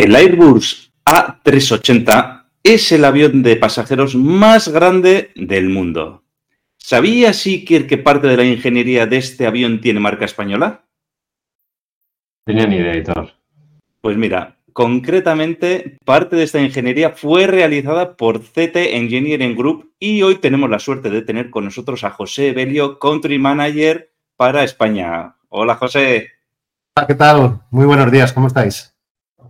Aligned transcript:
El 0.00 0.16
Airbus 0.16 0.94
A380 1.04 2.44
es 2.62 2.90
el 2.90 3.04
avión 3.04 3.42
de 3.42 3.56
pasajeros 3.56 4.14
más 4.14 4.68
grande 4.68 5.30
del 5.36 5.68
mundo. 5.68 6.24
¿Sabía 6.78 7.34
Siker 7.34 7.86
que 7.86 7.98
parte 7.98 8.26
de 8.26 8.38
la 8.38 8.44
ingeniería 8.44 9.04
de 9.04 9.18
este 9.18 9.46
avión 9.46 9.82
tiene 9.82 10.00
marca 10.00 10.24
española? 10.24 10.86
Tenía 12.46 12.66
ni 12.66 12.76
idea, 12.76 12.94
editor. 12.94 13.34
Pues 14.00 14.16
mira, 14.16 14.56
concretamente 14.72 15.98
parte 16.06 16.34
de 16.34 16.44
esta 16.44 16.62
ingeniería 16.62 17.10
fue 17.10 17.46
realizada 17.46 18.16
por 18.16 18.40
CT 18.40 18.76
Engineering 18.76 19.54
Group 19.54 19.92
y 19.98 20.22
hoy 20.22 20.36
tenemos 20.36 20.70
la 20.70 20.78
suerte 20.78 21.10
de 21.10 21.20
tener 21.20 21.50
con 21.50 21.66
nosotros 21.66 22.04
a 22.04 22.10
José 22.10 22.52
Belio, 22.52 22.98
Country 22.98 23.38
Manager 23.38 24.14
para 24.38 24.64
España. 24.64 25.36
Hola, 25.50 25.74
José. 25.74 26.30
Hola, 26.96 27.06
¿qué 27.06 27.14
tal? 27.14 27.60
Muy 27.70 27.84
buenos 27.84 28.10
días, 28.10 28.32
¿cómo 28.32 28.46
estáis? 28.46 28.96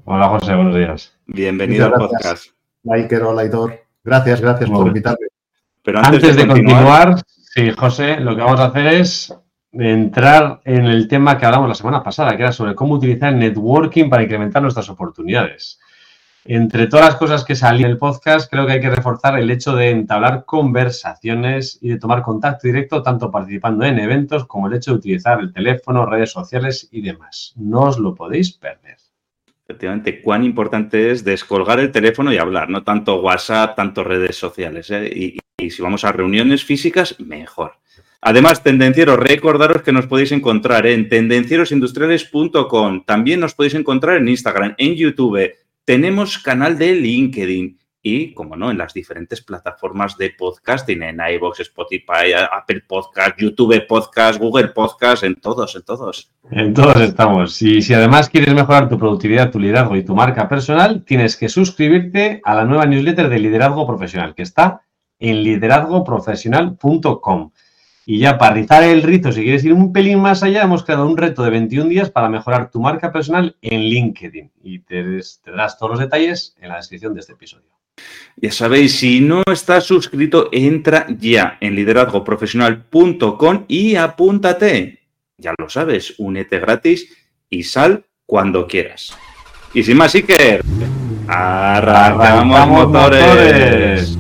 Hola, 0.05 0.29
José, 0.29 0.55
buenos 0.55 0.75
días. 0.75 1.17
Bienvenido 1.27 1.87
al 1.87 1.93
podcast. 1.93 2.47
Iker, 2.89 3.23
hola, 3.23 3.43
Aitor. 3.43 3.81
Gracias, 4.03 4.41
gracias 4.41 4.71
por 4.71 4.87
invitarme. 4.87 5.27
Pero 5.83 5.99
antes, 5.99 6.37
de, 6.37 6.47
continuar, 6.47 7.23
sí, 7.27 7.71
José, 7.71 8.21
lo 8.21 8.35
que 8.35 8.43
vamos 8.43 8.61
a 8.61 8.67
hacer 8.67 8.87
es 8.87 9.35
entrar 9.73 10.61
en 10.65 10.87
el 10.87 11.09
tema 11.09 11.39
que 11.39 11.47
hablamos 11.47 11.69
la 11.69 11.75
semana 11.75 12.03
pasada, 12.03 12.37
que 12.37 12.43
era 12.43 12.53
sobre 12.53 12.75
cómo 12.75 12.95
utilizar 12.95 13.33
el 13.33 13.39
networking 13.39 14.11
para 14.11 14.23
incrementar 14.23 14.63
nuestras 14.63 14.89
oportunidades. 14.91 15.79
Entre 16.45 16.87
todas 16.87 17.07
las 17.07 17.17
cosas 17.17 17.45
que 17.45 17.55
salí 17.55 17.85
el 17.85 17.99
podcast, 17.99 18.51
creo 18.51 18.67
que 18.67 18.73
hay 18.73 18.81
que 18.81 18.91
reforzar 18.91 19.39
el 19.39 19.51
hecho 19.51 19.77
de 19.77 19.91
entablar 19.91 20.45
conversaciones 20.47 21.79
y 21.83 21.91
de 21.91 21.99
tomar 21.99 22.23
contacto 22.23 22.67
directo, 22.67 23.03
tanto 23.03 23.31
participando 23.31 23.85
en 23.85 23.99
eventos 23.99 24.47
como 24.47 24.67
el 24.67 24.75
hecho 24.75 24.93
de 24.93 24.97
utilizar 24.99 25.39
el 25.41 25.53
teléfono, 25.53 26.07
redes 26.07 26.33
sociales 26.33 26.89
y 26.91 27.03
demás. 27.03 27.53
No 27.57 27.83
os 27.83 27.99
lo 27.99 28.15
podéis 28.15 28.53
perder. 28.53 28.97
Efectivamente, 29.71 30.21
cuán 30.21 30.43
importante 30.43 31.13
es 31.13 31.23
descolgar 31.23 31.79
el 31.79 31.93
teléfono 31.93 32.33
y 32.33 32.39
hablar, 32.39 32.69
no 32.69 32.83
tanto 32.83 33.21
WhatsApp, 33.21 33.77
tanto 33.77 34.03
redes 34.03 34.35
sociales. 34.35 34.91
¿eh? 34.91 35.09
Y, 35.15 35.39
y 35.59 35.71
si 35.71 35.81
vamos 35.81 36.05
a 36.05 36.11
reuniones 36.11 36.65
físicas, 36.65 37.21
mejor. 37.21 37.75
Además, 38.21 38.65
tendencieros, 38.65 39.17
recordaros 39.17 39.83
que 39.83 39.93
nos 39.93 40.09
podéis 40.09 40.33
encontrar 40.33 40.89
en 40.89 41.09
tendencierosindustriales.com. 41.09 43.05
También 43.05 43.39
nos 43.39 43.55
podéis 43.55 43.75
encontrar 43.75 44.17
en 44.17 44.27
Instagram, 44.29 44.75
en 44.77 44.97
YouTube. 44.97 45.53
Tenemos 45.85 46.39
canal 46.39 46.77
de 46.77 46.97
LinkedIn 46.97 47.80
y, 48.03 48.35
como 48.35 48.57
no, 48.57 48.71
en 48.71 48.79
las 48.79 48.95
diferentes 48.95 49.43
plataformas 49.43 50.17
de 50.17 50.31
podcasting, 50.31 51.03
en 51.03 51.21
iVoox, 51.21 51.61
Spotify, 51.61 52.33
Apple 52.51 52.85
Podcast, 52.89 53.39
YouTube 53.39 53.87
Podcast, 53.87 54.41
Google 54.41 54.69
Podcast, 54.69 55.25
en 55.25 55.37
todos, 55.37 55.77
en 55.77 55.83
todos. 55.83 56.31
En 56.51 56.73
todos 56.73 56.97
estamos. 56.97 57.61
Y 57.61 57.83
si 57.83 57.93
además 57.93 58.31
quieres 58.31 58.55
mejorar 58.55 58.89
tu 58.89 58.99
productividad, 58.99 59.51
tu 59.51 59.59
liderazgo 59.59 59.97
y 59.97 60.05
tu 60.05 60.15
marca 60.15 60.49
personal, 60.49 61.05
tienes 61.05 61.37
que 61.37 61.49
suscribirte 61.49 62.41
a 62.45 62.55
la 62.55 62.65
nueva 62.65 62.87
newsletter 62.87 63.29
de 63.29 63.39
Liderazgo 63.39 63.87
Profesional, 63.87 64.35
que 64.35 64.43
está 64.43 64.83
en 65.19 65.43
liderazgoprofesional.com. 65.43 67.51
Y 68.07 68.19
ya 68.19 68.39
para 68.39 68.55
rizar 68.55 68.83
el 68.83 69.03
rito, 69.03 69.31
si 69.31 69.43
quieres 69.43 69.65
ir 69.65 69.73
un 69.73 69.93
pelín 69.93 70.21
más 70.21 70.43
allá, 70.43 70.63
hemos 70.63 70.83
creado 70.83 71.07
un 71.07 71.17
reto 71.17 71.45
de 71.45 71.51
21 71.51 71.89
días 71.89 72.11
para 72.11 72.29
mejorar 72.29 72.71
tu 72.71 72.81
marca 72.81 73.13
personal 73.13 73.57
en 73.61 73.83
LinkedIn. 73.83 74.51
Y 74.63 74.81
te, 74.81 75.21
das 75.55 75.79
todos 75.79 75.93
los 75.93 76.01
detalles 76.01 76.57
en 76.61 76.71
la 76.71 76.77
descripción 76.77 77.15
de 77.15 77.21
este 77.21 77.35
episodio. 77.35 77.69
Ya 78.37 78.51
sabéis, 78.53 78.97
si 78.99 79.21
no 79.21 79.43
estás 79.53 79.85
suscrito, 79.85 80.49
entra 80.53 81.07
ya 81.19 81.59
en 81.61 81.75
liderazgoprofesional.com 81.75 83.65
y 83.69 83.97
apúntate. 83.97 85.01
Ya 85.37 85.55
lo 85.59 85.69
sabes, 85.69 86.15
únete 86.19 86.59
gratis 86.59 87.15
y 87.51 87.65
sal 87.65 88.05
cuando 88.25 88.67
quieras. 88.67 89.17
Y 89.75 89.83
sin 89.83 89.99
más, 89.99 90.15
Iker, 90.15 90.63
arrancamos, 91.29 92.67
motores. 92.69 94.17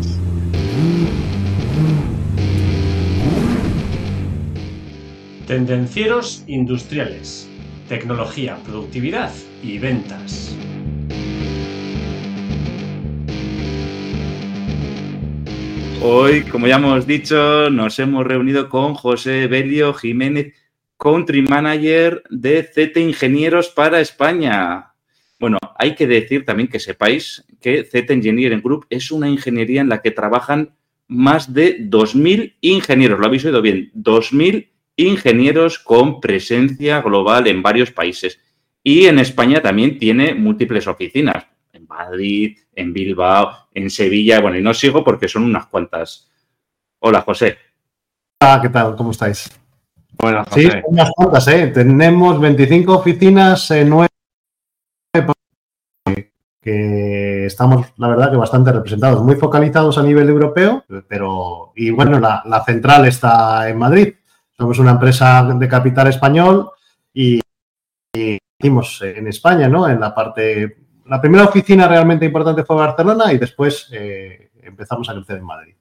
Tendencieros 5.46 6.44
industriales, 6.46 7.48
tecnología, 7.88 8.56
productividad 8.64 9.32
y 9.62 9.78
ventas. 9.78 10.54
Hoy, 16.02 16.44
como 16.44 16.66
ya 16.66 16.76
hemos 16.76 17.06
dicho, 17.06 17.68
nos 17.68 17.98
hemos 17.98 18.26
reunido 18.26 18.70
con 18.70 18.94
José 18.94 19.46
Belio 19.48 19.92
Jiménez, 19.92 20.54
Country 20.96 21.42
Manager 21.42 22.22
de 22.30 22.64
CT 22.64 22.96
Ingenieros 22.96 23.68
para 23.68 24.00
España. 24.00 24.94
Bueno, 25.38 25.58
hay 25.76 25.94
que 25.94 26.06
decir 26.06 26.46
también 26.46 26.70
que 26.70 26.80
sepáis 26.80 27.44
que 27.60 27.84
Z 27.84 28.14
Engineering 28.14 28.62
Group 28.62 28.86
es 28.88 29.10
una 29.10 29.28
ingeniería 29.28 29.82
en 29.82 29.90
la 29.90 30.00
que 30.00 30.10
trabajan 30.10 30.74
más 31.06 31.52
de 31.52 31.78
2.000 31.78 32.54
ingenieros. 32.62 33.20
Lo 33.20 33.26
habéis 33.26 33.44
oído 33.44 33.60
bien, 33.60 33.90
2.000 33.94 34.68
ingenieros 34.96 35.78
con 35.78 36.18
presencia 36.22 37.02
global 37.02 37.46
en 37.46 37.62
varios 37.62 37.90
países. 37.90 38.40
Y 38.82 39.04
en 39.04 39.18
España 39.18 39.60
también 39.60 39.98
tiene 39.98 40.34
múltiples 40.34 40.86
oficinas, 40.86 41.46
Madrid, 41.90 42.56
en 42.74 42.92
Bilbao, 42.92 43.68
en 43.74 43.90
Sevilla. 43.90 44.40
Bueno, 44.40 44.56
y 44.56 44.62
no 44.62 44.72
sigo 44.72 45.04
porque 45.04 45.28
son 45.28 45.44
unas 45.44 45.66
cuantas. 45.66 46.30
Hola, 47.00 47.20
José. 47.22 47.58
Hola, 48.40 48.60
¿qué 48.62 48.68
tal? 48.68 48.96
¿Cómo 48.96 49.10
estáis? 49.10 49.50
Bueno, 50.18 50.44
José. 50.44 50.70
Sí, 50.70 50.78
unas 50.86 51.10
cuantas, 51.10 51.48
¿eh? 51.48 51.66
Tenemos 51.68 52.40
25 52.40 52.96
oficinas 52.96 53.70
en 53.72 53.90
nueve 53.90 54.08
que 56.62 57.46
estamos, 57.46 57.86
la 57.96 58.08
verdad, 58.08 58.30
que 58.30 58.36
bastante 58.36 58.70
representados, 58.70 59.22
muy 59.24 59.34
focalizados 59.36 59.96
a 59.96 60.02
nivel 60.02 60.28
europeo, 60.28 60.84
pero, 61.08 61.72
y 61.74 61.88
bueno, 61.88 62.20
la, 62.20 62.42
la 62.44 62.62
central 62.64 63.06
está 63.06 63.66
en 63.66 63.78
Madrid, 63.78 64.14
somos 64.60 64.78
una 64.78 64.90
empresa 64.90 65.42
de 65.42 65.66
capital 65.66 66.08
español 66.08 66.70
y, 67.14 67.40
hicimos 68.12 69.00
en 69.00 69.26
España, 69.26 69.68
¿no? 69.68 69.88
En 69.88 69.98
la 69.98 70.14
parte. 70.14 70.76
La 71.10 71.20
primera 71.20 71.44
oficina 71.44 71.88
realmente 71.88 72.24
importante 72.24 72.62
fue 72.62 72.76
Barcelona 72.76 73.32
y 73.32 73.38
después 73.38 73.88
eh, 73.90 74.52
empezamos 74.62 75.10
a 75.10 75.14
crecer 75.14 75.38
en 75.38 75.44
Madrid. 75.44 75.74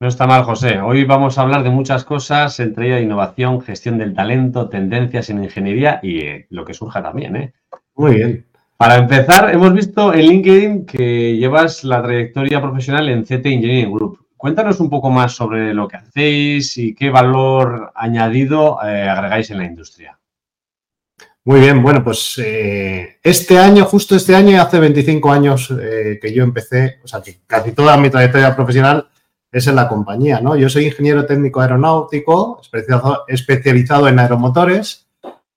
No 0.00 0.06
está 0.06 0.26
mal, 0.26 0.42
José. 0.42 0.80
Hoy 0.80 1.04
vamos 1.04 1.38
a 1.38 1.42
hablar 1.42 1.62
de 1.62 1.70
muchas 1.70 2.04
cosas, 2.04 2.60
entre 2.60 2.88
ellas 2.88 3.00
innovación, 3.00 3.62
gestión 3.62 3.96
del 3.96 4.12
talento, 4.12 4.68
tendencias 4.68 5.30
en 5.30 5.42
ingeniería 5.42 5.98
y 6.02 6.18
eh, 6.18 6.46
lo 6.50 6.66
que 6.66 6.74
surja 6.74 7.02
también, 7.02 7.36
¿eh? 7.36 7.54
Muy 7.94 8.16
bien. 8.16 8.46
Para 8.76 8.96
empezar, 8.96 9.48
hemos 9.54 9.72
visto 9.72 10.12
en 10.12 10.26
LinkedIn 10.26 10.84
que 10.84 11.34
llevas 11.38 11.84
la 11.84 12.02
trayectoria 12.02 12.60
profesional 12.60 13.08
en 13.08 13.22
CT 13.22 13.46
Engineering 13.46 13.92
Group. 13.92 14.26
Cuéntanos 14.36 14.78
un 14.78 14.90
poco 14.90 15.08
más 15.08 15.32
sobre 15.32 15.72
lo 15.72 15.88
que 15.88 15.96
hacéis 15.96 16.76
y 16.76 16.94
qué 16.94 17.08
valor 17.08 17.92
añadido 17.94 18.78
eh, 18.84 19.08
agregáis 19.08 19.50
en 19.50 19.56
la 19.56 19.64
industria. 19.64 20.18
Muy 21.46 21.60
bien, 21.60 21.82
bueno, 21.82 22.02
pues 22.02 22.40
eh, 22.42 23.18
este 23.22 23.58
año, 23.58 23.84
justo 23.84 24.16
este 24.16 24.34
año, 24.34 24.60
hace 24.62 24.78
25 24.78 25.30
años 25.30 25.70
eh, 25.78 26.18
que 26.20 26.32
yo 26.32 26.42
empecé, 26.42 27.00
o 27.04 27.06
sea, 27.06 27.20
que 27.20 27.40
casi 27.46 27.72
toda 27.72 27.98
mi 27.98 28.08
trayectoria 28.08 28.56
profesional 28.56 29.08
es 29.52 29.66
en 29.66 29.76
la 29.76 29.86
compañía, 29.86 30.40
¿no? 30.40 30.56
Yo 30.56 30.70
soy 30.70 30.86
ingeniero 30.86 31.26
técnico 31.26 31.60
aeronáutico, 31.60 32.60
especializado, 32.62 33.24
especializado 33.28 34.08
en 34.08 34.18
aeromotores, 34.18 35.06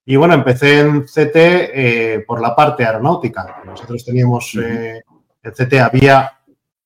y 0.05 0.17
bueno, 0.17 0.33
empecé 0.33 0.81
en 0.81 1.03
CT 1.03 2.25
por 2.25 2.41
la 2.41 2.55
parte 2.55 2.85
aeronáutica. 2.85 3.61
Nosotros 3.65 4.05
teníamos, 4.05 4.55
en 4.55 5.51
CT 5.51 5.73
había 5.75 6.37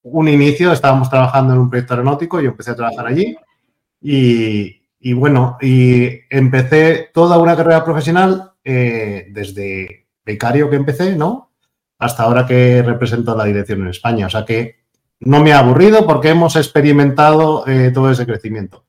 un 0.03 0.27
inicio, 0.27 0.71
estábamos 0.71 1.09
trabajando 1.09 1.53
en 1.53 1.59
un 1.59 1.69
proyecto 1.69 1.93
aeronáutico, 1.93 2.39
yo 2.39 2.49
empecé 2.49 2.71
a 2.71 2.75
trabajar 2.75 3.07
allí 3.07 3.35
y, 4.01 5.13
bueno, 5.13 5.57
y 5.61 6.19
empecé 6.29 7.09
toda 7.13 7.37
una 7.37 7.55
carrera 7.55 7.83
profesional 7.83 8.50
eh, 8.63 9.27
desde 9.31 10.07
becario 10.25 10.69
que 10.69 10.75
empecé, 10.75 11.15
¿no? 11.15 11.51
Hasta 11.99 12.23
ahora 12.23 12.45
que 12.45 12.81
represento 12.81 13.35
la 13.35 13.45
dirección 13.45 13.81
en 13.81 13.89
España. 13.89 14.27
O 14.27 14.29
sea 14.29 14.45
que 14.45 14.81
no 15.19 15.41
me 15.41 15.53
ha 15.53 15.59
aburrido 15.59 16.05
porque 16.05 16.29
hemos 16.29 16.55
experimentado 16.55 17.67
eh, 17.67 17.91
todo 17.93 18.09
ese 18.11 18.25
crecimiento. 18.25 18.85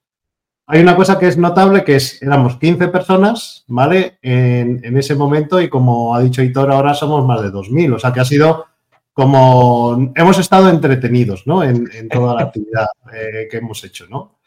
Hay 0.67 0.81
una 0.81 0.97
cosa 0.97 1.19
que 1.19 1.27
es 1.27 1.37
notable, 1.37 1.85
que 1.85 1.97
es, 1.97 2.23
éramos 2.23 2.57
15 2.57 2.89
personas, 2.89 3.65
¿vale? 3.67 4.19
En, 4.23 4.81
en 4.85 4.97
ese 4.97 5.15
momento 5.15 5.61
y 5.61 5.69
como 5.69 6.15
ha 6.15 6.21
dicho 6.21 6.43
Hitor, 6.43 6.71
ahora 6.71 6.95
somos 6.95 7.27
más 7.27 7.43
de 7.43 7.51
2.000. 7.51 7.95
O 7.95 7.99
sea 7.99 8.13
que 8.13 8.21
ha 8.21 8.25
sido 8.25 8.67
como 9.13 10.13
hemos 10.15 10.39
estado 10.39 10.71
entretenidos 10.71 11.47
¿no? 11.47 11.63
en, 11.63 12.09
toda 12.09 12.35
la 12.35 12.43
actividad 12.43 12.87
eh, 13.13 13.47
que 13.51 13.59
hemos 13.59 13.83
hecho. 13.85 14.07
¿no? 14.09 14.39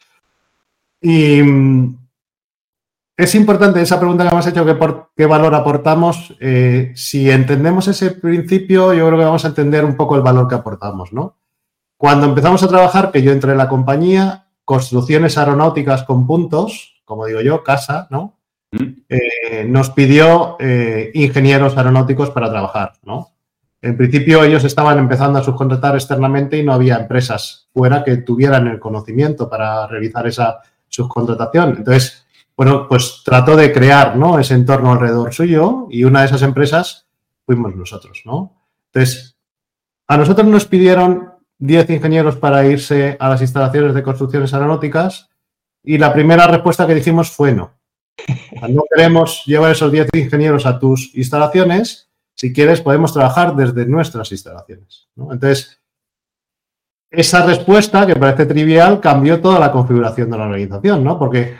Y 1.01 1.41
mm, 1.41 2.04
es 3.17 3.33
importante 3.35 3.81
esa 3.81 3.99
pregunta 3.99 4.27
que 4.27 4.35
has 4.35 4.47
hecho, 4.47 4.65
que 4.65 4.77
qué 5.15 5.25
valor 5.25 5.55
aportamos. 5.55 6.35
Eh, 6.39 6.91
si 6.95 7.29
entendemos 7.29 7.87
ese 7.87 8.11
principio, 8.11 8.93
yo 8.93 9.07
creo 9.07 9.19
que 9.19 9.25
vamos 9.25 9.45
a 9.45 9.49
entender 9.49 9.85
un 9.85 9.95
poco 9.95 10.15
el 10.15 10.21
valor 10.21 10.47
que 10.49 10.55
aportamos. 10.55 11.13
¿no? 11.13 11.37
Cuando 11.97 12.25
empezamos 12.25 12.61
a 12.63 12.67
trabajar, 12.67 13.11
que 13.11 13.21
yo 13.21 13.31
entré 13.31 13.53
en 13.53 13.57
la 13.57 13.69
compañía, 13.69 14.47
construcciones 14.65 15.37
aeronáuticas 15.37 16.03
con 16.03 16.27
puntos, 16.27 17.01
como 17.05 17.25
digo 17.25 17.39
yo, 17.39 17.63
casa, 17.63 18.07
¿no? 18.09 18.35
eh, 19.09 19.65
nos 19.67 19.91
pidió 19.91 20.57
eh, 20.59 21.11
ingenieros 21.13 21.77
aeronáuticos 21.77 22.31
para 22.31 22.49
trabajar, 22.49 22.93
¿no? 23.03 23.29
En 23.81 23.95
principio 23.95 24.43
ellos 24.43 24.63
estaban 24.63 24.97
empezando 24.97 25.37
a 25.37 25.43
subcontratar 25.43 25.93
externamente 25.93 26.57
y 26.57 26.63
no 26.63 26.73
había 26.73 26.97
empresas 26.97 27.69
fuera 27.71 28.03
que 28.03 28.17
tuvieran 28.17 28.67
el 28.67 28.79
conocimiento 28.79 29.47
para 29.47 29.85
realizar 29.85 30.25
esa 30.25 30.59
subcontratación. 30.87 31.75
Entonces, 31.77 32.24
bueno, 32.57 32.87
pues 32.87 33.21
trató 33.25 33.55
de 33.55 33.71
crear 33.71 34.15
¿no? 34.15 34.39
ese 34.39 34.53
entorno 34.53 34.91
alrededor 34.91 35.33
suyo 35.33 35.87
y 35.89 36.03
una 36.03 36.21
de 36.21 36.27
esas 36.27 36.41
empresas 36.41 37.07
fuimos 37.45 37.75
nosotros, 37.75 38.21
¿no? 38.25 38.61
Entonces, 38.93 39.37
a 40.07 40.17
nosotros 40.17 40.47
nos 40.47 40.65
pidieron 40.65 41.33
10 41.59 41.89
ingenieros 41.89 42.37
para 42.37 42.65
irse 42.65 43.17
a 43.19 43.29
las 43.29 43.41
instalaciones 43.41 43.93
de 43.93 44.03
construcciones 44.03 44.53
aeronáuticas 44.53 45.29
y 45.83 45.97
la 45.97 46.13
primera 46.13 46.47
respuesta 46.47 46.87
que 46.87 46.95
dijimos 46.95 47.29
fue 47.29 47.53
no. 47.53 47.73
No 48.69 48.83
queremos 48.89 49.43
llevar 49.45 49.71
esos 49.71 49.91
10 49.91 50.09
ingenieros 50.13 50.65
a 50.65 50.79
tus 50.79 51.13
instalaciones. 51.15 52.09
Si 52.33 52.53
quieres, 52.53 52.81
podemos 52.81 53.13
trabajar 53.13 53.55
desde 53.55 53.85
nuestras 53.85 54.31
instalaciones. 54.31 55.09
Entonces, 55.17 55.81
esa 57.11 57.45
respuesta, 57.45 58.05
que 58.05 58.15
parece 58.15 58.45
trivial, 58.45 58.99
cambió 58.99 59.41
toda 59.41 59.59
la 59.59 59.71
configuración 59.71 60.29
de 60.29 60.37
la 60.37 60.45
organización, 60.45 61.03
¿no? 61.03 61.19
Porque 61.19 61.55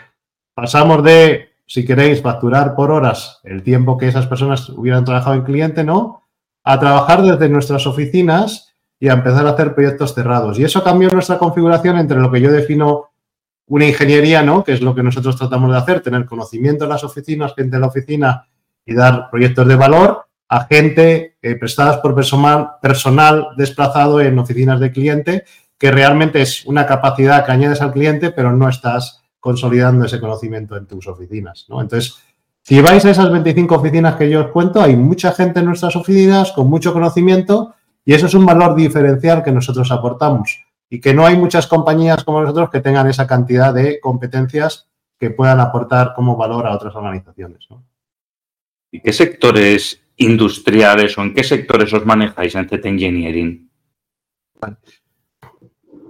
pasamos 0.55 1.03
de, 1.03 1.49
si 1.67 1.85
queréis, 1.85 2.21
facturar 2.21 2.75
por 2.75 2.89
horas 2.89 3.41
el 3.43 3.61
tiempo 3.61 3.97
que 3.97 4.07
esas 4.07 4.25
personas 4.25 4.69
hubieran 4.69 5.05
trabajado 5.05 5.35
en 5.35 5.43
cliente, 5.43 5.83
¿no? 5.83 6.23
A 6.63 6.79
trabajar 6.79 7.21
desde 7.21 7.49
nuestras 7.49 7.85
oficinas 7.85 8.73
y 8.99 9.09
a 9.09 9.13
empezar 9.13 9.45
a 9.45 9.51
hacer 9.51 9.75
proyectos 9.75 10.15
cerrados. 10.15 10.57
Y 10.57 10.63
eso 10.63 10.83
cambió 10.83 11.09
nuestra 11.09 11.37
configuración 11.37 11.97
entre 11.97 12.19
lo 12.19 12.31
que 12.31 12.41
yo 12.41 12.51
defino 12.51 13.11
una 13.67 13.85
ingeniería, 13.85 14.41
¿no? 14.41 14.63
Que 14.63 14.73
es 14.73 14.81
lo 14.81 14.95
que 14.95 15.03
nosotros 15.03 15.35
tratamos 15.35 15.71
de 15.71 15.77
hacer, 15.77 16.01
tener 16.01 16.25
conocimiento 16.25 16.85
en 16.85 16.91
las 16.91 17.03
oficinas, 17.03 17.53
gente 17.53 17.75
en 17.75 17.81
la 17.81 17.87
oficina 17.87 18.47
y 18.85 18.93
dar 18.93 19.29
proyectos 19.29 19.67
de 19.67 19.75
valor 19.75 20.25
a 20.47 20.65
gente 20.65 21.37
eh, 21.41 21.55
prestadas 21.55 21.97
por 21.97 22.13
personal, 22.13 22.73
personal 22.81 23.47
desplazado 23.57 24.21
en 24.21 24.37
oficinas 24.37 24.79
de 24.79 24.91
cliente, 24.91 25.43
que 25.77 25.91
realmente 25.91 26.41
es 26.41 26.65
una 26.65 26.85
capacidad 26.85 27.45
que 27.45 27.51
añades 27.51 27.81
al 27.81 27.91
cliente, 27.91 28.29
pero 28.29 28.53
no 28.53 28.69
estás 28.69 29.24
consolidando 29.45 30.05
ese 30.05 30.19
conocimiento 30.19 30.75
en 30.75 30.87
tus 30.87 31.05
oficinas, 31.07 31.67
¿no? 31.69 31.79
Entonces, 31.79 32.17
si 32.63 32.81
vais 32.81 33.05
a 33.05 33.11
esas 33.11 33.31
25 33.31 33.75
oficinas 33.75 34.15
que 34.15 34.27
yo 34.27 34.41
os 34.41 34.47
cuento, 34.47 34.81
hay 34.81 34.95
mucha 34.95 35.31
gente 35.33 35.59
en 35.59 35.67
nuestras 35.67 35.95
oficinas 35.95 36.51
con 36.51 36.67
mucho 36.67 36.91
conocimiento 36.93 37.75
y 38.03 38.15
eso 38.15 38.25
es 38.25 38.33
un 38.33 38.43
valor 38.43 38.75
diferencial 38.75 39.43
que 39.43 39.51
nosotros 39.51 39.91
aportamos 39.91 40.65
y 40.89 40.99
que 40.99 41.13
no 41.13 41.27
hay 41.27 41.37
muchas 41.37 41.67
compañías 41.67 42.23
como 42.23 42.41
nosotros 42.41 42.71
que 42.71 42.79
tengan 42.79 43.07
esa 43.07 43.27
cantidad 43.27 43.71
de 43.71 43.99
competencias 43.99 44.89
que 45.19 45.29
puedan 45.29 45.59
aportar 45.59 46.13
como 46.15 46.35
valor 46.35 46.65
a 46.65 46.73
otras 46.73 46.95
organizaciones. 46.95 47.67
¿Y 48.89 48.99
qué 48.99 49.13
sectores 49.13 50.01
industriales 50.17 51.15
o 51.19 51.21
en 51.21 51.35
qué 51.35 51.43
sectores 51.43 51.93
os 51.93 52.03
manejáis 52.03 52.55
en 52.55 52.67
Z 52.67 52.89
Engineering? 52.89 53.69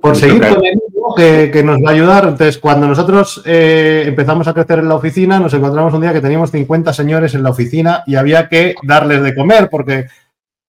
Por 0.09 0.15
seguir 0.15 0.41
con 0.47 0.65
el 0.65 0.79
que, 1.15 1.51
que, 1.51 1.63
nos 1.63 1.77
va 1.77 1.89
a 1.89 1.93
ayudar. 1.93 2.23
Entonces, 2.25 2.57
cuando 2.57 2.87
nosotros 2.87 3.41
eh, 3.45 4.03
empezamos 4.07 4.47
a 4.47 4.53
crecer 4.53 4.79
en 4.79 4.89
la 4.89 4.95
oficina, 4.95 5.39
nos 5.39 5.53
encontramos 5.53 5.93
un 5.93 6.01
día 6.01 6.13
que 6.13 6.21
teníamos 6.21 6.51
50 6.51 6.93
señores 6.93 7.33
en 7.35 7.43
la 7.43 7.49
oficina 7.49 8.03
y 8.05 8.15
había 8.15 8.47
que 8.49 8.75
darles 8.83 9.21
de 9.21 9.35
comer 9.35 9.69
porque 9.69 10.07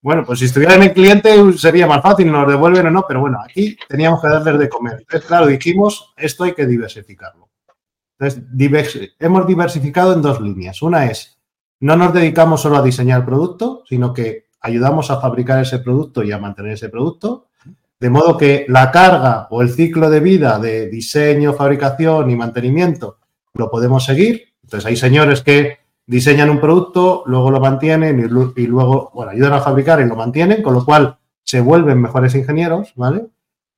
bueno, 0.06 0.22
pues 0.24 0.38
si 0.38 0.44
estuvieran 0.44 0.80
en 0.84 0.90
cliente 0.90 1.34
sería 1.58 1.88
más 1.88 2.00
fácil, 2.00 2.30
nos 2.30 2.46
devuelven 2.46 2.86
o 2.86 2.90
no, 2.92 3.04
pero 3.08 3.20
bueno, 3.20 3.38
aquí 3.44 3.76
teníamos 3.88 4.22
que 4.22 4.28
darles 4.28 4.56
de 4.56 4.68
comer. 4.68 4.98
Entonces, 5.00 5.26
claro, 5.26 5.48
dijimos, 5.48 6.14
esto 6.16 6.44
hay 6.44 6.52
que 6.52 6.64
diversificarlo. 6.64 7.48
Entonces, 8.16 9.14
hemos 9.18 9.46
diversificado 9.48 10.12
en 10.12 10.22
dos 10.22 10.40
líneas. 10.40 10.80
Una 10.80 11.06
es, 11.06 11.40
no 11.80 11.96
nos 11.96 12.14
dedicamos 12.14 12.60
solo 12.62 12.76
a 12.76 12.82
diseñar 12.82 13.24
producto, 13.24 13.82
sino 13.88 14.14
que 14.14 14.46
ayudamos 14.60 15.10
a 15.10 15.20
fabricar 15.20 15.60
ese 15.60 15.80
producto 15.80 16.22
y 16.22 16.30
a 16.30 16.38
mantener 16.38 16.74
ese 16.74 16.88
producto, 16.88 17.45
de 17.98 18.10
modo 18.10 18.36
que 18.36 18.66
la 18.68 18.90
carga 18.90 19.46
o 19.50 19.62
el 19.62 19.70
ciclo 19.70 20.10
de 20.10 20.20
vida 20.20 20.58
de 20.58 20.88
diseño, 20.88 21.54
fabricación 21.54 22.30
y 22.30 22.36
mantenimiento 22.36 23.18
lo 23.54 23.70
podemos 23.70 24.04
seguir. 24.04 24.52
Entonces, 24.62 24.86
hay 24.86 24.96
señores 24.96 25.42
que 25.42 25.78
diseñan 26.06 26.50
un 26.50 26.60
producto, 26.60 27.24
luego 27.26 27.50
lo 27.50 27.60
mantienen 27.60 28.20
y, 28.20 28.66
luego, 28.66 29.10
bueno, 29.14 29.32
ayudan 29.32 29.54
a 29.54 29.60
fabricar 29.60 30.00
y 30.00 30.06
lo 30.06 30.16
mantienen, 30.16 30.62
con 30.62 30.74
lo 30.74 30.84
cual 30.84 31.18
se 31.42 31.60
vuelven 31.60 32.00
mejores 32.00 32.34
ingenieros, 32.34 32.92
¿vale? 32.96 33.26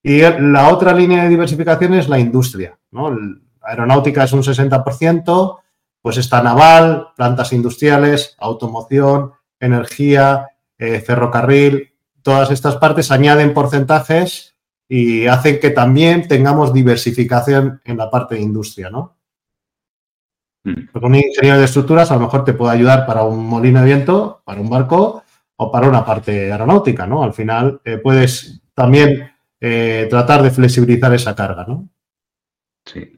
Y 0.03 0.21
la 0.21 0.69
otra 0.69 0.93
línea 0.93 1.25
de 1.25 1.29
diversificación 1.29 1.95
es 1.95 2.09
la 2.09 2.19
industria, 2.19 2.79
¿no? 2.91 3.17
aeronáutica 3.61 4.25
es 4.25 4.33
un 4.33 4.43
60%, 4.43 5.59
pues 6.01 6.17
está 6.17 6.43
naval, 6.43 7.09
plantas 7.17 7.53
industriales, 7.53 8.35
automoción, 8.39 9.33
energía, 9.61 10.47
eh, 10.79 11.01
ferrocarril, 11.01 11.93
todas 12.29 12.51
estas 12.51 12.77
partes 12.77 13.11
añaden 13.11 13.55
porcentajes 13.55 14.55
y 14.87 15.25
hacen 15.29 15.59
que 15.59 15.71
también 15.71 16.29
tengamos 16.29 16.75
diversificación 16.75 17.81
en 17.87 17.97
la 17.97 18.11
parte 18.11 18.35
de 18.35 18.43
industria, 18.43 18.91
¿no? 18.91 19.17
Mm. 20.63 20.89
Porque 20.93 21.07
un 21.07 21.15
ingeniero 21.15 21.57
de 21.57 21.65
estructuras 21.65 22.11
a 22.11 22.17
lo 22.17 22.21
mejor 22.21 22.45
te 22.45 22.53
puede 22.53 22.75
ayudar 22.75 23.07
para 23.07 23.23
un 23.23 23.47
molino 23.47 23.81
de 23.81 23.87
viento, 23.87 24.43
para 24.45 24.61
un 24.61 24.69
barco 24.69 25.25
o 25.57 25.73
para 25.73 25.89
una 25.89 26.05
parte 26.05 26.53
aeronáutica, 26.53 27.07
¿no? 27.07 27.23
Al 27.23 27.33
final 27.33 27.81
eh, 27.83 27.97
puedes 27.97 28.61
también 28.75 29.31
eh, 29.59 30.07
tratar 30.11 30.43
de 30.43 30.51
flexibilizar 30.51 31.15
esa 31.15 31.35
carga, 31.35 31.65
¿no? 31.67 31.89
Sí. 32.85 33.11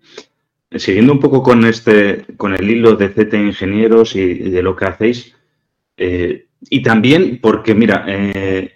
Siguiendo 0.70 1.14
un 1.14 1.18
poco 1.18 1.42
con 1.42 1.64
este, 1.64 2.26
con 2.36 2.54
el 2.54 2.70
hilo 2.70 2.94
de 2.94 3.08
Z 3.08 3.36
Ingenieros 3.36 4.14
y, 4.14 4.50
de 4.50 4.62
lo 4.62 4.76
que 4.76 4.84
hacéis, 4.84 5.34
eh, 5.96 6.46
y 6.68 6.82
también 6.82 7.38
porque, 7.40 7.74
mira, 7.74 8.04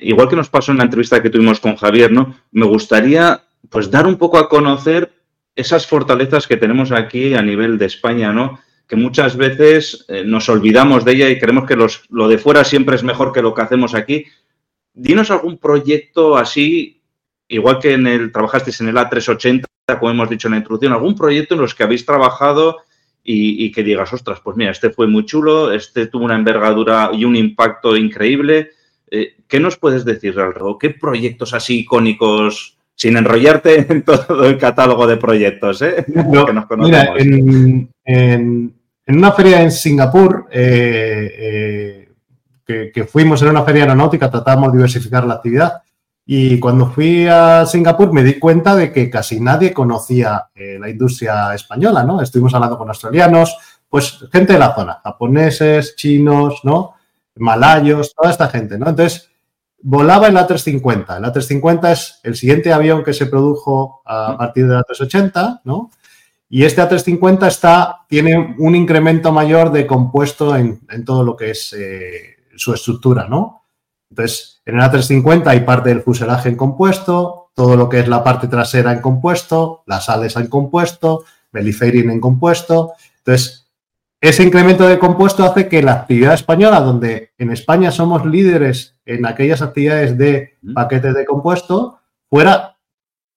igual 0.00 0.28
que 0.28 0.36
nos 0.36 0.48
pasó 0.48 0.72
en 0.72 0.78
la 0.78 0.84
entrevista 0.84 1.22
que 1.22 1.30
tuvimos 1.30 1.60
con 1.60 1.76
Javier, 1.76 2.10
¿no? 2.10 2.34
Me 2.52 2.64
gustaría 2.66 3.42
pues 3.68 3.90
dar 3.90 4.06
un 4.06 4.16
poco 4.16 4.38
a 4.38 4.48
conocer 4.48 5.12
esas 5.54 5.86
fortalezas 5.86 6.46
que 6.46 6.56
tenemos 6.56 6.92
aquí 6.92 7.34
a 7.34 7.42
nivel 7.42 7.78
de 7.78 7.86
España, 7.86 8.32
¿no? 8.32 8.58
Que 8.86 8.96
muchas 8.96 9.36
veces 9.36 10.04
eh, 10.08 10.24
nos 10.24 10.48
olvidamos 10.48 11.04
de 11.04 11.12
ella 11.12 11.28
y 11.28 11.38
creemos 11.38 11.66
que 11.66 11.76
lo 11.76 12.28
de 12.28 12.38
fuera 12.38 12.64
siempre 12.64 12.96
es 12.96 13.02
mejor 13.02 13.32
que 13.32 13.42
lo 13.42 13.54
que 13.54 13.62
hacemos 13.62 13.94
aquí. 13.94 14.26
Dinos 14.92 15.30
algún 15.30 15.58
proyecto 15.58 16.36
así, 16.36 17.02
igual 17.48 17.78
que 17.78 17.92
en 17.92 18.06
el 18.06 18.32
trabajasteis 18.32 18.80
en 18.80 18.88
el 18.88 18.96
A380, 18.96 19.64
como 19.98 20.10
hemos 20.10 20.30
dicho 20.30 20.48
en 20.48 20.52
la 20.52 20.58
introducción, 20.58 20.92
algún 20.92 21.14
proyecto 21.14 21.54
en 21.54 21.60
los 21.60 21.74
que 21.74 21.82
habéis 21.82 22.06
trabajado 22.06 22.78
y, 23.26 23.72
que 23.72 23.82
digas, 23.82 24.12
ostras, 24.12 24.40
pues 24.44 24.56
mira, 24.56 24.70
este 24.70 24.90
fue 24.90 25.06
muy 25.06 25.24
chulo, 25.24 25.72
este 25.72 26.08
tuvo 26.08 26.26
una 26.26 26.36
envergadura 26.36 27.10
y 27.12 27.24
un 27.24 27.36
impacto 27.36 27.96
increíble. 27.96 28.70
Eh, 29.10 29.36
¿Qué 29.48 29.58
nos 29.60 29.78
puedes 29.78 30.04
decir, 30.04 30.38
algo? 30.38 30.78
¿Qué 30.78 30.90
proyectos 30.90 31.54
así 31.54 31.80
icónicos 31.80 32.76
sin 32.94 33.16
enrollarte 33.16 33.86
en 33.92 34.02
todo 34.02 34.44
el 34.44 34.58
catálogo 34.58 35.06
de 35.06 35.16
proyectos, 35.16 35.82
¿eh? 35.82 36.04
mira, 36.78 37.14
en, 38.04 38.74
una 39.06 39.32
feria 39.32 39.62
en 39.62 39.70
Singapur, 39.70 40.46
eh, 40.50 42.08
eh, 42.66 42.90
que, 42.92 43.04
fuimos 43.04 43.42
en 43.42 43.48
una 43.48 43.62
feria 43.62 43.82
aeronáutica, 43.82 44.30
tratamos 44.30 44.72
de 44.72 44.78
diversificar 44.78 45.26
la 45.26 45.34
actividad. 45.34 45.82
Y 46.26 46.58
cuando 46.58 46.90
fui 46.90 47.26
a 47.26 47.66
Singapur 47.66 48.12
me 48.12 48.22
di 48.22 48.38
cuenta 48.38 48.74
de 48.74 48.90
que 48.90 49.10
casi 49.10 49.40
nadie 49.40 49.74
conocía 49.74 50.48
la 50.54 50.88
industria 50.88 51.54
española, 51.54 52.02
¿no? 52.02 52.22
Estuvimos 52.22 52.54
hablando 52.54 52.78
con 52.78 52.88
australianos, 52.88 53.56
pues 53.88 54.24
gente 54.32 54.54
de 54.54 54.58
la 54.58 54.74
zona, 54.74 55.00
japoneses, 55.04 55.94
chinos, 55.96 56.60
¿no? 56.64 56.94
Malayos, 57.36 58.14
toda 58.14 58.30
esta 58.30 58.48
gente, 58.48 58.78
¿no? 58.78 58.88
Entonces, 58.88 59.30
volaba 59.82 60.28
el 60.28 60.36
A350. 60.36 61.18
El 61.18 61.24
A350 61.24 61.92
es 61.92 62.20
el 62.22 62.36
siguiente 62.36 62.72
avión 62.72 63.04
que 63.04 63.12
se 63.12 63.26
produjo 63.26 64.02
a 64.06 64.36
partir 64.38 64.66
del 64.66 64.78
A380, 64.78 65.60
¿no? 65.64 65.90
Y 66.48 66.64
este 66.64 66.82
A350 66.82 67.46
está, 67.46 68.06
tiene 68.08 68.56
un 68.58 68.74
incremento 68.74 69.30
mayor 69.30 69.72
de 69.72 69.86
compuesto 69.86 70.56
en, 70.56 70.80
todo 71.04 71.22
lo 71.22 71.36
que 71.36 71.50
es 71.50 71.74
eh, 71.74 72.36
su 72.56 72.72
estructura, 72.72 73.26
¿no? 73.28 73.63
Entonces, 74.14 74.62
en 74.64 74.76
el 74.76 74.80
A350 74.80 75.48
hay 75.48 75.60
parte 75.60 75.88
del 75.88 76.02
fuselaje 76.02 76.48
en 76.48 76.56
compuesto, 76.56 77.50
todo 77.52 77.76
lo 77.76 77.88
que 77.88 77.98
es 77.98 78.06
la 78.06 78.22
parte 78.22 78.46
trasera 78.46 78.92
en 78.92 79.00
compuesto, 79.00 79.82
las 79.86 80.08
ales 80.08 80.36
en 80.36 80.46
compuesto, 80.46 81.24
belly 81.50 81.72
fairing 81.72 82.10
en 82.10 82.20
compuesto. 82.20 82.92
Entonces, 83.18 83.66
ese 84.20 84.44
incremento 84.44 84.86
de 84.86 85.00
compuesto 85.00 85.42
hace 85.42 85.68
que 85.68 85.82
la 85.82 85.94
actividad 85.94 86.34
española, 86.34 86.78
donde 86.78 87.32
en 87.38 87.50
España 87.50 87.90
somos 87.90 88.24
líderes 88.24 89.00
en 89.04 89.26
aquellas 89.26 89.62
actividades 89.62 90.16
de 90.16 90.58
paquetes 90.72 91.12
de 91.12 91.26
compuesto, 91.26 91.98
fuera 92.30 92.76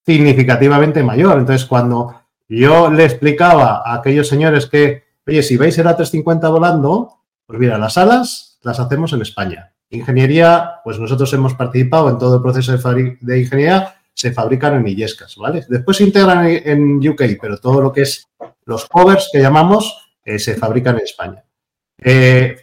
significativamente 0.05 1.01
mayor. 1.01 1.39
Entonces, 1.39 1.65
cuando 1.65 2.22
yo 2.48 2.91
le 2.91 3.03
explicaba 3.03 3.81
a 3.84 3.96
aquellos 3.96 4.27
señores 4.27 4.67
que, 4.67 5.05
oye, 5.25 5.41
si 5.41 5.57
veis 5.57 5.75
el 5.79 5.88
A350 5.88 6.51
volando, 6.51 7.15
pues 7.48 7.60
mira, 7.60 7.79
las 7.79 7.98
alas 7.98 8.60
las 8.62 8.79
hacemos 8.79 9.12
en 9.13 9.24
España. 9.24 9.74
Ingeniería, 9.89 10.82
pues 10.84 11.00
nosotros 11.00 11.32
hemos 11.34 11.53
participado 11.53 12.10
en 12.10 12.17
todo 12.17 12.36
el 12.36 12.41
proceso 12.41 12.72
de, 12.94 13.39
ingeniería, 13.39 13.96
se 14.13 14.34
fabrican 14.34 14.75
en 14.75 14.88
Illescas, 14.88 15.36
¿vale? 15.38 15.65
Después 15.70 15.98
se 15.98 16.03
integran 16.03 16.46
en 16.48 17.08
UK, 17.08 17.24
pero 17.39 17.58
todo 17.58 17.82
lo 17.82 17.91
que 17.91 18.01
es 18.01 18.27
los 18.65 18.86
covers 18.88 19.29
que 19.32 19.41
llamamos 19.41 20.12
se 20.25 20.56
fabrican 20.56 20.96
en 20.96 21.03
España. 21.03 21.44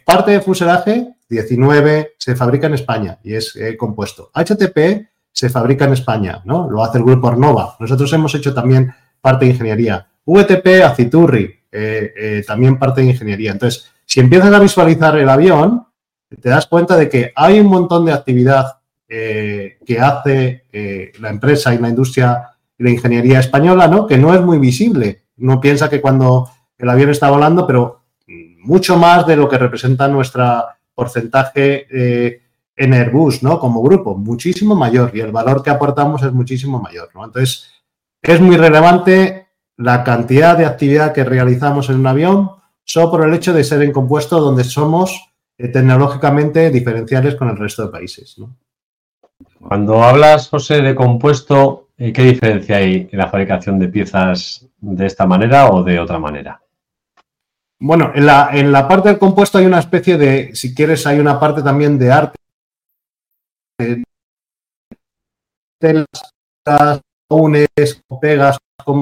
parte 0.05 0.31
de 0.31 0.41
fuselaje, 0.41 1.15
19, 1.27 2.13
se 2.17 2.35
fabrica 2.35 2.67
en 2.67 2.75
España 2.75 3.17
y 3.23 3.33
es 3.33 3.57
compuesto. 3.77 4.29
HTP 4.33 5.07
se 5.31 5.49
fabrica 5.49 5.85
en 5.85 5.93
España, 5.93 6.41
¿no? 6.45 6.69
Lo 6.69 6.83
hace 6.83 6.99
el 6.99 7.03
grupo 7.03 7.27
Arnova. 7.27 7.75
Nosotros 7.79 8.11
hemos 8.13 8.35
hecho 8.35 8.53
también 8.53 8.93
parte 9.19 9.45
de 9.45 9.51
ingeniería. 9.51 10.07
VTP, 10.25 10.83
Aciturri, 10.83 11.63
también 12.45 12.77
parte 12.77 13.01
de 13.01 13.07
ingeniería. 13.07 13.51
Entonces, 13.51 13.91
si 14.05 14.19
empiezas 14.19 14.53
a 14.53 14.59
visualizar 14.59 15.17
el 15.17 15.27
avión, 15.27 15.87
te 16.29 16.49
das 16.49 16.67
cuenta 16.67 16.95
de 16.97 17.09
que 17.09 17.31
hay 17.35 17.59
un 17.59 17.67
montón 17.67 18.05
de 18.05 18.13
actividad 18.13 18.79
eh, 19.07 19.77
que 19.85 19.99
hace 19.99 20.65
eh, 20.71 21.11
la 21.19 21.29
empresa 21.29 21.73
y 21.73 21.77
la 21.77 21.89
industria 21.89 22.49
y 22.77 22.83
la 22.83 22.89
ingeniería 22.89 23.39
española, 23.39 23.87
¿no? 23.87 24.07
Que 24.07 24.17
no 24.17 24.33
es 24.33 24.41
muy 24.41 24.57
visible. 24.57 25.25
Uno 25.37 25.61
piensa 25.61 25.89
que 25.89 26.01
cuando 26.01 26.49
el 26.77 26.89
avión 26.89 27.09
está 27.09 27.29
volando, 27.29 27.65
pero 27.65 28.05
mucho 28.65 28.97
más 28.97 29.25
de 29.27 29.35
lo 29.35 29.47
que 29.47 29.57
representa 29.57 30.07
nuestro 30.07 30.65
porcentaje 30.93 31.87
eh, 31.91 32.41
en 32.75 32.93
Airbus, 32.93 33.43
¿no? 33.43 33.59
Como 33.59 33.81
grupo, 33.81 34.15
muchísimo 34.15 34.75
mayor 34.75 35.11
y 35.13 35.21
el 35.21 35.31
valor 35.31 35.63
que 35.63 35.69
aportamos 35.69 36.23
es 36.23 36.33
muchísimo 36.33 36.81
mayor, 36.81 37.09
¿no? 37.13 37.23
Entonces, 37.23 37.69
es 38.21 38.41
muy 38.41 38.57
relevante 38.57 39.47
la 39.77 40.03
cantidad 40.03 40.57
de 40.57 40.65
actividad 40.65 41.13
que 41.13 41.23
realizamos 41.23 41.89
en 41.89 41.97
un 41.97 42.07
avión 42.07 42.51
solo 42.83 43.11
por 43.11 43.27
el 43.27 43.33
hecho 43.33 43.53
de 43.53 43.63
ser 43.63 43.81
en 43.81 43.91
compuesto 43.91 44.39
donde 44.39 44.63
somos 44.63 45.34
tecnológicamente 45.57 46.69
diferenciales 46.69 47.35
con 47.35 47.49
el 47.49 47.57
resto 47.57 47.85
de 47.85 47.91
países. 47.91 48.35
Cuando 49.59 50.03
hablas, 50.03 50.49
José, 50.49 50.81
de 50.81 50.95
compuesto, 50.95 51.89
eh, 51.97 52.11
¿qué 52.11 52.23
diferencia 52.23 52.77
hay 52.77 53.07
en 53.11 53.17
la 53.17 53.29
fabricación 53.29 53.79
de 53.79 53.87
piezas 53.87 54.67
de 54.79 55.05
esta 55.05 55.25
manera 55.25 55.69
o 55.69 55.83
de 55.83 55.99
otra 55.99 56.19
manera? 56.19 56.61
Bueno, 57.79 58.11
en 58.15 58.25
la, 58.25 58.49
en 58.53 58.71
la 58.71 58.87
parte 58.87 59.09
del 59.09 59.19
compuesto 59.19 59.57
hay 59.57 59.65
una 59.65 59.79
especie 59.79 60.17
de, 60.17 60.55
si 60.55 60.73
quieres, 60.73 61.05
hay 61.07 61.19
una 61.19 61.39
parte 61.39 61.61
también 61.61 61.97
de 61.97 62.11
arte. 62.11 62.37
Telas, 65.79 67.01
unes, 67.29 67.67
pegas, 68.21 68.57
como 68.83 69.01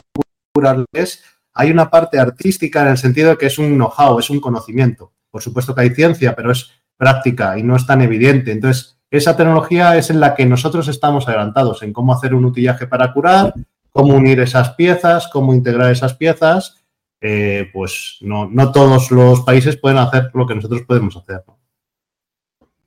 hay 1.56 1.72
una 1.72 1.90
parte 1.90 2.20
artística 2.20 2.82
en 2.82 2.90
el 2.90 2.98
sentido 2.98 3.32
de 3.32 3.38
que 3.38 3.48
es 3.48 3.58
un 3.58 3.76
know-how, 3.76 4.20
es 4.20 4.30
un 4.30 4.40
conocimiento. 4.40 5.12
Por 5.34 5.42
supuesto 5.42 5.74
que 5.74 5.82
hay 5.82 5.90
ciencia, 5.90 6.36
pero 6.36 6.52
es 6.52 6.70
práctica 6.96 7.58
y 7.58 7.64
no 7.64 7.76
es 7.76 7.88
tan 7.88 8.02
evidente. 8.02 8.52
Entonces, 8.52 9.00
esa 9.10 9.36
tecnología 9.36 9.98
es 9.98 10.12
en 10.12 10.20
la 10.20 10.36
que 10.36 10.46
nosotros 10.46 10.88
estamos 10.88 11.28
adelantados, 11.28 11.82
en 11.82 11.92
cómo 11.92 12.14
hacer 12.14 12.36
un 12.36 12.46
utillaje 12.46 12.86
para 12.86 13.12
curar, 13.12 13.52
cómo 13.90 14.14
unir 14.14 14.40
esas 14.42 14.76
piezas, 14.76 15.28
cómo 15.34 15.56
integrar 15.56 15.92
esas 15.92 16.14
piezas. 16.14 16.86
Eh, 17.20 17.68
pues 17.74 18.20
no, 18.22 18.48
todos 18.72 19.10
los 19.10 19.42
países 19.42 19.76
pueden 19.76 19.98
hacer 19.98 20.30
lo 20.36 20.46
que 20.46 20.54
nosotros 20.54 20.84
podemos 20.84 21.18
hacer. 21.18 21.42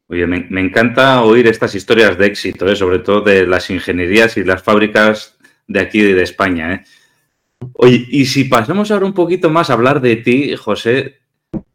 Oye, 0.07 0.25
me, 0.29 0.61
encanta 0.61 1.25
oír 1.25 1.49
estas 1.49 1.75
historias 1.75 2.17
de 2.17 2.27
éxito, 2.27 2.69
¿eh? 2.69 2.77
sobre 2.77 3.01
todo 3.01 3.23
de 3.23 3.45
las 3.45 3.71
ingenierías 3.71 4.37
y 4.37 4.45
las 4.45 4.63
fábricas 4.63 5.37
de 5.67 5.81
aquí 5.81 6.01
de 6.01 6.23
España. 6.23 6.75
¿eh? 6.75 6.85
Oye, 7.73 8.07
y 8.09 8.27
si 8.27 8.45
pasamos 8.45 8.93
ahora 8.93 9.07
un 9.07 9.15
poquito 9.15 9.51
más 9.51 9.69
a 9.69 9.73
hablar 9.73 10.01
de 10.01 10.15
ti, 10.15 10.55
José, 10.55 11.26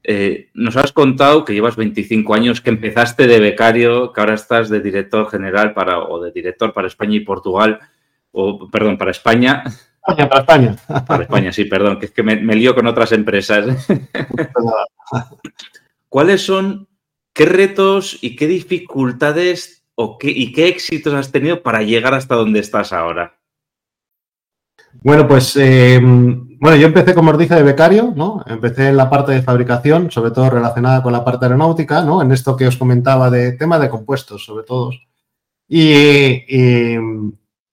eh, 0.03 0.49
nos 0.53 0.77
has 0.77 0.91
contado 0.91 1.45
que 1.45 1.53
llevas 1.53 1.75
25 1.75 2.33
años, 2.33 2.61
que 2.61 2.71
empezaste 2.71 3.27
de 3.27 3.39
becario, 3.39 4.11
que 4.11 4.21
ahora 4.21 4.33
estás 4.33 4.69
de 4.69 4.79
director 4.79 5.29
general 5.29 5.73
para, 5.73 5.99
o 5.99 6.19
de 6.21 6.31
director 6.31 6.73
para 6.73 6.87
España 6.87 7.17
y 7.17 7.21
Portugal, 7.21 7.79
o 8.31 8.69
perdón, 8.69 8.97
para 8.97 9.11
España. 9.11 9.63
España, 10.07 10.29
para 10.29 10.41
España. 10.41 10.75
Para 11.05 11.23
España, 11.23 11.51
sí, 11.51 11.65
perdón, 11.65 11.99
que 11.99 12.07
es 12.07 12.11
que 12.11 12.23
me, 12.23 12.55
lío 12.55 12.73
con 12.73 12.87
otras 12.87 13.11
empresas. 13.11 13.87
¿Cuáles 16.09 16.41
son, 16.41 16.87
qué 17.33 17.45
retos 17.45 18.17
y 18.21 18.35
qué 18.35 18.47
dificultades 18.47 19.83
o 19.95 20.17
qué, 20.17 20.29
y 20.29 20.51
qué 20.51 20.67
éxitos 20.67 21.13
has 21.13 21.31
tenido 21.31 21.61
para 21.61 21.83
llegar 21.83 22.15
hasta 22.15 22.35
donde 22.35 22.59
estás 22.59 22.91
ahora? 22.91 23.40
Bueno, 25.03 25.27
pues 25.27 25.55
eh, 25.55 25.99
bueno, 26.61 26.77
yo 26.77 26.85
empecé, 26.85 27.15
como 27.15 27.31
os 27.31 27.37
dije, 27.39 27.55
de 27.55 27.63
becario, 27.63 28.13
¿no? 28.15 28.43
Empecé 28.45 28.89
en 28.89 28.97
la 28.97 29.09
parte 29.09 29.31
de 29.31 29.41
fabricación, 29.41 30.11
sobre 30.11 30.29
todo 30.29 30.47
relacionada 30.51 31.01
con 31.01 31.11
la 31.11 31.25
parte 31.25 31.45
aeronáutica, 31.45 32.03
¿no? 32.03 32.21
En 32.21 32.31
esto 32.31 32.55
que 32.55 32.67
os 32.67 32.77
comentaba 32.77 33.31
de 33.31 33.53
tema 33.53 33.79
de 33.79 33.89
compuestos, 33.89 34.45
sobre 34.45 34.63
todo. 34.63 34.91
Y, 35.67 36.43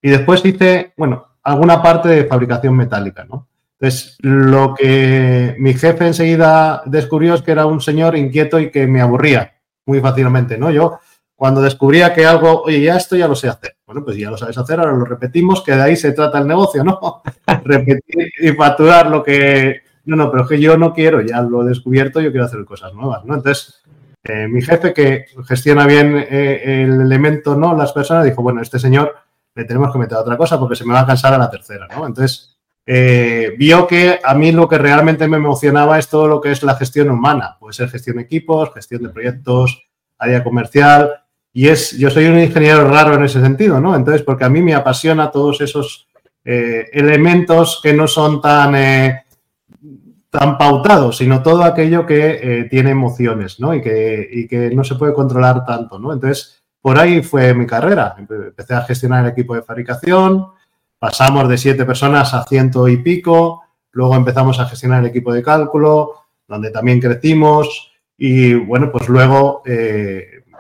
después 0.00 0.42
hice, 0.42 0.94
bueno, 0.96 1.26
alguna 1.42 1.82
parte 1.82 2.08
de 2.08 2.24
fabricación 2.24 2.74
metálica, 2.76 3.26
¿no? 3.26 3.48
Entonces, 3.78 4.16
lo 4.20 4.74
que 4.74 5.54
mi 5.58 5.74
jefe 5.74 6.06
enseguida 6.06 6.82
descubrió 6.86 7.34
es 7.34 7.42
que 7.42 7.52
era 7.52 7.66
un 7.66 7.82
señor 7.82 8.16
inquieto 8.16 8.58
y 8.58 8.70
que 8.70 8.86
me 8.86 9.02
aburría 9.02 9.54
muy 9.84 10.00
fácilmente, 10.00 10.56
¿no? 10.56 10.70
Yo 10.70 10.98
cuando 11.38 11.62
descubría 11.62 12.12
que 12.12 12.26
algo, 12.26 12.62
oye, 12.62 12.82
ya 12.82 12.96
esto 12.96 13.14
ya 13.14 13.28
lo 13.28 13.36
sé 13.36 13.48
hacer. 13.48 13.76
Bueno, 13.86 14.04
pues 14.04 14.16
ya 14.16 14.28
lo 14.28 14.36
sabes 14.36 14.58
hacer, 14.58 14.80
ahora 14.80 14.90
lo 14.90 15.04
repetimos, 15.04 15.62
que 15.62 15.70
de 15.70 15.82
ahí 15.82 15.94
se 15.94 16.10
trata 16.10 16.40
el 16.40 16.48
negocio, 16.48 16.82
¿no? 16.82 17.22
Repetir 17.64 18.28
y 18.40 18.50
facturar 18.54 19.08
lo 19.08 19.22
que... 19.22 19.82
No, 20.06 20.16
no, 20.16 20.32
pero 20.32 20.42
es 20.42 20.48
que 20.48 20.58
yo 20.58 20.76
no 20.76 20.92
quiero, 20.92 21.20
ya 21.20 21.40
lo 21.42 21.62
he 21.62 21.68
descubierto, 21.68 22.20
yo 22.20 22.32
quiero 22.32 22.44
hacer 22.44 22.64
cosas 22.64 22.92
nuevas, 22.92 23.24
¿no? 23.24 23.36
Entonces, 23.36 23.84
eh, 24.24 24.48
mi 24.48 24.62
jefe 24.62 24.92
que 24.92 25.26
gestiona 25.46 25.86
bien 25.86 26.16
eh, 26.28 26.82
el 26.82 27.00
elemento, 27.02 27.54
¿no? 27.54 27.72
Las 27.76 27.92
personas, 27.92 28.24
dijo, 28.24 28.42
bueno, 28.42 28.60
este 28.60 28.80
señor 28.80 29.14
le 29.54 29.64
tenemos 29.64 29.92
que 29.92 29.98
meter 30.00 30.18
a 30.18 30.22
otra 30.22 30.36
cosa 30.36 30.58
porque 30.58 30.74
se 30.74 30.84
me 30.84 30.92
va 30.92 31.02
a 31.02 31.06
cansar 31.06 31.34
a 31.34 31.38
la 31.38 31.48
tercera, 31.48 31.86
¿no? 31.86 32.04
Entonces, 32.04 32.58
eh, 32.84 33.54
vio 33.56 33.86
que 33.86 34.18
a 34.24 34.34
mí 34.34 34.50
lo 34.50 34.68
que 34.68 34.78
realmente 34.78 35.28
me 35.28 35.36
emocionaba 35.36 36.00
es 36.00 36.08
todo 36.08 36.26
lo 36.26 36.40
que 36.40 36.50
es 36.50 36.64
la 36.64 36.74
gestión 36.74 37.10
humana. 37.10 37.56
Puede 37.60 37.74
ser 37.74 37.90
gestión 37.90 38.16
de 38.16 38.24
equipos, 38.24 38.74
gestión 38.74 39.04
de 39.04 39.10
proyectos, 39.10 39.88
área 40.18 40.42
comercial, 40.42 41.12
y 41.52 41.68
es, 41.68 41.96
yo 41.98 42.10
soy 42.10 42.26
un 42.26 42.38
ingeniero 42.38 42.88
raro 42.88 43.14
en 43.14 43.24
ese 43.24 43.40
sentido, 43.40 43.80
¿no? 43.80 43.96
Entonces, 43.96 44.22
porque 44.22 44.44
a 44.44 44.48
mí 44.48 44.62
me 44.62 44.74
apasiona 44.74 45.30
todos 45.30 45.60
esos 45.60 46.08
eh, 46.44 46.88
elementos 46.92 47.80
que 47.82 47.92
no 47.92 48.06
son 48.06 48.40
tan, 48.40 48.74
eh, 48.76 49.24
tan 50.30 50.58
pautados, 50.58 51.16
sino 51.16 51.42
todo 51.42 51.64
aquello 51.64 52.06
que 52.06 52.38
eh, 52.42 52.64
tiene 52.70 52.90
emociones, 52.90 53.58
¿no? 53.60 53.74
Y 53.74 53.80
que, 53.80 54.28
y 54.30 54.46
que 54.46 54.70
no 54.70 54.84
se 54.84 54.94
puede 54.94 55.14
controlar 55.14 55.64
tanto, 55.64 55.98
¿no? 55.98 56.12
Entonces, 56.12 56.62
por 56.80 56.98
ahí 56.98 57.22
fue 57.22 57.54
mi 57.54 57.66
carrera. 57.66 58.14
Empecé 58.18 58.74
a 58.74 58.82
gestionar 58.82 59.24
el 59.24 59.32
equipo 59.32 59.54
de 59.54 59.62
fabricación, 59.62 60.46
pasamos 60.98 61.48
de 61.48 61.58
siete 61.58 61.84
personas 61.84 62.34
a 62.34 62.44
ciento 62.44 62.86
y 62.88 62.98
pico, 62.98 63.62
luego 63.92 64.14
empezamos 64.14 64.60
a 64.60 64.66
gestionar 64.66 65.00
el 65.00 65.10
equipo 65.10 65.32
de 65.32 65.42
cálculo, 65.42 66.14
donde 66.46 66.70
también 66.70 67.00
crecimos 67.00 67.92
y 68.16 68.54
bueno, 68.54 68.90
pues 68.92 69.08
luego 69.08 69.62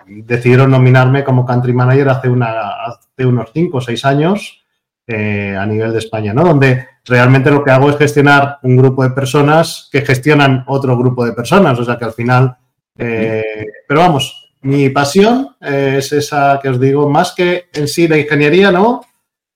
decidieron 0.08 0.70
nominarme 0.70 1.24
como 1.24 1.44
country 1.44 1.72
manager 1.72 2.08
hace, 2.08 2.28
unos 2.28 3.50
5 3.52 3.76
o 3.76 3.80
6 3.80 4.04
años 4.04 4.64
eh, 5.06 5.56
a 5.58 5.66
nivel 5.66 5.92
de 5.92 5.98
España, 5.98 6.32
¿no? 6.32 6.44
Donde 6.44 6.86
realmente 7.04 7.50
lo 7.50 7.64
que 7.64 7.70
hago 7.70 7.90
es 7.90 7.96
gestionar 7.96 8.58
un 8.62 8.76
grupo 8.76 9.02
de 9.02 9.10
personas 9.10 9.88
que 9.90 10.02
gestionan 10.02 10.64
otro 10.66 10.96
grupo 10.96 11.24
de 11.24 11.32
personas, 11.32 11.78
o 11.78 11.84
sea 11.84 11.96
que 11.96 12.04
al 12.04 12.12
final, 12.12 12.56
eh, 12.96 13.66
pero 13.86 14.00
vamos, 14.00 14.52
mi 14.62 14.90
pasión 14.90 15.56
es 15.60 16.12
esa 16.12 16.58
que 16.62 16.68
os 16.68 16.80
digo, 16.80 17.08
más 17.08 17.32
que 17.32 17.66
en 17.72 17.88
sí 17.88 18.08
la 18.08 18.18
ingeniería, 18.18 18.70
¿no? 18.70 19.02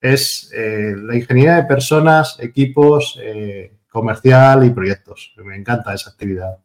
Es 0.01 0.51
eh, 0.53 0.95
la 0.97 1.15
ingeniería 1.15 1.55
de 1.55 1.63
personas, 1.63 2.37
equipos, 2.39 3.19
comercial 3.89 4.65
y 4.65 4.71
proyectos. 4.71 5.33
Me 5.45 5.55
encanta 5.55 5.93
esa 5.93 6.09
actividad. 6.09 6.57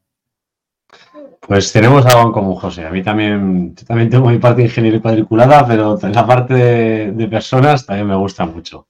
Pues 1.41 1.73
tenemos 1.73 2.05
algo 2.05 2.27
en 2.27 2.33
común, 2.33 2.57
José. 2.57 2.87
A 2.87 2.91
mí 2.91 3.03
también, 3.03 3.75
yo 3.75 3.87
también 3.87 4.11
tengo 4.11 4.29
mi 4.29 4.39
parte 4.39 4.63
de 4.63 4.69
ingeniería 4.69 5.01
cuadriculada, 5.01 5.67
pero 5.67 5.99
la 6.03 6.27
parte 6.27 6.55
de, 6.55 7.29
personas 7.29 7.87
también 7.87 8.09
me 8.09 8.17
gusta 8.17 8.45
mucho. 8.45 8.87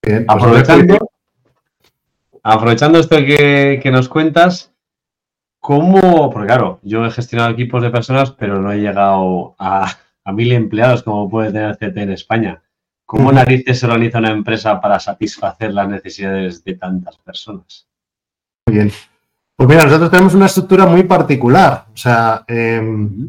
Pues 0.00 0.24
aprovechando, 0.28 0.98
aprovechando 2.42 2.98
esto 2.98 3.16
que, 3.16 3.88
nos 3.90 4.08
cuentas, 4.08 4.74
¿cómo? 5.58 6.30
Porque 6.30 6.46
claro, 6.46 6.80
yo 6.82 7.04
he 7.04 7.10
gestionado 7.10 7.52
equipos 7.52 7.82
de 7.82 7.90
personas, 7.90 8.30
pero 8.32 8.60
no 8.60 8.72
he 8.72 8.78
llegado 8.78 9.54
a, 9.58 9.96
mil 10.32 10.52
empleados 10.52 11.02
como 11.02 11.30
puede 11.30 11.52
tener 11.52 11.76
CT 11.76 11.96
en 11.98 12.12
España. 12.12 12.62
¿Cómo 13.04 13.30
narices 13.30 13.78
se 13.78 13.86
organiza 13.86 14.18
una 14.18 14.32
empresa 14.32 14.80
para 14.80 14.98
satisfacer 14.98 15.72
las 15.72 15.88
necesidades 15.88 16.64
de 16.64 16.74
tantas 16.74 17.16
personas? 17.18 17.88
Muy 18.66 18.78
bien. 18.78 18.92
Pues 19.56 19.68
mira, 19.70 19.84
nosotros 19.84 20.10
tenemos 20.10 20.34
una 20.34 20.46
estructura 20.46 20.84
muy 20.84 21.04
particular. 21.04 21.86
O 21.92 21.96
sea, 21.96 22.44
em, 22.46 23.26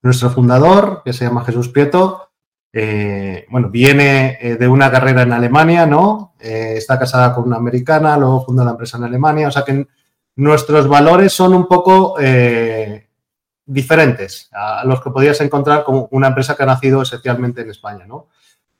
nuestro 0.00 0.30
fundador, 0.30 1.02
que 1.04 1.12
se 1.12 1.26
llama 1.26 1.44
Jesús 1.44 1.68
Prieto, 1.68 2.30
eh, 2.72 3.44
bueno, 3.50 3.68
viene 3.68 4.38
eh, 4.40 4.56
de 4.56 4.66
una 4.66 4.90
carrera 4.90 5.22
en 5.22 5.32
Alemania, 5.32 5.84
¿no? 5.84 6.34
Eh, 6.40 6.74
está 6.76 6.98
casada 6.98 7.34
con 7.34 7.44
una 7.44 7.56
americana, 7.56 8.16
luego 8.16 8.46
funda 8.46 8.64
la 8.64 8.70
empresa 8.70 8.96
en 8.96 9.04
Alemania. 9.04 9.48
O 9.48 9.50
sea 9.50 9.62
que 9.62 9.86
nuestros 10.36 10.88
valores 10.88 11.34
son 11.34 11.52
un 11.52 11.68
poco 11.68 12.16
diferentes 13.66 14.48
a 14.52 14.84
los 14.86 15.02
que 15.02 15.10
podías 15.10 15.40
encontrar 15.42 15.84
como 15.84 16.08
una 16.12 16.28
empresa 16.28 16.56
que 16.56 16.62
ha 16.62 16.66
nacido 16.66 17.02
esencialmente 17.02 17.60
en 17.60 17.70
España, 17.70 18.06
¿no? 18.06 18.28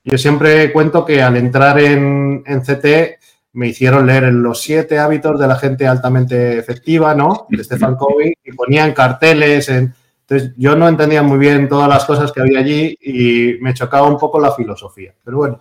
Yo 0.03 0.17
siempre 0.17 0.73
cuento 0.73 1.05
que 1.05 1.21
al 1.21 1.37
entrar 1.37 1.79
en, 1.79 2.43
en 2.45 2.61
CT 2.61 3.19
me 3.53 3.67
hicieron 3.67 4.05
leer 4.05 4.33
los 4.33 4.61
siete 4.61 4.99
hábitos 4.99 5.39
de 5.39 5.47
la 5.47 5.55
gente 5.55 5.87
altamente 5.87 6.57
efectiva, 6.57 7.15
¿no? 7.15 7.47
De 7.49 7.63
Stephen 7.63 7.95
Covey, 7.95 8.33
y 8.43 8.51
ponían 8.51 8.93
carteles 8.93 9.69
en... 9.69 9.93
Entonces, 10.27 10.53
yo 10.57 10.75
no 10.75 10.87
entendía 10.87 11.21
muy 11.21 11.37
bien 11.37 11.67
todas 11.67 11.89
las 11.89 12.05
cosas 12.05 12.31
que 12.31 12.41
había 12.41 12.59
allí 12.59 12.97
y 13.01 13.57
me 13.61 13.73
chocaba 13.73 14.07
un 14.07 14.17
poco 14.17 14.39
la 14.39 14.53
filosofía. 14.53 15.13
Pero 15.23 15.37
bueno, 15.37 15.59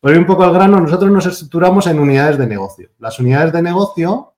por 0.00 0.12
ir 0.12 0.18
un 0.18 0.26
poco 0.26 0.44
al 0.44 0.52
grano, 0.52 0.80
nosotros 0.80 1.10
nos 1.10 1.26
estructuramos 1.26 1.86
en 1.86 1.98
unidades 1.98 2.38
de 2.38 2.46
negocio. 2.46 2.90
Las 2.98 3.18
unidades 3.20 3.52
de 3.52 3.62
negocio 3.62 4.34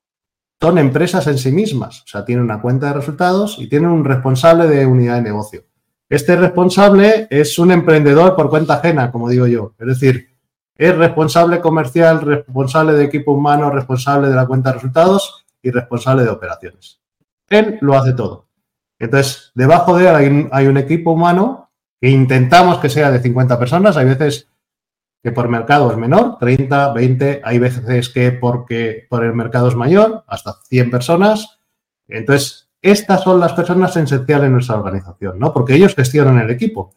son 0.61 0.79
empresas 0.79 1.27
en 1.27 1.39
sí 1.39 1.53
mismas, 1.53 2.03
o 2.03 2.07
sea, 2.07 2.25
tienen 2.25 2.45
una 2.45 2.61
cuenta 2.61 2.89
de 2.89 2.95
resultados 2.95 3.57
y 3.59 3.69
tienen 3.69 3.91
un 3.91 4.05
responsable 4.05 4.67
de 4.67 4.85
unidad 4.85 5.17
de 5.17 5.23
negocio. 5.23 5.65
Este 6.09 6.35
responsable 6.35 7.29
es 7.31 7.59
un 7.59 7.71
emprendedor 7.71 8.35
por 8.35 8.51
cuenta 8.51 8.75
ajena, 8.75 9.13
como 9.13 9.29
digo 9.29 9.47
yo. 9.47 9.75
Es 9.79 9.87
decir, 9.87 10.30
es 10.81 10.97
responsable 10.97 11.61
comercial, 11.61 12.23
responsable 12.23 12.95
de 12.95 13.05
equipo 13.05 13.33
humano, 13.33 13.69
responsable 13.69 14.31
de 14.31 14.35
la 14.35 14.47
cuenta 14.47 14.71
de 14.71 14.77
resultados 14.77 15.45
y 15.61 15.71
responsable 15.71 16.23
de 16.23 16.31
operaciones. 16.31 17.03
Él 17.51 17.77
lo 17.83 17.99
hace 17.99 18.15
todo. 18.15 18.47
Entonces, 18.99 19.53
debajo 19.55 19.99
de 19.99 20.09
él 20.09 20.49
hay 20.51 20.67
un, 20.67 20.79
equipo 20.79 21.13
humano 21.13 21.71
que 22.01 22.09
intentamos 22.09 22.79
que 22.79 22.89
sea 22.89 23.11
de 23.11 23.21
50 23.21 23.59
personas. 23.59 23.99
Hay 23.99 24.07
veces 24.07 24.49
que 25.23 25.33
por 25.33 25.51
mercado 25.51 25.91
es 25.91 25.99
menor, 25.99 26.39
30, 26.39 26.95
20. 26.95 27.43
Hay 27.45 27.59
veces 27.59 28.09
que 28.09 28.33
porque 28.33 29.07
por 29.11 29.23
el 29.23 29.35
mercado 29.35 29.69
es 29.69 29.75
mayor, 29.75 30.25
hasta 30.29 30.55
100 30.67 30.91
personas. 30.91 31.61
Entonces, 32.09 32.71
estas 32.81 33.23
son 33.23 33.39
las 33.39 33.53
personas 33.53 33.95
esenciales 33.95 34.47
en 34.47 34.53
nuestra 34.55 34.77
organización, 34.77 35.39
¿no? 35.39 35.53
Porque 35.53 35.75
ellos 35.75 35.95
gestionan 35.95 36.39
el 36.39 36.49
equipo. 36.49 36.95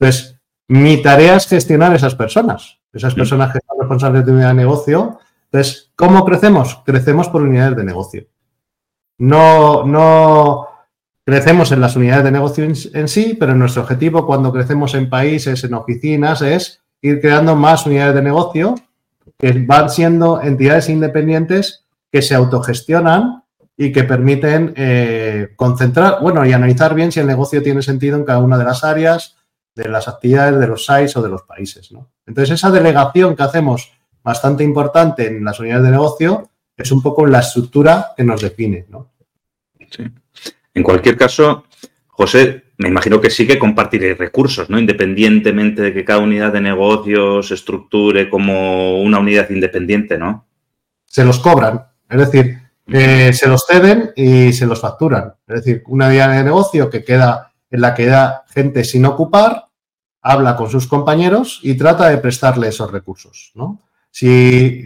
Entonces, 0.00 0.40
mi 0.68 1.02
tarea 1.02 1.36
es 1.36 1.46
gestionar 1.46 1.94
esas 1.94 2.14
personas 2.14 2.75
esas 2.92 3.14
personas 3.14 3.52
que 3.52 3.60
son 3.66 3.78
responsables 3.78 4.24
de 4.24 4.32
unidad 4.32 4.48
de 4.48 4.54
negocio. 4.54 5.18
Entonces, 5.44 5.92
¿cómo 5.94 6.24
crecemos? 6.24 6.82
Crecemos 6.84 7.28
por 7.28 7.42
unidades 7.42 7.76
de 7.76 7.84
negocio. 7.84 8.26
No, 9.18 9.84
no 9.84 10.68
crecemos 11.24 11.72
en 11.72 11.80
las 11.80 11.96
unidades 11.96 12.24
de 12.24 12.30
negocio 12.30 12.64
en, 12.64 13.08
sí, 13.08 13.36
pero 13.38 13.54
nuestro 13.54 13.82
objetivo 13.82 14.26
cuando 14.26 14.52
crecemos 14.52 14.94
en 14.94 15.10
países, 15.10 15.64
en 15.64 15.74
oficinas, 15.74 16.42
es 16.42 16.82
ir 17.02 17.20
creando 17.20 17.56
más 17.56 17.86
unidades 17.86 18.14
de 18.14 18.22
negocio 18.22 18.74
que 19.38 19.52
van 19.66 19.90
siendo 19.90 20.40
entidades 20.40 20.88
independientes 20.88 21.84
que 22.12 22.22
se 22.22 22.34
autogestionan 22.34 23.42
y 23.76 23.92
que 23.92 24.04
permiten 24.04 24.72
eh, 24.76 25.48
concentrar, 25.56 26.18
bueno, 26.22 26.46
y 26.46 26.52
analizar 26.52 26.94
bien 26.94 27.12
si 27.12 27.20
el 27.20 27.26
negocio 27.26 27.62
tiene 27.62 27.82
sentido 27.82 28.16
en 28.16 28.24
cada 28.24 28.38
una 28.38 28.56
de 28.56 28.64
las 28.64 28.84
áreas, 28.84 29.35
de 29.76 29.88
las 29.88 30.08
actividades 30.08 30.58
de 30.58 30.66
los 30.66 30.84
sites 30.84 31.16
o 31.16 31.22
de 31.22 31.28
los 31.28 31.42
países. 31.42 31.92
¿no? 31.92 32.10
Entonces, 32.26 32.54
esa 32.54 32.70
delegación 32.70 33.36
que 33.36 33.42
hacemos 33.42 33.92
bastante 34.24 34.64
importante 34.64 35.28
en 35.28 35.44
las 35.44 35.60
unidades 35.60 35.84
de 35.84 35.90
negocio 35.90 36.50
es 36.76 36.90
un 36.90 37.02
poco 37.02 37.26
la 37.26 37.40
estructura 37.40 38.12
que 38.16 38.24
nos 38.24 38.40
define. 38.40 38.86
¿no? 38.88 39.12
Sí. 39.90 40.04
En 40.74 40.82
cualquier 40.82 41.16
caso, 41.16 41.64
José, 42.08 42.64
me 42.78 42.88
imagino 42.88 43.20
que 43.20 43.30
sí 43.30 43.46
que 43.46 43.58
compartiréis 43.58 44.18
recursos, 44.18 44.68
¿no? 44.68 44.78
Independientemente 44.78 45.80
de 45.80 45.94
que 45.94 46.04
cada 46.04 46.18
unidad 46.18 46.52
de 46.52 46.60
negocio 46.60 47.42
se 47.42 47.54
estructure 47.54 48.28
como 48.28 49.00
una 49.00 49.18
unidad 49.18 49.48
independiente, 49.50 50.18
¿no? 50.18 50.46
Se 51.06 51.24
los 51.24 51.38
cobran, 51.38 51.86
es 52.08 52.18
decir, 52.18 52.58
eh, 52.88 53.32
se 53.32 53.48
los 53.48 53.64
ceden 53.66 54.12
y 54.14 54.52
se 54.52 54.66
los 54.66 54.80
facturan. 54.80 55.34
Es 55.46 55.64
decir, 55.64 55.82
una 55.86 56.08
unidad 56.08 56.36
de 56.36 56.44
negocio 56.44 56.90
que 56.90 57.04
queda 57.04 57.52
en 57.70 57.80
la 57.80 57.94
que 57.94 58.06
da 58.06 58.44
gente 58.48 58.84
sin 58.84 59.06
ocupar, 59.06 59.65
habla 60.28 60.56
con 60.56 60.68
sus 60.68 60.88
compañeros 60.88 61.60
y 61.62 61.74
trata 61.74 62.08
de 62.08 62.18
prestarle 62.18 62.68
esos 62.68 62.90
recursos. 62.90 63.52
¿no? 63.54 63.80
Si 64.10 64.84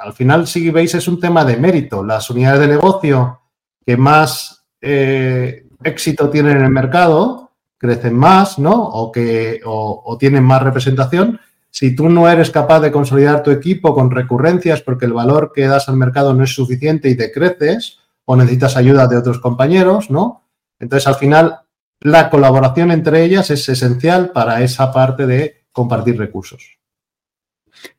al 0.00 0.12
final, 0.12 0.46
si 0.46 0.70
veis, 0.70 0.94
es 0.94 1.08
un 1.08 1.18
tema 1.18 1.44
de 1.44 1.56
mérito. 1.56 2.04
Las 2.04 2.30
unidades 2.30 2.60
de 2.60 2.68
negocio 2.68 3.40
que 3.84 3.96
más 3.96 4.64
eh, 4.80 5.66
éxito 5.82 6.30
tienen 6.30 6.58
en 6.58 6.64
el 6.64 6.70
mercado 6.70 7.50
crecen 7.78 8.14
más, 8.14 8.58
¿no? 8.58 8.74
O 8.74 9.10
que 9.10 9.60
o, 9.64 10.16
tienen 10.20 10.44
más 10.44 10.62
representación. 10.62 11.40
Si 11.68 11.96
tú 11.96 12.08
no 12.08 12.28
eres 12.28 12.50
capaz 12.50 12.80
de 12.80 12.92
consolidar 12.92 13.42
tu 13.42 13.50
equipo 13.50 13.92
con 13.92 14.10
recurrencias 14.10 14.82
porque 14.82 15.06
el 15.06 15.12
valor 15.12 15.50
que 15.52 15.66
das 15.66 15.88
al 15.88 15.96
mercado 15.96 16.32
no 16.32 16.44
es 16.44 16.54
suficiente 16.54 17.10
y 17.10 17.16
te 17.16 17.32
creces, 17.32 17.98
o 18.24 18.36
necesitas 18.36 18.76
ayuda 18.76 19.08
de 19.08 19.16
otros 19.16 19.40
compañeros, 19.40 20.10
¿no? 20.10 20.44
Entonces, 20.78 21.06
al 21.06 21.16
final, 21.16 21.60
la 22.00 22.30
colaboración 22.30 22.90
entre 22.90 23.24
ellas 23.24 23.50
es 23.50 23.68
esencial 23.68 24.30
para 24.30 24.62
esa 24.62 24.92
parte 24.92 25.26
de 25.26 25.64
compartir 25.72 26.18
recursos. 26.18 26.78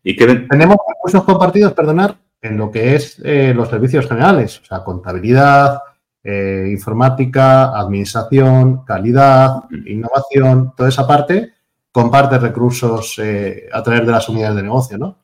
¿Y 0.04 0.16
Tenemos 0.16 0.78
recursos 0.88 1.24
compartidos, 1.24 1.74
perdonar, 1.74 2.18
en 2.42 2.58
lo 2.58 2.72
que 2.72 2.96
es 2.96 3.20
eh, 3.24 3.54
los 3.56 3.70
servicios 3.70 4.08
generales, 4.08 4.60
o 4.62 4.66
sea, 4.66 4.84
contabilidad, 4.84 5.80
eh, 6.24 6.68
informática, 6.72 7.78
administración, 7.78 8.84
calidad, 8.86 9.64
innovación, 9.86 10.74
toda 10.76 10.90
esa 10.90 11.08
parte 11.08 11.54
comparte 11.92 12.38
recursos 12.38 13.18
eh, 13.18 13.68
a 13.72 13.82
través 13.82 14.06
de 14.06 14.12
las 14.12 14.30
unidades 14.30 14.58
de 14.58 14.64
negocio, 14.64 14.98
¿no? 14.98 15.18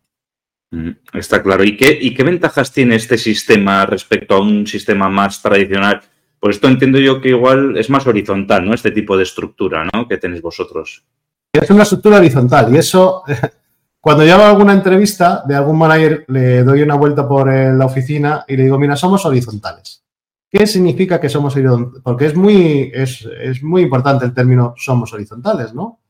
Está 1.14 1.44
claro. 1.44 1.64
¿Y 1.64 1.78
qué, 1.78 1.96
¿Y 2.02 2.16
qué 2.16 2.24
ventajas 2.24 2.72
tiene 2.72 2.96
este 2.96 3.20
sistema 3.20 3.86
respecto 3.86 4.36
a 4.36 4.42
un 4.42 4.66
sistema 4.66 5.08
más 5.08 5.40
tradicional 5.40 6.02
por 6.44 6.52
esto 6.52 6.68
entiendo 6.68 7.00
yo 7.00 7.22
que 7.22 7.30
igual 7.30 7.78
es 7.78 7.90
más 7.90 8.06
horizontal, 8.06 8.66
¿no? 8.66 8.74
Este 8.74 8.92
tipo 8.92 9.16
de 9.16 9.24
estructura, 9.24 9.88
¿no? 9.94 10.10
Que 10.10 10.18
tenéis 10.18 10.42
vosotros. 10.42 11.06
Es 11.54 11.70
una 11.70 11.84
estructura 11.84 12.18
horizontal 12.18 12.76
y 12.76 12.80
eso, 12.80 13.24
cuando 14.02 14.26
yo 14.26 14.34
hago 14.34 14.44
alguna 14.44 14.74
entrevista 14.74 15.42
de 15.48 15.56
algún 15.56 15.78
manager, 15.78 16.26
le 16.28 16.64
doy 16.64 16.82
una 16.82 16.96
vuelta 16.96 17.26
por 17.26 17.48
la 17.48 17.86
oficina 17.86 18.44
y 18.46 18.58
le 18.58 18.64
digo, 18.64 18.78
mira, 18.78 18.98
somos 18.98 19.26
horizontales. 19.26 20.04
¿Qué 20.50 20.68
significa 20.68 21.18
que 21.18 21.30
somos 21.30 21.56
horizontales? 21.56 22.02
Porque 22.04 22.26
es 22.26 22.36
muy, 22.36 22.92
es, 22.94 23.26
es 23.40 23.64
muy 23.64 23.82
importante 23.82 24.26
el 24.26 24.34
término 24.34 24.74
somos 24.76 25.14
horizontales, 25.14 25.74
¿no? 25.74 26.02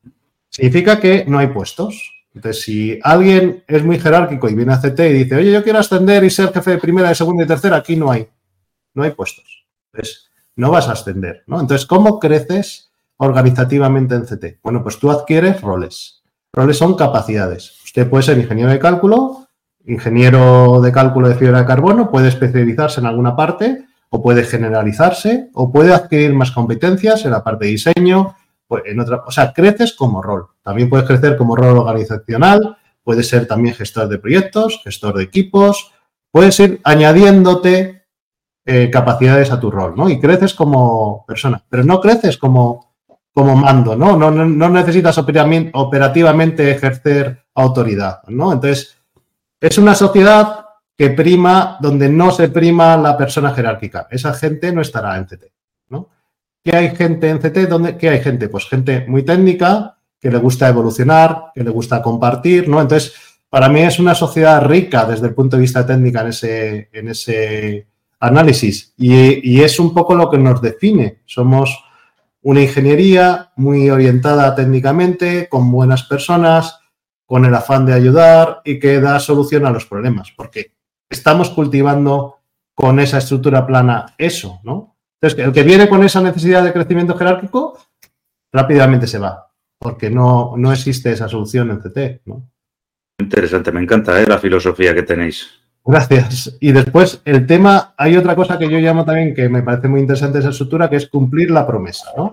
Significa 0.48 0.98
que 0.98 1.24
no 1.28 1.38
hay 1.38 1.46
puestos. 1.46 2.24
Entonces, 2.34 2.60
si 2.60 2.98
alguien 3.04 3.62
es 3.68 3.84
muy 3.84 4.00
jerárquico 4.00 4.48
y 4.48 4.56
viene 4.56 4.72
a 4.72 4.80
CT 4.80 4.98
y 4.98 5.12
dice, 5.12 5.36
oye, 5.36 5.52
yo 5.52 5.62
quiero 5.62 5.78
ascender 5.78 6.24
y 6.24 6.30
ser 6.30 6.52
jefe 6.52 6.72
de 6.72 6.78
primera, 6.78 7.10
de 7.10 7.14
segunda 7.14 7.44
y 7.44 7.46
tercera, 7.46 7.76
aquí 7.76 7.94
no 7.94 8.10
hay. 8.10 8.26
No 8.94 9.04
hay 9.04 9.12
puestos. 9.12 9.63
No 10.56 10.70
vas 10.70 10.88
a 10.88 10.92
ascender, 10.92 11.42
¿no? 11.46 11.60
Entonces, 11.60 11.86
¿cómo 11.86 12.18
creces 12.20 12.90
organizativamente 13.16 14.14
en 14.14 14.22
CT? 14.22 14.60
Bueno, 14.62 14.82
pues 14.82 14.98
tú 14.98 15.10
adquieres 15.10 15.60
roles. 15.60 16.22
Roles 16.52 16.78
son 16.78 16.94
capacidades. 16.94 17.80
Usted 17.84 18.08
puede 18.08 18.22
ser 18.22 18.38
ingeniero 18.38 18.70
de 18.70 18.78
cálculo, 18.78 19.48
ingeniero 19.86 20.80
de 20.80 20.92
cálculo 20.92 21.28
de 21.28 21.34
fibra 21.34 21.60
de 21.60 21.66
carbono, 21.66 22.10
puede 22.10 22.28
especializarse 22.28 23.00
en 23.00 23.06
alguna 23.06 23.36
parte 23.36 23.84
o 24.10 24.22
puede 24.22 24.44
generalizarse 24.44 25.50
o 25.54 25.72
puede 25.72 25.92
adquirir 25.92 26.32
más 26.34 26.52
competencias 26.52 27.24
en 27.24 27.32
la 27.32 27.42
parte 27.42 27.64
de 27.66 27.72
diseño, 27.72 28.36
pues 28.68 28.84
en 28.86 29.00
otra, 29.00 29.22
o 29.26 29.30
sea, 29.30 29.52
creces 29.52 29.92
como 29.92 30.22
rol. 30.22 30.46
También 30.62 30.88
puedes 30.88 31.06
crecer 31.06 31.36
como 31.36 31.56
rol 31.56 31.78
organizacional, 31.78 32.76
puedes 33.02 33.28
ser 33.28 33.46
también 33.46 33.74
gestor 33.74 34.08
de 34.08 34.18
proyectos, 34.18 34.80
gestor 34.82 35.16
de 35.16 35.24
equipos, 35.24 35.92
puedes 36.30 36.58
ir 36.60 36.80
añadiéndote 36.84 37.93
eh, 38.66 38.88
capacidades 38.90 39.50
a 39.50 39.60
tu 39.60 39.70
rol, 39.70 39.94
¿no? 39.94 40.08
Y 40.08 40.18
creces 40.18 40.54
como 40.54 41.24
persona, 41.26 41.62
pero 41.68 41.84
no 41.84 42.00
creces 42.00 42.38
como, 42.38 42.94
como 43.32 43.54
mando, 43.56 43.94
¿no? 43.94 44.16
No, 44.16 44.30
no, 44.30 44.68
necesitas 44.70 45.18
operativamente 45.18 46.70
ejercer 46.70 47.44
autoridad, 47.54 48.22
¿no? 48.28 48.52
Entonces, 48.52 48.96
es 49.60 49.76
una 49.76 49.94
sociedad 49.94 50.64
que 50.96 51.10
prima 51.10 51.76
donde 51.80 52.08
no 52.08 52.30
se 52.30 52.48
prima 52.48 52.96
la 52.96 53.18
persona 53.18 53.52
jerárquica. 53.52 54.06
Esa 54.10 54.32
gente 54.32 54.72
no 54.72 54.80
estará 54.80 55.16
en 55.18 55.26
CT, 55.26 55.44
¿no? 55.90 56.08
¿Qué 56.62 56.74
hay 56.74 56.96
gente 56.96 57.28
en 57.28 57.38
CT? 57.38 57.68
¿Dónde, 57.68 57.98
¿Qué 57.98 58.08
hay 58.08 58.20
gente? 58.20 58.48
Pues 58.48 58.66
gente 58.66 59.04
muy 59.06 59.24
técnica, 59.24 59.98
que 60.18 60.30
le 60.30 60.38
gusta 60.38 60.70
evolucionar, 60.70 61.52
que 61.54 61.62
le 61.62 61.70
gusta 61.70 62.00
compartir, 62.00 62.66
¿no? 62.66 62.80
Entonces, 62.80 63.14
para 63.50 63.68
mí 63.68 63.80
es 63.82 63.98
una 63.98 64.14
sociedad 64.14 64.64
rica 64.64 65.04
desde 65.04 65.26
el 65.26 65.34
punto 65.34 65.56
de 65.56 65.60
vista 65.60 65.84
técnico 65.84 66.20
en 66.20 66.28
ese, 66.28 66.88
en 66.92 67.08
ese 67.08 67.88
análisis. 68.20 68.94
Y, 68.96 69.60
es 69.62 69.78
un 69.78 69.92
poco 69.94 70.14
lo 70.14 70.30
que 70.30 70.38
nos 70.38 70.60
define. 70.60 71.20
Somos 71.26 71.84
una 72.42 72.62
ingeniería 72.62 73.52
muy 73.56 73.90
orientada 73.90 74.54
técnicamente, 74.54 75.48
con 75.48 75.70
buenas 75.70 76.02
personas, 76.04 76.80
con 77.26 77.44
el 77.44 77.54
afán 77.54 77.86
de 77.86 77.94
ayudar 77.94 78.60
y 78.64 78.78
que 78.78 79.00
da 79.00 79.18
solución 79.18 79.64
a 79.66 79.70
los 79.70 79.86
problemas, 79.86 80.30
porque 80.36 80.72
estamos 81.08 81.50
cultivando 81.50 82.36
con 82.74 83.00
esa 83.00 83.18
estructura 83.18 83.66
plana 83.66 84.14
eso, 84.18 84.60
¿no? 84.62 84.96
Entonces, 85.20 85.46
el 85.46 85.52
que 85.52 85.62
viene 85.62 85.88
con 85.88 86.04
esa 86.04 86.20
necesidad 86.20 86.62
de 86.62 86.72
crecimiento 86.72 87.16
jerárquico, 87.16 87.78
rápidamente 88.52 89.06
se 89.06 89.18
va, 89.18 89.50
porque 89.78 90.10
no, 90.10 90.54
no 90.56 90.70
existe 90.70 91.12
esa 91.12 91.28
solución 91.28 91.70
en 91.70 91.78
CT. 91.78 92.22
Interesante, 93.18 93.72
me 93.72 93.80
encanta 93.80 94.20
¿eh? 94.20 94.26
la 94.26 94.38
filosofía 94.38 94.94
que 94.94 95.02
tenéis. 95.02 95.63
Gracias. 95.84 96.56
Y 96.60 96.72
después, 96.72 97.20
el 97.24 97.46
tema, 97.46 97.94
hay 97.96 98.16
otra 98.16 98.34
cosa 98.34 98.58
que 98.58 98.68
yo 98.68 98.78
llamo 98.78 99.04
también 99.04 99.34
que 99.34 99.48
me 99.48 99.62
parece 99.62 99.88
muy 99.88 100.00
interesante 100.00 100.38
esa 100.38 100.48
estructura, 100.48 100.88
que 100.88 100.96
es 100.96 101.08
cumplir 101.08 101.50
la 101.50 101.66
promesa, 101.66 102.06
¿no? 102.16 102.32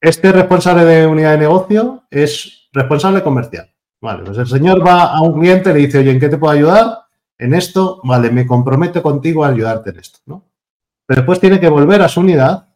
Este 0.00 0.30
responsable 0.30 0.84
de 0.84 1.06
unidad 1.06 1.32
de 1.32 1.38
negocio 1.38 2.04
es 2.10 2.68
responsable 2.72 3.22
comercial. 3.22 3.72
Vale, 4.00 4.24
pues 4.24 4.36
el 4.38 4.46
señor 4.46 4.86
va 4.86 5.04
a 5.16 5.22
un 5.22 5.40
cliente, 5.40 5.72
le 5.72 5.80
dice, 5.80 5.98
oye, 5.98 6.10
¿en 6.10 6.20
qué 6.20 6.28
te 6.28 6.36
puedo 6.36 6.52
ayudar? 6.52 7.06
en 7.38 7.54
esto, 7.54 8.00
vale, 8.04 8.30
me 8.30 8.46
comprometo 8.46 9.02
contigo 9.02 9.44
a 9.44 9.48
ayudarte 9.48 9.90
en 9.90 9.98
esto, 9.98 10.20
¿no? 10.26 10.44
Pero 11.06 11.20
después 11.20 11.40
tiene 11.40 11.60
que 11.60 11.68
volver 11.68 12.02
a 12.02 12.08
su 12.08 12.20
unidad, 12.20 12.68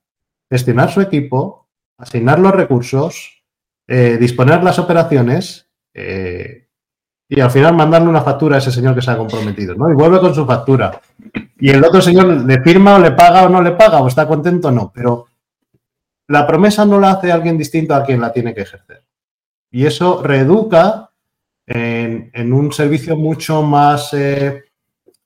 gestionar 0.51 0.91
su 0.91 1.01
equipo, 1.01 1.69
asignar 1.97 2.39
los 2.39 2.55
recursos, 2.55 3.43
eh, 3.87 4.19
disponer 4.21 4.63
las 4.63 4.79
operaciones 4.79 5.69
eh, 5.95 6.69
y 7.33 7.41
al 7.41 7.51
final 7.53 7.77
mandarle 7.77 8.09
una 8.09 8.23
factura 8.23 8.57
a 8.57 8.59
ese 8.59 8.73
señor 8.73 8.97
que 8.97 9.03
se 9.03 9.11
ha 9.13 9.17
comprometido, 9.17 9.77
¿no? 9.77 9.89
Y 9.89 9.95
vuelve 9.95 10.19
con 10.19 10.35
su 10.35 10.45
factura. 10.45 11.01
Y 11.61 11.71
el 11.71 11.85
otro 11.85 12.03
señor 12.03 12.27
le 12.27 12.61
firma 12.61 12.97
o 12.97 12.99
le 12.99 13.13
paga 13.13 13.45
o 13.45 13.49
no 13.49 13.63
le 13.63 13.71
paga, 13.71 14.03
o 14.03 14.09
está 14.09 14.27
contento 14.27 14.67
o 14.67 14.71
no, 14.73 14.91
pero 14.93 15.27
la 16.27 16.45
promesa 16.45 16.85
no 16.85 16.99
la 16.99 17.13
hace 17.13 17.31
alguien 17.31 17.57
distinto 17.57 17.95
a 17.95 18.03
quien 18.03 18.21
la 18.21 18.33
tiene 18.33 18.53
que 18.53 18.63
ejercer. 18.63 19.05
Y 19.71 19.87
eso 19.87 20.21
reeduca 20.25 21.11
en, 21.69 22.53
un 22.53 22.73
servicio 22.73 23.17
mucho 23.17 23.63
más, 23.63 24.13
eh, 24.13 24.65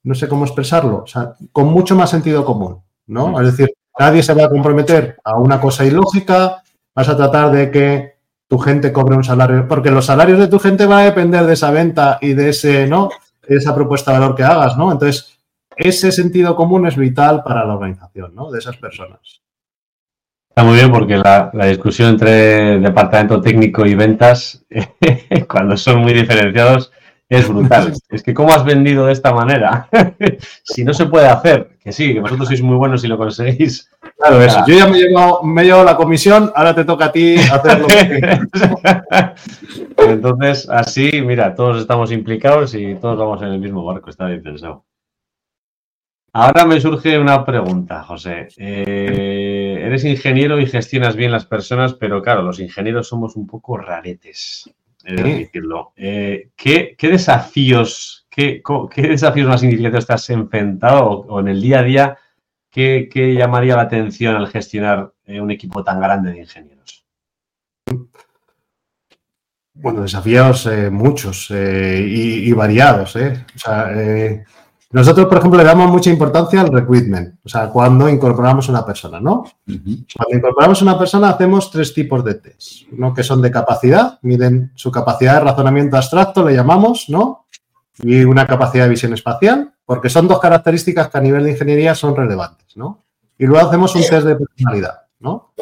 no 0.02 0.14
sé 0.14 0.28
cómo 0.28 0.44
expresarlo, 0.44 1.04
o 1.04 1.06
sea, 1.06 1.36
con 1.52 1.68
mucho 1.68 1.96
más 1.96 2.10
sentido 2.10 2.44
común, 2.44 2.82
¿no? 3.06 3.40
Es 3.40 3.56
decir, 3.56 3.74
nadie 3.98 4.22
se 4.22 4.34
va 4.34 4.44
a 4.44 4.50
comprometer 4.50 5.16
a 5.24 5.38
una 5.38 5.58
cosa 5.58 5.86
ilógica, 5.86 6.62
vas 6.94 7.08
a 7.08 7.16
tratar 7.16 7.50
de 7.50 7.70
que 7.70 8.13
tu 8.48 8.58
gente 8.58 8.92
cobre 8.92 9.16
un 9.16 9.24
salario, 9.24 9.66
porque 9.66 9.90
los 9.90 10.06
salarios 10.06 10.38
de 10.38 10.48
tu 10.48 10.58
gente 10.58 10.86
van 10.86 11.00
a 11.00 11.04
depender 11.04 11.44
de 11.44 11.54
esa 11.54 11.70
venta 11.70 12.18
y 12.20 12.34
de 12.34 12.50
ese, 12.50 12.86
¿no? 12.86 13.08
Esa 13.42 13.74
propuesta 13.74 14.12
de 14.12 14.18
valor 14.20 14.36
que 14.36 14.44
hagas, 14.44 14.76
¿no? 14.76 14.92
Entonces, 14.92 15.38
ese 15.76 16.12
sentido 16.12 16.54
común 16.54 16.86
es 16.86 16.96
vital 16.96 17.42
para 17.42 17.64
la 17.64 17.74
organización, 17.74 18.34
¿no? 18.34 18.50
De 18.50 18.58
esas 18.58 18.76
personas. 18.76 19.42
Está 20.48 20.62
muy 20.62 20.76
bien 20.76 20.92
porque 20.92 21.16
la, 21.16 21.50
discusión 21.66 22.10
entre 22.10 22.78
departamento 22.78 23.40
técnico 23.40 23.84
y 23.86 23.96
ventas, 23.96 24.64
cuando 25.48 25.76
son 25.76 25.98
muy 25.98 26.12
diferenciados, 26.12 26.92
es 27.36 27.48
brutal. 27.48 27.92
Es 28.10 28.22
que 28.22 28.34
¿cómo 28.34 28.52
has 28.52 28.64
vendido 28.64 29.06
de 29.06 29.12
esta 29.12 29.32
manera? 29.32 29.88
si 30.62 30.84
no 30.84 30.94
se 30.94 31.06
puede 31.06 31.26
hacer, 31.26 31.76
que 31.82 31.92
sí, 31.92 32.14
que 32.14 32.20
vosotros 32.20 32.48
sois 32.48 32.62
muy 32.62 32.76
buenos 32.76 33.04
y 33.04 33.08
lo 33.08 33.18
conseguís. 33.18 33.90
Claro, 34.16 34.42
eso. 34.42 34.64
Yo 34.66 34.76
ya 34.76 34.86
me 34.86 34.98
he, 34.98 35.08
llevado, 35.08 35.42
me 35.42 35.64
la 35.64 35.96
comisión, 35.96 36.52
ahora 36.54 36.74
te 36.74 36.84
toca 36.84 37.06
a 37.06 37.12
ti 37.12 37.36
hacer 37.36 37.80
lo 37.80 37.86
que 37.86 38.38
Entonces, 40.12 40.68
así, 40.68 41.22
mira, 41.22 41.54
todos 41.54 41.80
estamos 41.80 42.12
implicados 42.12 42.74
y 42.74 42.94
todos 42.96 43.18
vamos 43.18 43.42
en 43.42 43.48
el 43.48 43.58
mismo 43.58 43.84
barco, 43.84 44.10
está 44.10 44.26
bien 44.26 44.42
pensado. 44.42 44.84
Ahora 46.36 46.64
me 46.64 46.80
surge 46.80 47.16
una 47.16 47.44
pregunta, 47.44 48.02
José. 48.02 48.48
Eh, 48.56 49.80
eres 49.84 50.04
ingeniero 50.04 50.58
y 50.58 50.66
gestionas 50.66 51.14
bien 51.14 51.30
las 51.30 51.46
personas, 51.46 51.94
pero 51.94 52.22
claro, 52.22 52.42
los 52.42 52.58
ingenieros 52.58 53.06
somos 53.06 53.36
un 53.36 53.46
poco 53.46 53.76
raretes, 53.76 54.68
he 55.04 55.14
de 55.14 55.38
decirlo. 55.40 55.92
Eh, 55.96 56.50
¿qué, 56.56 56.96
desafíos, 57.00 58.26
qué, 58.30 58.62
desafíos 58.96 59.48
más 59.48 59.60
significativos 59.60 60.06
te 60.06 60.12
has 60.12 60.30
enfrentado 60.30 61.04
o, 61.04 61.40
en 61.40 61.48
el 61.48 61.60
día 61.60 61.80
a 61.80 61.82
día 61.82 62.18
qué, 62.70 63.08
llamaría 63.36 63.76
la 63.76 63.82
atención 63.82 64.34
al 64.36 64.48
gestionar 64.48 65.12
eh, 65.26 65.40
un 65.40 65.50
equipo 65.50 65.84
tan 65.84 66.00
grande 66.00 66.32
de 66.32 66.38
ingenieros? 66.40 67.04
Bueno, 69.74 70.02
desafíos 70.02 70.68
muchos 70.90 71.50
y, 71.50 72.48
y, 72.48 72.52
variados. 72.52 73.16
O 73.16 73.58
sea, 73.58 73.90
nosotros, 74.94 75.26
por 75.26 75.38
ejemplo, 75.38 75.58
le 75.58 75.64
damos 75.64 75.90
mucha 75.90 76.08
importancia 76.08 76.60
al 76.60 76.68
recruitment, 76.68 77.40
o 77.44 77.48
sea, 77.48 77.68
cuando 77.68 78.08
incorporamos 78.08 78.68
una 78.68 78.86
persona, 78.86 79.18
¿no? 79.18 79.42
Cuando 79.66 80.36
incorporamos 80.36 80.82
una 80.82 80.96
persona 80.96 81.30
hacemos 81.30 81.68
tres 81.72 81.92
tipos 81.92 82.24
de 82.24 82.34
test, 82.34 82.86
¿no? 82.92 83.12
Que 83.12 83.24
son 83.24 83.42
de 83.42 83.50
capacidad, 83.50 84.20
miden 84.22 84.70
su 84.76 84.92
capacidad 84.92 85.34
de 85.34 85.40
razonamiento 85.40 85.96
abstracto, 85.96 86.44
le 86.48 86.54
llamamos, 86.54 87.06
¿no? 87.08 87.46
Y 87.98 88.22
una 88.22 88.46
capacidad 88.46 88.84
de 88.84 88.90
visión 88.90 89.12
espacial, 89.12 89.74
porque 89.84 90.08
son 90.08 90.28
dos 90.28 90.38
características 90.38 91.08
que 91.08 91.18
a 91.18 91.22
nivel 91.22 91.42
de 91.42 91.50
ingeniería 91.50 91.96
son 91.96 92.14
relevantes, 92.14 92.76
¿no? 92.76 93.02
Y 93.36 93.46
luego 93.46 93.66
hacemos 93.66 93.96
un 93.96 94.02
test 94.02 94.24
de 94.24 94.36
personalidad, 94.36 95.06
¿no? 95.18 95.54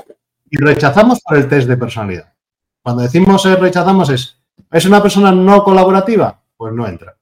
Y 0.51 0.59
rechazamos 0.59 1.21
por 1.21 1.39
el 1.39 1.49
test 1.49 1.69
de 1.69 1.79
personalidad. 1.79 2.35
Cuando 2.83 3.01
decimos 3.01 3.43
rechazamos 3.59 4.11
es, 4.11 4.37
¿es 4.71 4.85
una 4.85 5.01
persona 5.01 5.33
no 5.33 5.65
colaborativa? 5.65 6.39
Pues 6.55 6.75
no 6.75 6.87
entra. 6.87 7.17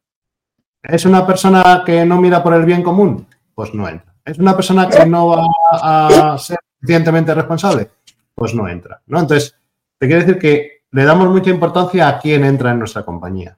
¿Es 0.83 1.05
una 1.05 1.27
persona 1.27 1.83
que 1.85 2.05
no 2.05 2.21
mira 2.21 2.43
por 2.43 2.55
el 2.55 2.65
bien 2.65 2.83
común? 2.83 3.27
Pues 3.55 3.75
no 3.75 3.89
entra. 3.89 4.15
¿Es 4.25 4.39
una 4.39 4.55
persona 4.55 4.89
que 4.89 5.05
no 5.07 5.29
va 5.29 5.47
a 5.73 6.39
ser 6.39 6.59
suficientemente 6.79 7.35
responsable? 7.35 7.91
Pues 8.35 8.55
no 8.55 8.69
entra. 8.69 9.01
¿no? 9.07 9.21
Entonces, 9.21 9.57
te 9.99 10.07
quiero 10.07 10.25
decir 10.25 10.39
que 10.39 10.83
le 10.93 11.05
damos 11.05 11.29
mucha 11.29 11.51
importancia 11.51 12.09
a 12.09 12.19
quién 12.19 12.45
entra 12.45 12.71
en 12.73 12.79
nuestra 12.79 13.05
compañía. 13.05 13.57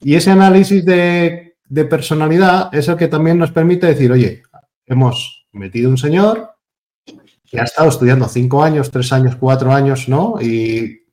Y 0.00 0.14
ese 0.14 0.30
análisis 0.30 0.84
de, 0.84 1.56
personalidad 1.90 2.72
es 2.72 2.88
el 2.88 2.96
que 2.96 3.08
también 3.08 3.38
nos 3.38 3.50
permite 3.50 3.86
decir, 3.86 4.12
oye, 4.12 4.42
hemos 4.86 5.46
metido 5.52 5.90
un 5.90 5.98
señor 5.98 6.50
que 7.44 7.60
ha 7.60 7.64
estado 7.64 7.88
estudiando 7.88 8.28
cinco 8.28 8.62
años, 8.62 8.90
tres 8.90 9.12
años, 9.12 9.36
cuatro 9.36 9.72
años, 9.72 10.08
¿no? 10.08 10.40
Y, 10.40 11.06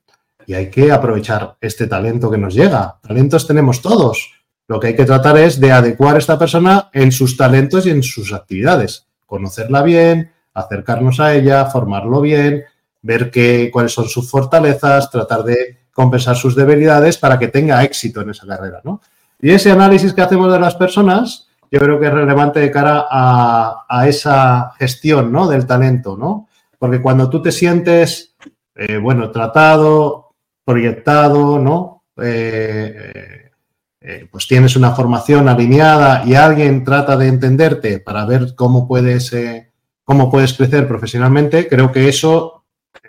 y 0.46 0.54
hay 0.54 0.70
que 0.70 0.92
aprovechar 0.92 1.56
este 1.60 1.86
talento 1.86 2.30
que 2.30 2.38
nos 2.38 2.54
llega. 2.54 2.98
Talentos 3.02 3.46
tenemos 3.46 3.80
todos 3.82 4.35
lo 4.68 4.80
que 4.80 4.88
hay 4.88 4.96
que 4.96 5.04
tratar 5.04 5.38
es 5.38 5.60
de 5.60 5.72
adecuar 5.72 6.16
a 6.16 6.18
esta 6.18 6.38
persona 6.38 6.90
en 6.92 7.12
sus 7.12 7.36
talentos 7.36 7.86
y 7.86 7.90
en 7.90 8.02
sus 8.02 8.32
actividades. 8.32 9.06
Conocerla 9.24 9.82
bien, 9.82 10.32
acercarnos 10.54 11.20
a 11.20 11.34
ella, 11.34 11.66
formarlo 11.66 12.20
bien, 12.20 12.64
ver 13.02 13.30
qué, 13.30 13.70
cuáles 13.72 13.92
son 13.92 14.08
sus 14.08 14.28
fortalezas, 14.28 15.10
tratar 15.10 15.44
de 15.44 15.78
compensar 15.92 16.36
sus 16.36 16.56
debilidades 16.56 17.16
para 17.16 17.38
que 17.38 17.48
tenga 17.48 17.84
éxito 17.84 18.20
en 18.20 18.30
esa 18.30 18.46
carrera. 18.46 18.80
¿no? 18.84 19.00
Y 19.40 19.50
ese 19.50 19.70
análisis 19.70 20.12
que 20.12 20.22
hacemos 20.22 20.52
de 20.52 20.58
las 20.58 20.74
personas, 20.74 21.48
yo 21.70 21.78
creo 21.78 22.00
que 22.00 22.06
es 22.06 22.12
relevante 22.12 22.60
de 22.60 22.70
cara 22.70 23.06
a, 23.08 24.06
esa 24.08 24.72
gestión 24.78 25.30
¿no? 25.30 25.48
del 25.48 25.66
talento, 25.66 26.16
¿no? 26.16 26.48
Porque 26.78 27.00
cuando 27.00 27.30
tú 27.30 27.40
te 27.40 27.52
sientes, 27.52 28.36
eh, 28.74 28.98
bueno, 28.98 29.30
tratado, 29.30 30.34
proyectado, 30.64 31.58
¿no? 31.58 32.04
Eh, 32.20 33.45
eh, 34.08 34.28
pues 34.30 34.46
tienes 34.46 34.76
una 34.76 34.92
formación 34.92 35.48
alineada 35.48 36.24
y 36.24 36.36
alguien 36.36 36.84
trata 36.84 37.16
de 37.16 37.26
entenderte 37.26 37.98
para 37.98 38.24
ver 38.24 38.54
cómo 38.54 38.86
puedes, 38.86 39.32
eh, 39.32 39.72
cómo 40.04 40.30
puedes 40.30 40.52
crecer 40.52 40.86
profesionalmente, 40.86 41.66
creo 41.66 41.90
que 41.90 42.08
eso 42.08 42.62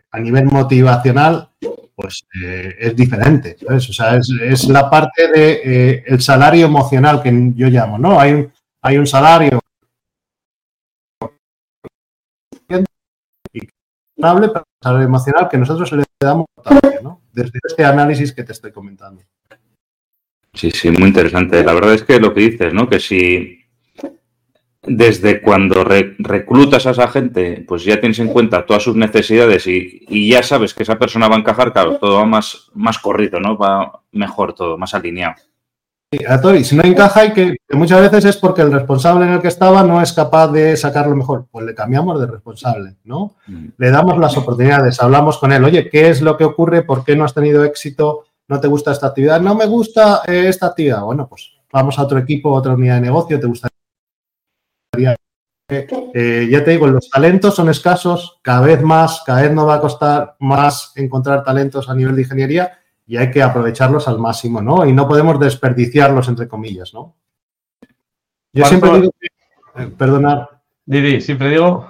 a 0.10 0.20
nivel 0.20 0.46
motivacional 0.46 1.52
pues 1.94 2.26
eh, 2.44 2.76
es 2.80 2.96
diferente. 2.96 3.58
O 3.70 3.80
sea, 3.80 4.16
es, 4.16 4.68
la 4.70 4.90
parte 4.90 5.32
del 5.32 6.04
el 6.04 6.20
salario 6.20 6.66
emocional 6.66 7.22
que 7.22 7.52
yo 7.54 7.68
llamo, 7.68 8.00
¿no? 8.00 8.20
Hay 8.20 8.34
un, 8.34 8.52
hay 8.82 8.98
un 8.98 9.06
salario 9.06 9.60
salario 14.82 15.06
emocional 15.06 15.48
que 15.48 15.58
nosotros 15.60 15.92
le 15.92 16.04
damos 16.20 16.48
¿no? 17.04 17.22
desde 17.32 17.60
este 17.64 17.86
análisis 17.86 18.34
que 18.34 18.44
te 18.44 18.54
estoy 18.54 18.72
comentando. 18.72 19.22
Sí, 20.58 20.72
sí, 20.72 20.90
muy 20.90 21.10
interesante. 21.10 21.64
La 21.64 21.74
verdad 21.74 21.94
es 21.94 22.04
que 22.04 22.20
lo 22.20 22.34
que 22.34 22.42
dices, 22.42 22.74
¿no? 22.74 22.90
Que 22.90 23.00
si 23.00 23.60
desde 24.82 25.42
cuando 25.42 25.84
reclutas 25.84 26.88
a 26.88 26.92
esa 26.92 27.08
gente, 27.10 27.64
pues 27.68 27.84
ya 27.84 28.00
tienes 28.00 28.20
en 28.20 28.30
cuenta 28.30 28.66
todas 28.66 28.84
sus 28.84 28.96
necesidades 28.96 29.68
y, 29.68 30.30
ya 30.30 30.42
sabes 30.42 30.74
que 30.74 30.84
esa 30.84 30.98
persona 30.98 31.28
va 31.28 31.36
a 31.36 31.40
encajar, 31.40 31.74
claro, 31.74 31.98
todo 31.98 32.16
va 32.16 32.26
más, 32.26 32.72
más 32.74 32.98
corrido, 32.98 33.40
¿no? 33.40 33.58
Va 33.58 34.02
mejor 34.14 34.54
todo, 34.54 34.78
más 34.78 34.94
alineado. 34.94 35.36
Y 36.10 36.64
si 36.64 36.76
no 36.76 36.84
encaja 36.84 37.26
y 37.26 37.34
que, 37.34 37.58
muchas 37.72 38.02
veces 38.02 38.26
es 38.26 38.38
porque 38.38 38.62
el 38.62 38.72
responsable 38.72 39.26
en 39.26 39.34
el 39.34 39.42
que 39.42 39.50
estaba 39.50 39.84
no 39.84 40.02
es 40.02 40.14
capaz 40.14 40.48
de 40.48 40.78
sacarlo 40.78 41.16
mejor, 41.16 41.48
pues 41.52 41.66
le 41.66 41.76
cambiamos 41.76 42.20
de 42.20 42.28
responsable, 42.28 42.96
¿no? 43.04 43.36
Mm. 43.46 43.68
Le 43.78 43.92
damos 43.92 44.18
las 44.18 44.38
oportunidades, 44.38 45.02
hablamos 45.02 45.38
con 45.38 45.52
él, 45.52 45.66
oye, 45.66 45.90
¿qué 45.90 46.10
es 46.10 46.22
lo 46.22 46.38
que 46.38 46.46
ocurre? 46.46 46.82
¿Por 46.82 47.04
qué 47.04 47.16
no 47.16 47.26
has 47.26 47.34
tenido 47.34 47.66
éxito? 47.66 48.24
No 48.48 48.60
te 48.60 48.68
gusta 48.68 48.92
esta 48.92 49.08
actividad, 49.08 49.42
no 49.42 49.56
me 49.56 49.66
gusta 49.66 50.22
eh, 50.26 50.48
esta 50.48 50.68
actividad. 50.68 51.02
Bueno, 51.04 51.28
pues 51.28 51.52
vamos 51.72 51.98
a 52.00 52.04
otro 52.04 52.18
equipo, 52.20 52.52
otra 52.52 52.74
unidad 52.74 52.96
de 52.96 53.02
negocio, 53.02 53.40
te 53.40 53.48
gustaría. 53.48 53.72
Eh, 55.70 56.48
ya 56.50 56.64
te 56.64 56.72
digo, 56.72 56.88
los 56.88 57.10
talentos 57.10 57.56
son 57.56 57.70
escasos, 57.70 58.40
cada 58.42 58.62
vez 58.62 58.82
más, 58.82 59.22
cada 59.26 59.42
vez 59.42 59.52
nos 59.52 59.68
va 59.68 59.76
a 59.76 59.82
costar 59.82 60.36
más 60.40 60.94
encontrar 60.96 61.44
talentos 61.44 61.90
a 61.90 61.94
nivel 61.94 62.16
de 62.16 62.22
ingeniería 62.22 62.80
y 63.06 63.18
hay 63.18 63.30
que 63.30 63.44
aprovecharlos 63.44 64.08
al 64.08 64.18
máximo, 64.18 64.62
¿no? 64.62 64.86
Y 64.86 64.94
no 64.94 65.08
podemos 65.08 65.38
desperdiciarlos, 65.40 66.30
entre 66.30 66.48
comillas, 66.48 66.94
¿no? 66.94 67.16
Yo 68.54 68.66
siempre 68.66 68.92
digo 68.94 69.12
que, 69.20 69.84
eh, 69.84 69.88
perdonar. 69.88 70.62
Didi, 70.86 71.20
siempre 71.20 71.50
digo. 71.50 71.90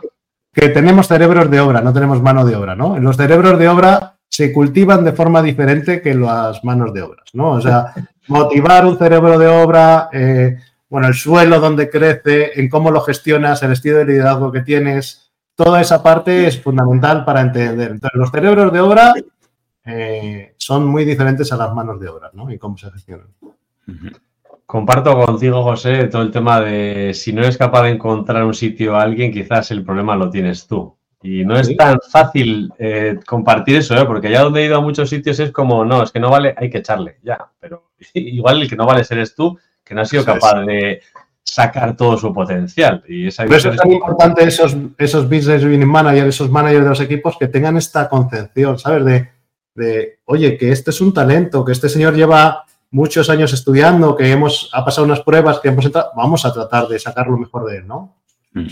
Que 0.52 0.70
tenemos 0.70 1.08
cerebros 1.08 1.52
de 1.52 1.60
obra, 1.60 1.82
no 1.82 1.93
tenemos 1.93 2.20
mano 2.20 2.43
de 2.43 2.56
obra, 2.56 2.76
¿no? 2.76 2.98
En 2.98 3.04
los 3.04 3.15
cerebros 3.15 3.60
de 3.60 3.70
obra 3.70 4.16
se 4.29 4.53
cultivan 4.53 5.03
de 5.03 5.13
forma 5.13 5.41
diferente 5.41 6.01
que 6.01 6.13
las 6.13 6.63
manos 6.63 6.93
de 6.93 7.01
obras, 7.01 7.25
¿no? 7.33 7.51
O 7.51 7.61
sea, 7.61 7.93
motivar 8.27 8.85
un 8.85 8.97
cerebro 8.97 9.37
de 9.39 9.47
obra, 9.47 10.09
eh, 10.11 10.57
bueno, 10.89 11.07
el 11.07 11.13
suelo 11.13 11.59
donde 11.59 11.89
crece, 11.89 12.59
en 12.59 12.69
cómo 12.69 12.91
lo 12.91 13.01
gestionas, 13.01 13.63
el 13.63 13.71
estilo 13.71 13.97
de 13.97 14.05
liderazgo 14.05 14.51
que 14.51 14.61
tienes, 14.61 15.31
toda 15.55 15.81
esa 15.81 16.03
parte 16.03 16.47
es 16.47 16.61
fundamental 16.61 17.25
para 17.25 17.41
entender. 17.41 17.91
Entonces, 17.91 18.19
los 18.19 18.29
cerebros 18.29 18.71
de 18.71 18.79
obra 18.79 19.13
eh, 19.85 20.53
son 20.57 20.85
muy 20.85 21.05
diferentes 21.05 21.51
a 21.51 21.57
las 21.57 21.73
manos 21.73 21.99
de 21.99 22.09
obra, 22.09 22.29
¿no? 22.33 22.51
Y 22.51 22.57
cómo 22.57 22.77
se 22.77 22.91
gestionan. 22.91 23.27
Comparto 24.65 25.13
contigo, 25.17 25.63
José, 25.63 26.07
todo 26.09 26.21
el 26.21 26.31
tema 26.31 26.59
de 26.59 27.13
si 27.13 27.31
no 27.31 27.41
eres 27.41 27.57
capaz 27.57 27.83
de 27.83 27.91
encontrar 27.91 28.43
un 28.43 28.53
sitio 28.53 28.97
a 28.97 29.01
alguien, 29.01 29.31
quizás 29.31 29.71
el 29.71 29.85
problema 29.85 30.17
lo 30.17 30.29
tienes 30.29 30.67
tú. 30.67 30.96
Y 31.21 31.43
no 31.43 31.58
es 31.58 31.75
tan 31.75 31.99
fácil 32.12 32.71
eh, 32.77 33.19
compartir 33.25 33.77
eso, 33.77 33.97
¿eh? 33.97 34.06
porque 34.06 34.30
ya 34.30 34.43
donde 34.43 34.62
he 34.62 34.65
ido 34.65 34.77
a 34.77 34.82
muchos 34.82 35.10
sitios 35.10 35.39
es 35.39 35.51
como, 35.51 35.84
no, 35.84 36.03
es 36.03 36.12
que 36.12 36.19
no 36.19 36.30
vale, 36.30 36.53
hay 36.56 36.69
que 36.69 36.77
echarle, 36.77 37.17
ya. 37.23 37.49
Pero 37.60 37.91
igual 38.13 38.62
el 38.62 38.69
que 38.69 38.75
no 38.75 38.86
vale 38.86 39.03
eres 39.10 39.34
tú, 39.34 39.58
que 39.84 39.95
no 39.95 40.01
has 40.01 40.10
sido 40.10 40.23
capaz 40.23 40.62
de 40.62 41.01
sacar 41.43 41.95
todo 41.95 42.17
su 42.17 42.34
potencial. 42.34 43.03
Y 43.08 43.27
esa 43.27 43.45
Por 43.45 43.56
eso 43.56 43.71
es 43.71 43.77
tan 43.77 43.91
importante 43.91 44.43
esos, 44.43 44.75
esos 44.97 45.27
business 45.27 45.63
managers, 45.63 46.36
esos 46.36 46.51
managers 46.51 46.84
de 46.84 46.89
los 46.89 47.01
equipos 47.01 47.38
que 47.38 47.47
tengan 47.47 47.77
esta 47.77 48.10
concepción, 48.10 48.77
¿sabes? 48.77 49.06
De, 49.06 49.30
de, 49.73 50.19
oye, 50.25 50.58
que 50.58 50.71
este 50.71 50.91
es 50.91 51.01
un 51.01 51.13
talento, 51.13 51.63
que 51.63 51.71
este 51.71 51.89
señor 51.89 52.15
lleva 52.15 52.65
muchos 52.91 53.30
años 53.30 53.53
estudiando, 53.53 54.15
que 54.15 54.30
hemos, 54.32 54.69
ha 54.73 54.84
pasado 54.84 55.06
unas 55.06 55.21
pruebas, 55.21 55.60
que 55.60 55.69
hemos 55.69 55.86
entrado, 55.86 56.12
vamos 56.15 56.45
a 56.45 56.53
tratar 56.53 56.88
de 56.88 56.99
sacar 56.99 57.27
lo 57.27 57.38
mejor 57.38 57.65
de 57.65 57.77
él, 57.77 57.88
¿no? 57.88 58.15
Mm. 58.53 58.67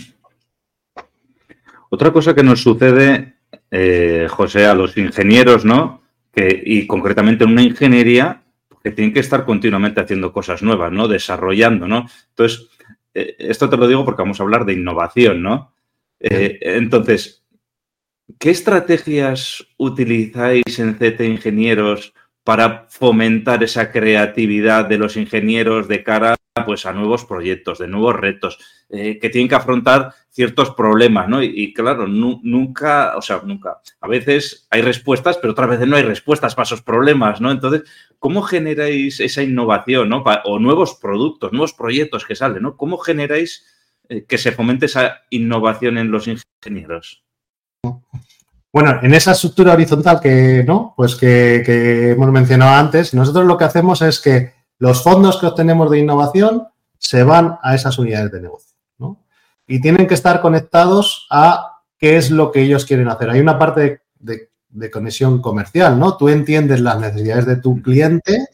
Otra 1.90 2.12
cosa 2.12 2.34
que 2.34 2.42
nos 2.42 2.62
sucede, 2.62 3.36
eh, 3.70 4.26
José, 4.28 4.66
a 4.66 4.74
los 4.74 4.96
ingenieros, 4.96 5.64
¿no? 5.64 6.02
Que, 6.32 6.62
y 6.64 6.86
concretamente 6.86 7.44
en 7.44 7.50
una 7.50 7.62
ingeniería, 7.62 8.42
que 8.82 8.92
tienen 8.92 9.12
que 9.12 9.20
estar 9.20 9.44
continuamente 9.44 10.00
haciendo 10.00 10.32
cosas 10.32 10.62
nuevas, 10.62 10.92
¿no? 10.92 11.08
Desarrollando, 11.08 11.88
¿no? 11.88 12.08
Entonces, 12.28 12.68
eh, 13.14 13.34
esto 13.38 13.68
te 13.68 13.76
lo 13.76 13.88
digo 13.88 14.04
porque 14.04 14.22
vamos 14.22 14.38
a 14.38 14.44
hablar 14.44 14.64
de 14.64 14.74
innovación, 14.74 15.42
¿no? 15.42 15.72
Eh, 16.20 16.58
entonces, 16.60 17.42
¿qué 18.38 18.50
estrategias 18.50 19.66
utilizáis 19.76 20.78
en 20.78 20.94
CT 20.94 21.20
Ingenieros 21.22 22.14
para 22.44 22.86
fomentar 22.88 23.64
esa 23.64 23.90
creatividad 23.90 24.84
de 24.84 24.98
los 24.98 25.16
ingenieros 25.16 25.88
de 25.88 26.04
cara 26.04 26.36
pues, 26.64 26.86
a 26.86 26.92
nuevos 26.92 27.24
proyectos, 27.24 27.78
de 27.78 27.88
nuevos 27.88 28.16
retos, 28.16 28.58
eh, 28.88 29.18
que 29.18 29.28
tienen 29.28 29.48
que 29.48 29.54
afrontar 29.54 30.12
ciertos 30.30 30.70
problemas, 30.70 31.28
¿no? 31.28 31.42
Y, 31.42 31.72
claro, 31.72 32.06
nunca, 32.06 33.16
o 33.16 33.22
sea, 33.22 33.40
nunca, 33.44 33.78
a 34.00 34.08
veces 34.08 34.66
hay 34.70 34.82
respuestas, 34.82 35.38
pero 35.38 35.52
otras 35.52 35.70
veces 35.70 35.88
no 35.88 35.96
hay 35.96 36.02
respuestas 36.02 36.54
para 36.54 36.64
esos 36.64 36.82
problemas, 36.82 37.40
¿no? 37.40 37.50
Entonces, 37.50 37.82
¿cómo 38.18 38.42
generáis 38.42 39.20
esa 39.20 39.42
innovación, 39.42 40.08
¿no? 40.08 40.22
o 40.44 40.58
nuevos 40.58 40.94
productos, 40.94 41.52
nuevos 41.52 41.72
proyectos 41.72 42.24
que 42.24 42.36
salen, 42.36 42.62
¿no? 42.62 42.76
¿Cómo 42.76 42.98
generáis 42.98 43.64
eh, 44.08 44.24
que 44.24 44.38
se 44.38 44.52
fomente 44.52 44.86
esa 44.86 45.22
innovación 45.30 45.98
en 45.98 46.10
los 46.10 46.28
ingenieros? 46.28 47.24
Bueno, 48.76 48.98
en 49.02 49.14
esa 49.14 49.32
estructura 49.32 49.72
horizontal 49.72 50.20
que, 50.20 50.62
¿no? 50.66 50.92
Pues 50.98 51.16
que, 51.16 52.10
hemos 52.10 52.30
mencionado 52.30 52.72
antes, 52.72 53.14
nosotros 53.14 53.46
lo 53.46 53.56
que 53.56 53.64
hacemos 53.64 54.02
es 54.02 54.20
que 54.20 54.52
los 54.78 55.02
fondos 55.02 55.38
que 55.38 55.46
obtenemos 55.46 55.90
de 55.90 55.98
innovación 55.98 56.68
se 56.98 57.22
van 57.22 57.58
a 57.62 57.74
esas 57.74 57.98
unidades 57.98 58.32
de 58.32 58.40
negocio, 58.40 58.76
¿no? 58.98 59.22
Y 59.66 59.80
tienen 59.80 60.06
que 60.06 60.14
estar 60.14 60.40
conectados 60.40 61.26
a 61.30 61.82
qué 61.98 62.16
es 62.16 62.30
lo 62.30 62.52
que 62.52 62.62
ellos 62.62 62.84
quieren 62.84 63.08
hacer. 63.08 63.30
Hay 63.30 63.40
una 63.40 63.58
parte 63.58 64.02
de, 64.18 64.48
conexión 64.92 65.40
comercial, 65.40 65.98
¿no? 65.98 66.16
Tú 66.16 66.28
entiendes 66.28 66.80
las 66.80 67.00
necesidades 67.00 67.46
de 67.46 67.56
tu 67.56 67.80
cliente, 67.80 68.48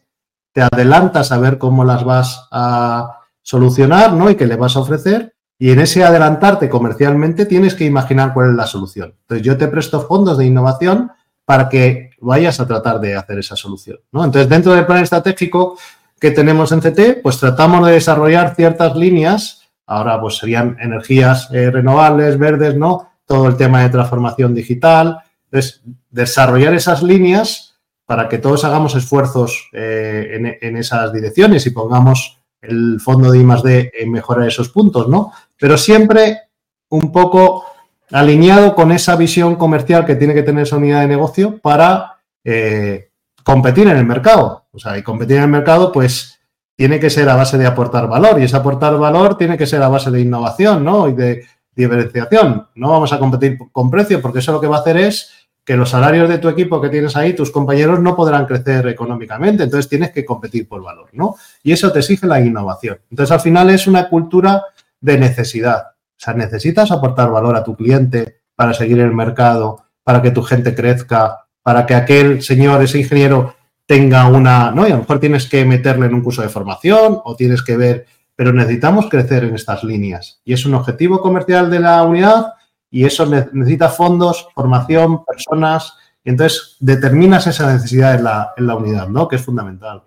te 0.52 0.62
adelantas 0.62 1.32
a 1.32 1.38
ver 1.38 1.58
cómo 1.58 1.84
las 1.84 2.04
vas 2.04 2.48
a 2.52 3.20
solucionar, 3.42 4.12
¿no? 4.12 4.30
Y 4.30 4.36
qué 4.36 4.46
le 4.46 4.56
vas 4.56 4.76
a 4.76 4.80
ofrecer 4.80 5.34
y 5.62 5.70
en 5.70 5.78
ese 5.78 6.02
adelantarte 6.02 6.68
comercialmente 6.68 7.46
tienes 7.46 7.76
que 7.76 7.84
imaginar 7.84 8.34
cuál 8.34 8.50
es 8.50 8.56
la 8.56 8.66
solución. 8.66 9.14
Entonces 9.20 9.46
yo 9.46 9.56
te 9.56 9.68
presto 9.68 10.00
fondos 10.00 10.36
de 10.36 10.44
innovación 10.44 11.12
para 11.44 11.68
que 11.68 12.10
vayas 12.20 12.58
a 12.58 12.66
tratar 12.66 12.98
de 12.98 13.14
hacer 13.14 13.38
esa 13.38 13.54
solución. 13.54 14.00
¿no? 14.10 14.24
Entonces 14.24 14.48
dentro 14.48 14.72
del 14.72 14.86
plan 14.86 15.04
estratégico 15.04 15.78
que 16.22 16.30
tenemos 16.30 16.70
en 16.70 16.78
CT, 16.78 17.20
pues 17.20 17.40
tratamos 17.40 17.84
de 17.84 17.94
desarrollar 17.94 18.54
ciertas 18.54 18.94
líneas, 18.94 19.68
ahora 19.86 20.20
pues 20.20 20.36
serían 20.36 20.76
energías 20.80 21.48
eh, 21.50 21.68
renovables, 21.68 22.38
verdes, 22.38 22.76
¿no? 22.76 23.10
Todo 23.26 23.48
el 23.48 23.56
tema 23.56 23.82
de 23.82 23.88
transformación 23.88 24.54
digital. 24.54 25.18
Entonces, 25.46 25.82
desarrollar 26.10 26.74
esas 26.74 27.02
líneas 27.02 27.74
para 28.06 28.28
que 28.28 28.38
todos 28.38 28.64
hagamos 28.64 28.94
esfuerzos 28.94 29.68
eh, 29.72 30.58
en, 30.60 30.76
esas 30.76 31.12
direcciones 31.12 31.66
y 31.66 31.70
pongamos 31.70 32.38
el 32.60 33.00
fondo 33.00 33.32
de 33.32 33.38
I 33.40 33.90
en 33.92 34.12
mejorar 34.12 34.46
esos 34.46 34.68
puntos, 34.68 35.08
¿no? 35.08 35.32
Pero 35.58 35.76
siempre 35.76 36.42
un 36.90 37.10
poco 37.10 37.64
alineado 38.12 38.76
con 38.76 38.92
esa 38.92 39.16
visión 39.16 39.56
comercial 39.56 40.06
que 40.06 40.14
tiene 40.14 40.34
que 40.34 40.44
tener 40.44 40.62
esa 40.62 40.76
unidad 40.76 41.00
de 41.00 41.08
negocio 41.08 41.58
para 41.58 42.20
eh, 42.44 43.10
competir 43.44 43.88
en 43.88 43.96
el 43.96 44.06
mercado. 44.06 44.66
O 44.72 44.78
sea, 44.78 44.96
y 44.96 45.02
competir 45.02 45.36
en 45.36 45.44
el 45.44 45.48
mercado, 45.48 45.92
pues 45.92 46.40
tiene 46.76 46.98
que 46.98 47.10
ser 47.10 47.28
a 47.28 47.36
base 47.36 47.58
de 47.58 47.66
aportar 47.66 48.08
valor 48.08 48.40
y 48.40 48.44
ese 48.44 48.56
aportar 48.56 48.96
valor 48.96 49.36
tiene 49.36 49.58
que 49.58 49.66
ser 49.66 49.82
a 49.82 49.88
base 49.88 50.10
de 50.10 50.20
innovación, 50.20 50.84
¿no? 50.84 51.08
Y 51.08 51.12
de 51.12 51.44
diferenciación. 51.74 52.68
No 52.74 52.90
vamos 52.90 53.12
a 53.12 53.18
competir 53.18 53.58
con 53.70 53.90
precio 53.90 54.20
porque 54.20 54.40
eso 54.40 54.52
lo 54.52 54.60
que 54.60 54.66
va 54.66 54.78
a 54.78 54.80
hacer 54.80 54.96
es 54.96 55.30
que 55.64 55.76
los 55.76 55.90
salarios 55.90 56.28
de 56.28 56.38
tu 56.38 56.48
equipo 56.48 56.80
que 56.80 56.88
tienes 56.88 57.16
ahí, 57.16 57.34
tus 57.34 57.50
compañeros 57.50 58.00
no 58.00 58.16
podrán 58.16 58.46
crecer 58.46 58.86
económicamente, 58.88 59.62
entonces 59.62 59.88
tienes 59.88 60.10
que 60.10 60.24
competir 60.24 60.68
por 60.68 60.82
valor, 60.82 61.08
¿no? 61.12 61.36
Y 61.62 61.72
eso 61.72 61.92
te 61.92 62.00
exige 62.00 62.26
la 62.26 62.40
innovación. 62.40 62.98
Entonces, 63.10 63.32
al 63.32 63.40
final 63.40 63.70
es 63.70 63.86
una 63.86 64.08
cultura 64.08 64.64
de 65.00 65.18
necesidad. 65.18 65.92
O 65.92 66.24
sea, 66.24 66.34
necesitas 66.34 66.90
aportar 66.90 67.30
valor 67.30 67.56
a 67.56 67.62
tu 67.62 67.76
cliente 67.76 68.40
para 68.56 68.74
seguir 68.74 68.98
el 68.98 69.12
mercado, 69.12 69.84
para 70.02 70.20
que 70.20 70.32
tu 70.32 70.42
gente 70.42 70.74
crezca, 70.74 71.46
para 71.62 71.86
que 71.86 71.94
aquel 71.94 72.42
señor, 72.42 72.82
ese 72.82 72.98
ingeniero, 72.98 73.54
tenga 73.86 74.26
una, 74.28 74.70
¿no? 74.70 74.86
Y 74.86 74.90
a 74.90 74.94
lo 74.94 75.00
mejor 75.00 75.20
tienes 75.20 75.48
que 75.48 75.64
meterle 75.64 76.06
en 76.06 76.14
un 76.14 76.22
curso 76.22 76.42
de 76.42 76.48
formación 76.48 77.20
o 77.24 77.36
tienes 77.36 77.62
que 77.62 77.76
ver, 77.76 78.06
pero 78.34 78.52
necesitamos 78.52 79.08
crecer 79.08 79.44
en 79.44 79.54
estas 79.54 79.84
líneas. 79.84 80.40
Y 80.44 80.52
es 80.52 80.64
un 80.64 80.74
objetivo 80.74 81.20
comercial 81.20 81.70
de 81.70 81.80
la 81.80 82.02
unidad 82.02 82.54
y 82.90 83.04
eso 83.04 83.26
necesita 83.26 83.88
fondos, 83.88 84.48
formación, 84.54 85.24
personas, 85.24 85.94
y 86.24 86.30
entonces 86.30 86.76
determinas 86.78 87.46
esa 87.46 87.72
necesidad 87.72 88.14
en 88.14 88.24
la, 88.24 88.52
en 88.56 88.66
la 88.66 88.76
unidad, 88.76 89.08
¿no? 89.08 89.28
Que 89.28 89.36
es 89.36 89.42
fundamental. 89.42 90.02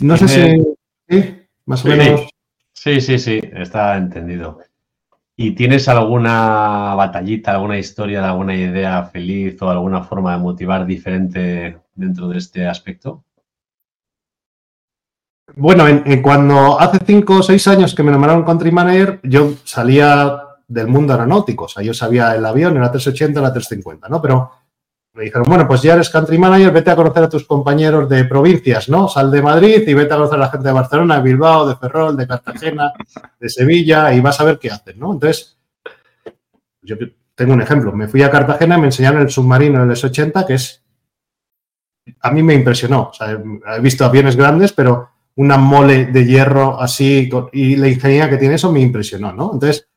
No 0.00 0.16
sé 0.16 0.28
si... 0.28 0.74
¿sí? 1.08 1.42
Más 1.66 1.84
o 1.84 1.88
menos... 1.88 2.28
Sí, 2.72 3.00
sí, 3.00 3.18
sí, 3.18 3.40
está 3.52 3.96
entendido. 3.96 4.58
¿Y 5.36 5.52
tienes 5.52 5.88
alguna 5.88 6.94
batallita, 6.94 7.52
alguna 7.52 7.78
historia, 7.78 8.28
alguna 8.28 8.54
idea 8.54 9.04
feliz 9.04 9.60
o 9.62 9.70
alguna 9.70 10.02
forma 10.02 10.32
de 10.32 10.38
motivar 10.42 10.84
diferente 10.84 11.78
dentro 11.94 12.28
de 12.28 12.38
este 12.38 12.66
aspecto? 12.66 13.24
Bueno, 15.54 15.86
en, 15.86 16.22
cuando 16.22 16.80
hace 16.80 16.98
cinco 17.04 17.38
o 17.38 17.42
seis 17.42 17.66
años 17.68 17.94
que 17.94 18.02
me 18.02 18.10
nombraron 18.12 18.44
country 18.44 18.70
manager, 18.70 19.20
yo 19.22 19.54
salía 19.64 20.42
del 20.68 20.86
mundo 20.88 21.12
aeronáutico. 21.12 21.64
O 21.64 21.68
sea, 21.68 21.82
yo 21.82 21.92
sabía 21.92 22.34
el 22.34 22.44
avión, 22.44 22.76
era 22.76 22.90
380, 22.90 23.40
era 23.40 23.52
350, 23.52 24.08
¿no? 24.08 24.22
Pero 24.22 24.50
me 25.14 25.24
dijeron, 25.24 25.44
bueno, 25.46 25.68
pues 25.68 25.82
ya 25.82 25.94
eres 25.94 26.08
country 26.08 26.38
manager, 26.38 26.72
vete 26.72 26.90
a 26.90 26.96
conocer 26.96 27.24
a 27.24 27.28
tus 27.28 27.46
compañeros 27.46 28.08
de 28.08 28.24
provincias, 28.24 28.88
¿no? 28.88 29.08
Sal 29.08 29.30
de 29.30 29.42
Madrid 29.42 29.82
y 29.86 29.94
vete 29.94 30.14
a 30.14 30.16
conocer 30.16 30.36
a 30.36 30.42
la 30.42 30.50
gente 30.50 30.68
de 30.68 30.74
Barcelona, 30.74 31.16
de 31.16 31.22
Bilbao, 31.22 31.68
de 31.68 31.76
Ferrol, 31.76 32.16
de 32.16 32.26
Cartagena, 32.26 32.92
de 33.38 33.48
Sevilla 33.48 34.12
y 34.14 34.20
vas 34.20 34.40
a 34.40 34.44
ver 34.44 34.58
qué 34.58 34.70
hacen, 34.70 34.98
¿no? 34.98 35.12
Entonces, 35.12 35.58
yo 36.80 36.96
tengo 37.34 37.52
un 37.52 37.62
ejemplo. 37.62 37.92
Me 37.92 38.08
fui 38.08 38.22
a 38.22 38.30
Cartagena 38.30 38.78
me 38.78 38.86
enseñaron 38.86 39.22
el 39.22 39.30
submarino 39.30 39.82
el 39.84 39.90
S-80, 39.90 40.46
que 40.46 40.54
es... 40.54 40.82
A 42.20 42.30
mí 42.30 42.42
me 42.42 42.54
impresionó. 42.54 43.10
O 43.10 43.12
sea, 43.12 43.30
he 43.30 43.80
visto 43.80 44.04
aviones 44.04 44.34
grandes, 44.34 44.72
pero 44.72 45.10
una 45.36 45.56
mole 45.56 46.06
de 46.06 46.24
hierro 46.24 46.80
así 46.80 47.30
y 47.52 47.76
la 47.76 47.88
ingeniería 47.88 48.28
que 48.28 48.38
tiene 48.38 48.56
eso 48.56 48.72
me 48.72 48.80
impresionó, 48.80 49.32
¿no? 49.32 49.52
Entonces, 49.52 49.88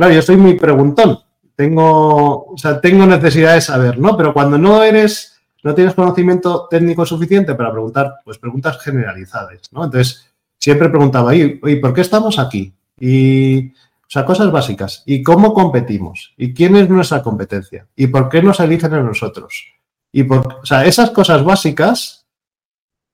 Claro, 0.00 0.14
yo 0.14 0.22
soy 0.22 0.38
muy 0.38 0.54
preguntón. 0.54 1.18
Tengo, 1.60 2.46
o 2.46 2.56
sea, 2.56 2.80
tengo 2.80 3.04
necesidad 3.04 3.52
de 3.52 3.60
saber, 3.60 3.98
¿no? 3.98 4.16
Pero 4.16 4.32
cuando 4.32 4.56
no 4.56 4.82
eres, 4.82 5.38
no 5.62 5.74
tienes 5.74 5.92
conocimiento 5.92 6.66
técnico 6.70 7.04
suficiente 7.04 7.54
para 7.54 7.70
preguntar, 7.70 8.14
pues 8.24 8.38
preguntas 8.38 8.78
generalizadas, 8.82 9.60
¿no? 9.70 9.84
Entonces, 9.84 10.32
siempre 10.58 10.88
preguntaba, 10.88 11.34
¿y 11.34 11.58
por 11.76 11.92
qué 11.92 12.00
estamos 12.00 12.38
aquí? 12.38 12.72
Y, 12.98 13.68
o 13.68 14.08
sea, 14.08 14.24
cosas 14.24 14.50
básicas. 14.50 15.02
¿Y 15.04 15.22
cómo 15.22 15.52
competimos? 15.52 16.32
¿Y 16.38 16.54
quién 16.54 16.76
es 16.76 16.88
nuestra 16.88 17.22
competencia? 17.22 17.86
¿Y 17.94 18.06
por 18.06 18.30
qué 18.30 18.42
nos 18.42 18.58
eligen 18.60 18.94
a 18.94 19.02
nosotros? 19.02 19.66
Y 20.10 20.22
por, 20.22 20.60
o 20.62 20.64
sea, 20.64 20.86
esas 20.86 21.10
cosas 21.10 21.44
básicas, 21.44 22.24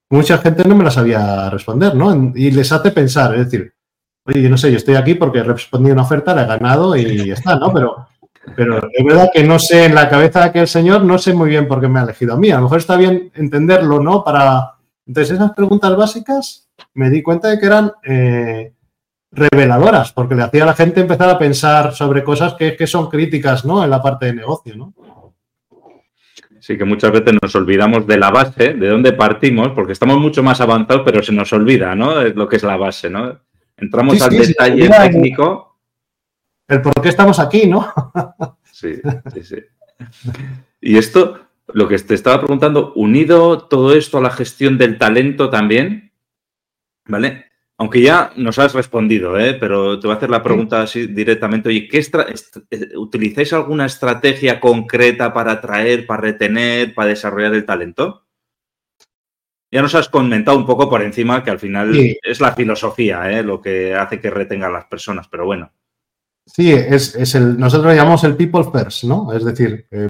mucha 0.08 0.38
gente 0.38 0.62
no 0.68 0.76
me 0.76 0.84
las 0.84 0.94
sabía 0.94 1.50
responder, 1.50 1.96
¿no? 1.96 2.32
Y 2.32 2.52
les 2.52 2.70
hace 2.70 2.92
pensar, 2.92 3.34
es 3.34 3.46
decir, 3.46 3.74
oye, 4.24 4.40
yo 4.40 4.48
no 4.48 4.56
sé, 4.56 4.70
yo 4.70 4.76
estoy 4.76 4.94
aquí 4.94 5.16
porque 5.16 5.40
he 5.40 5.42
respondido 5.42 5.94
una 5.94 6.04
oferta, 6.04 6.32
la 6.32 6.44
he 6.44 6.46
ganado 6.46 6.94
y 6.94 7.26
ya 7.26 7.34
está, 7.34 7.56
¿no? 7.56 7.72
Pero, 7.72 8.06
pero 8.54 8.88
es 8.92 9.04
verdad 9.04 9.30
que 9.32 9.44
no 9.44 9.58
sé, 9.58 9.86
en 9.86 9.94
la 9.94 10.08
cabeza 10.08 10.40
de 10.40 10.46
aquel 10.46 10.68
señor, 10.68 11.04
no 11.04 11.18
sé 11.18 11.32
muy 11.32 11.48
bien 11.50 11.66
por 11.66 11.80
qué 11.80 11.88
me 11.88 11.98
ha 11.98 12.04
elegido 12.04 12.34
a 12.34 12.38
mí. 12.38 12.50
A 12.50 12.56
lo 12.56 12.62
mejor 12.62 12.78
está 12.78 12.96
bien 12.96 13.30
entenderlo, 13.34 14.00
¿no? 14.00 14.22
Para. 14.22 14.74
Entonces, 15.06 15.36
esas 15.36 15.52
preguntas 15.52 15.96
básicas 15.96 16.68
me 16.94 17.10
di 17.10 17.22
cuenta 17.22 17.48
de 17.48 17.58
que 17.58 17.66
eran 17.66 17.92
eh, 18.04 18.72
reveladoras, 19.32 20.12
porque 20.12 20.34
le 20.34 20.42
hacía 20.42 20.64
a 20.64 20.66
la 20.66 20.74
gente 20.74 21.00
empezar 21.00 21.28
a 21.28 21.38
pensar 21.38 21.92
sobre 21.92 22.24
cosas 22.24 22.54
que, 22.54 22.76
que 22.76 22.86
son 22.86 23.08
críticas, 23.08 23.64
¿no? 23.64 23.84
En 23.84 23.90
la 23.90 24.02
parte 24.02 24.26
de 24.26 24.34
negocio, 24.34 24.76
¿no? 24.76 24.94
Sí, 26.60 26.76
que 26.76 26.84
muchas 26.84 27.12
veces 27.12 27.34
nos 27.40 27.54
olvidamos 27.54 28.06
de 28.06 28.18
la 28.18 28.30
base, 28.30 28.74
de 28.74 28.88
dónde 28.88 29.12
partimos, 29.12 29.68
porque 29.68 29.92
estamos 29.92 30.18
mucho 30.18 30.42
más 30.42 30.60
avanzados, 30.60 31.02
pero 31.04 31.22
se 31.22 31.32
nos 31.32 31.52
olvida, 31.52 31.94
¿no? 31.94 32.20
Es 32.20 32.34
lo 32.34 32.48
que 32.48 32.56
es 32.56 32.62
la 32.64 32.76
base, 32.76 33.08
¿no? 33.08 33.38
Entramos 33.76 34.20
al 34.20 34.30
detalle 34.30 34.88
técnico. 34.88 35.65
El 36.68 36.82
por 36.82 37.00
qué 37.00 37.08
estamos 37.08 37.38
aquí, 37.38 37.66
¿no? 37.66 37.92
sí, 38.72 38.94
sí, 39.32 39.42
sí. 39.42 39.56
Y 40.80 40.98
esto, 40.98 41.48
lo 41.68 41.88
que 41.88 41.98
te 41.98 42.14
estaba 42.14 42.40
preguntando, 42.40 42.92
unido 42.94 43.66
todo 43.66 43.94
esto 43.94 44.18
a 44.18 44.22
la 44.22 44.30
gestión 44.30 44.76
del 44.78 44.98
talento 44.98 45.48
también, 45.48 46.12
¿vale? 47.06 47.46
Aunque 47.78 48.00
ya 48.00 48.32
nos 48.36 48.58
has 48.58 48.72
respondido, 48.72 49.38
¿eh? 49.38 49.54
pero 49.54 50.00
te 50.00 50.06
voy 50.06 50.14
a 50.14 50.16
hacer 50.16 50.30
la 50.30 50.42
pregunta 50.42 50.82
así 50.82 51.08
directamente. 51.08 51.68
Oye, 51.68 51.86
¿qué 51.88 51.98
eh, 51.98 52.96
¿utilizáis 52.96 53.52
alguna 53.52 53.84
estrategia 53.84 54.58
concreta 54.58 55.32
para 55.32 55.52
atraer, 55.52 56.06
para 56.06 56.22
retener, 56.22 56.94
para 56.94 57.10
desarrollar 57.10 57.54
el 57.54 57.66
talento? 57.66 58.24
Ya 59.70 59.82
nos 59.82 59.94
has 59.94 60.08
comentado 60.08 60.56
un 60.56 60.64
poco 60.64 60.88
por 60.88 61.02
encima 61.02 61.44
que 61.44 61.50
al 61.50 61.58
final 61.58 61.92
es 62.22 62.40
la 62.40 62.54
filosofía 62.54 63.30
¿eh? 63.30 63.42
lo 63.42 63.60
que 63.60 63.94
hace 63.94 64.20
que 64.20 64.30
retengan 64.30 64.72
las 64.72 64.86
personas, 64.86 65.28
pero 65.28 65.44
bueno. 65.44 65.70
Sí, 66.46 66.72
es, 66.72 67.34
el, 67.34 67.58
nosotros 67.58 67.94
llamamos 67.94 68.22
el 68.22 68.36
people 68.36 68.64
first, 68.72 69.04
¿no? 69.04 69.32
Es 69.32 69.44
decir, 69.44 69.86
eh, 69.90 70.08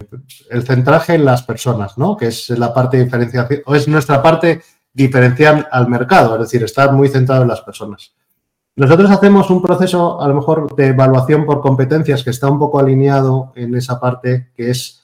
el 0.51 0.63
centraje 0.65 1.15
en 1.15 1.25
las 1.25 1.43
personas, 1.43 1.97
¿no? 1.97 2.17
Que 2.17 2.27
es 2.27 2.51
la 2.51 2.75
parte 2.75 3.03
diferenciación, 3.03 3.63
o 3.65 3.75
es 3.75 3.89
nuestra 3.89 4.23
parte 4.23 4.63
diferencial 4.93 5.67
al 5.73 5.89
mercado, 5.89 6.35
es 6.35 6.41
decir, 6.43 6.63
estar 6.63 6.93
muy 6.93 7.09
centrado 7.09 7.43
en 7.43 7.49
las 7.49 7.63
personas. 7.63 8.15
Nosotros 8.77 9.11
hacemos 9.11 9.49
un 9.49 9.63
proceso, 9.63 10.21
a 10.21 10.29
lo 10.29 10.35
mejor, 10.35 10.77
de 10.77 10.89
evaluación 10.89 11.47
por 11.47 11.63
competencias 11.63 12.23
que 12.23 12.31
está 12.31 12.51
un 12.51 12.59
poco 12.59 12.79
alineado 12.79 13.53
en 13.57 13.75
esa 13.75 13.99
parte, 13.99 14.51
que 14.55 14.71
es 14.71 15.03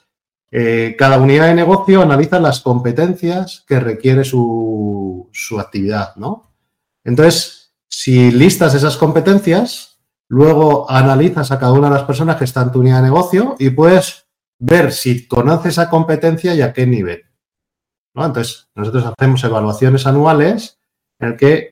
eh, 0.50 0.94
cada 0.98 1.18
unidad 1.18 1.46
de 1.46 1.54
negocio 1.54 2.02
analiza 2.02 2.38
las 2.38 2.60
competencias 2.60 3.64
que 3.66 3.80
requiere 3.80 4.22
su, 4.22 5.30
su 5.32 5.58
actividad, 5.58 6.14
¿no? 6.16 6.52
Entonces, 7.02 7.72
si 7.88 8.30
listas 8.30 8.74
esas 8.74 8.98
competencias, 8.98 9.91
luego 10.32 10.90
analizas 10.90 11.52
a 11.52 11.58
cada 11.58 11.72
una 11.72 11.88
de 11.88 11.94
las 11.94 12.04
personas 12.04 12.36
que 12.36 12.44
está 12.44 12.62
en 12.62 12.72
tu 12.72 12.80
unidad 12.80 12.96
de 12.96 13.02
negocio 13.02 13.54
y 13.58 13.68
puedes 13.68 14.26
ver 14.58 14.90
si 14.90 15.28
conoce 15.28 15.68
esa 15.68 15.90
competencia 15.90 16.54
y 16.54 16.62
a 16.62 16.72
qué 16.72 16.86
nivel. 16.86 17.22
Entonces, 18.14 18.70
nosotros 18.74 19.04
hacemos 19.04 19.44
evaluaciones 19.44 20.06
anuales 20.06 20.80
en 21.20 21.28
el 21.28 21.36
que 21.36 21.70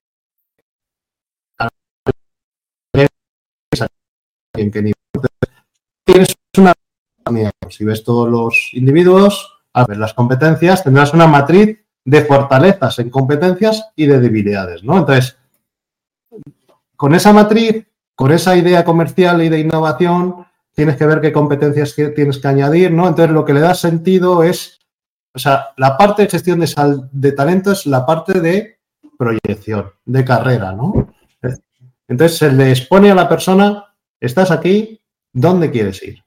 en 4.55 4.71
qué 4.71 4.83
nivel. 4.83 4.95
Tienes 6.05 6.37
una 6.59 6.75
si 7.71 7.87
ves 7.87 8.05
todos 8.05 8.29
los 8.29 8.71
individuos, 8.75 9.55
a 9.73 9.87
ver 9.87 9.97
las 9.97 10.13
competencias, 10.13 10.85
tendrás 10.85 11.15
una 11.15 11.27
matriz 11.27 11.83
de 12.05 12.25
fortalezas 12.27 12.99
en 12.99 13.09
competencias 13.09 13.91
y 13.97 14.05
de 14.05 14.21
debilidades, 14.21 14.85
¿no? 14.85 14.99
Entonces, 14.99 15.39
con 16.97 17.15
esa 17.15 17.33
matriz, 17.33 17.87
con 18.21 18.33
esa 18.33 18.55
idea 18.55 18.85
comercial 18.85 19.43
y 19.43 19.49
de 19.49 19.61
innovación, 19.61 20.47
tienes 20.75 20.97
que 20.97 21.07
ver 21.07 21.23
qué 21.23 21.33
competencias 21.33 21.95
tienes 21.95 22.37
que 22.39 22.49
añadir, 22.49 22.93
¿no? 22.93 23.09
Entonces, 23.09 23.33
lo 23.33 23.47
que 23.47 23.55
le 23.55 23.61
da 23.61 23.73
sentido 23.73 24.43
es 24.43 24.81
o 25.35 25.39
sea, 25.39 25.69
la 25.77 25.97
parte 25.97 26.23
de 26.23 26.29
gestión 26.29 26.61
de, 26.61 27.33
talento 27.33 27.73
es 27.73 27.87
la 27.87 28.05
parte 28.05 28.41
de 28.41 28.81
proyección, 29.17 29.93
de 30.05 30.25
carrera, 30.25 30.73
¿no? 30.73 31.15
Entonces 32.09 32.39
se 32.39 32.53
le 32.53 32.71
expone 32.71 33.11
a 33.11 33.15
la 33.15 33.29
persona, 33.29 33.95
estás 34.19 34.51
aquí, 34.51 35.01
¿dónde 35.33 35.71
quieres 35.71 36.03
ir? 36.03 36.25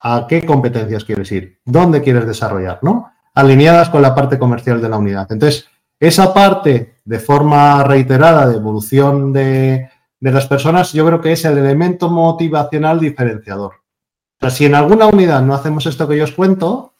¿A 0.00 0.26
qué 0.26 0.46
competencias 0.46 1.04
quieres 1.04 1.30
ir? 1.32 1.60
¿Dónde 1.64 2.00
quieres 2.00 2.26
desarrollar? 2.26 2.78
¿No? 2.82 3.12
Alineadas 3.34 3.90
con 3.90 4.00
la 4.00 4.14
parte 4.14 4.38
comercial 4.38 4.80
de 4.80 4.88
la 4.88 4.96
unidad. 4.96 5.30
Entonces, 5.30 5.68
esa 6.00 6.32
parte 6.32 7.00
de 7.04 7.18
forma 7.18 7.84
reiterada 7.84 8.46
de 8.46 8.56
evolución 8.56 9.32
de, 9.32 9.90
de 10.24 10.32
las 10.32 10.46
personas, 10.46 10.94
yo 10.94 11.04
creo 11.04 11.20
que 11.20 11.32
es 11.32 11.44
el 11.44 11.58
elemento 11.58 12.08
motivacional 12.08 12.98
diferenciador. 12.98 13.74
O 13.74 14.40
sea, 14.40 14.48
si 14.48 14.64
en 14.64 14.74
alguna 14.74 15.06
unidad 15.06 15.42
no 15.42 15.52
hacemos 15.52 15.84
esto 15.84 16.08
que 16.08 16.16
yo 16.16 16.24
os 16.24 16.32
cuento, 16.32 16.94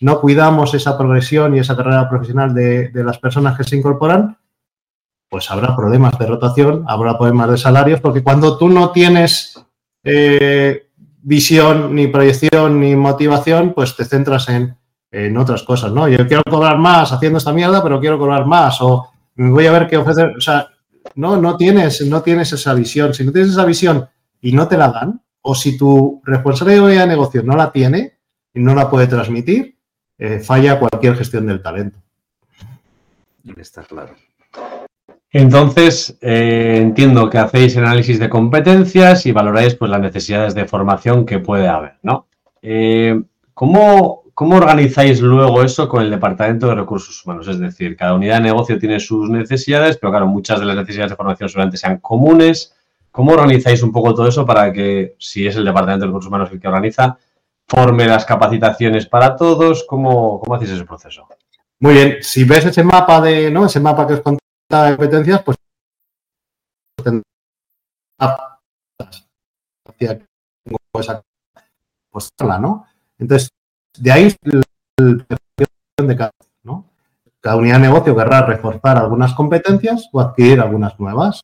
no 0.00 0.20
cuidamos 0.20 0.74
esa 0.74 0.98
progresión 0.98 1.54
y 1.54 1.60
esa 1.60 1.76
carrera 1.76 2.10
profesional 2.10 2.52
de, 2.52 2.90
las 2.92 3.18
personas 3.18 3.56
que 3.56 3.62
se 3.62 3.76
incorporan, 3.76 4.38
pues 5.28 5.52
habrá 5.52 5.76
problemas 5.76 6.18
de 6.18 6.26
rotación, 6.26 6.84
habrá 6.88 7.16
problemas 7.16 7.52
de 7.52 7.58
salarios, 7.58 8.00
porque 8.00 8.24
cuando 8.24 8.58
tú 8.58 8.68
no 8.68 8.90
tienes 8.90 9.64
eh, 10.02 10.88
visión, 11.22 11.94
ni 11.94 12.08
proyección, 12.08 12.80
ni 12.80 12.96
motivación, 12.96 13.72
pues 13.72 13.94
te 13.94 14.04
centras 14.04 14.48
en, 14.48 14.76
otras 15.38 15.62
cosas, 15.62 15.92
¿no? 15.92 16.08
Yo 16.08 16.26
quiero 16.26 16.42
cobrar 16.42 16.76
más 16.76 17.12
haciendo 17.12 17.38
esta 17.38 17.52
mierda, 17.52 17.84
pero 17.84 18.00
quiero 18.00 18.18
cobrar 18.18 18.46
más, 18.46 18.82
o 18.82 19.10
voy 19.36 19.64
a 19.64 19.70
ver 19.70 19.86
qué 19.86 19.96
ofrecer, 19.96 20.34
o 20.36 20.40
sea, 20.40 20.73
no, 21.14 21.36
no 21.36 21.56
tienes, 21.56 22.00
no 22.06 22.22
tienes 22.22 22.52
esa 22.52 22.74
visión. 22.74 23.14
Si 23.14 23.24
no 23.24 23.32
tienes 23.32 23.52
esa 23.52 23.64
visión 23.64 24.08
y 24.40 24.52
no 24.52 24.68
te 24.68 24.76
la 24.76 24.90
dan, 24.90 25.22
o 25.42 25.54
si 25.54 25.76
tu 25.76 26.22
responsable 26.24 26.78
de 26.78 27.06
negocio 27.06 27.42
no 27.42 27.56
la 27.56 27.70
tiene, 27.70 28.14
y 28.54 28.60
no 28.60 28.74
la 28.74 28.88
puede 28.88 29.08
transmitir, 29.08 29.76
eh, 30.16 30.38
falla 30.38 30.78
cualquier 30.78 31.16
gestión 31.16 31.46
del 31.46 31.60
talento. 31.60 31.98
Está 33.56 33.82
claro. 33.82 34.14
Entonces, 35.30 36.16
eh, 36.20 36.78
entiendo 36.80 37.28
que 37.28 37.38
hacéis 37.38 37.76
análisis 37.76 38.20
de 38.20 38.28
competencias 38.28 39.26
y 39.26 39.32
valoráis 39.32 39.74
pues, 39.74 39.90
las 39.90 40.00
necesidades 40.00 40.54
de 40.54 40.66
formación 40.66 41.26
que 41.26 41.40
puede 41.40 41.66
haber, 41.66 41.98
¿no? 42.02 42.28
Eh, 42.62 43.20
¿cómo, 43.52 44.23
¿Cómo 44.34 44.56
organizáis 44.56 45.20
luego 45.20 45.62
eso 45.62 45.88
con 45.88 46.02
el 46.02 46.10
Departamento 46.10 46.66
de 46.66 46.74
Recursos 46.74 47.24
Humanos? 47.24 47.46
Es 47.46 47.60
decir, 47.60 47.96
cada 47.96 48.14
unidad 48.14 48.36
de 48.36 48.42
negocio 48.42 48.78
tiene 48.80 48.98
sus 48.98 49.30
necesidades, 49.30 49.96
pero 49.96 50.10
claro, 50.10 50.26
muchas 50.26 50.58
de 50.58 50.66
las 50.66 50.74
necesidades 50.76 51.12
de 51.12 51.16
formación 51.16 51.48
solamente 51.48 51.76
sean 51.76 51.98
comunes. 51.98 52.74
¿Cómo 53.12 53.32
organizáis 53.32 53.82
un 53.84 53.92
poco 53.92 54.12
todo 54.12 54.26
eso 54.26 54.44
para 54.44 54.72
que, 54.72 55.14
si 55.20 55.46
es 55.46 55.54
el 55.54 55.64
Departamento 55.64 56.02
de 56.02 56.08
Recursos 56.08 56.28
Humanos 56.28 56.50
el 56.50 56.60
que 56.60 56.66
organiza, 56.66 57.16
forme 57.68 58.06
las 58.06 58.24
capacitaciones 58.24 59.06
para 59.06 59.36
todos? 59.36 59.84
¿Cómo, 59.84 60.40
cómo 60.40 60.56
hacéis 60.56 60.72
ese 60.72 60.84
proceso? 60.84 61.28
Muy 61.78 61.94
bien, 61.94 62.16
si 62.20 62.42
ves 62.42 62.64
ese 62.66 62.82
mapa 62.82 63.20
de, 63.20 63.52
¿no? 63.52 63.66
Ese 63.66 63.78
mapa 63.78 64.04
que 64.04 64.14
os 64.14 64.20
contaba 64.20 64.90
de 64.90 64.96
competencias, 64.96 65.42
pues 65.44 65.56
¿no? 72.58 72.86
Entonces, 73.18 73.48
de 73.98 74.12
ahí 74.12 74.36
el 74.98 75.26
de 75.96 76.16
cada, 76.16 76.30
¿no? 76.62 76.90
Cada 77.40 77.56
unidad 77.56 77.76
de 77.76 77.82
negocio 77.82 78.16
querrá 78.16 78.42
reforzar 78.46 78.98
algunas 78.98 79.34
competencias 79.34 80.08
o 80.12 80.20
adquirir 80.20 80.60
algunas 80.60 80.98
nuevas. 80.98 81.40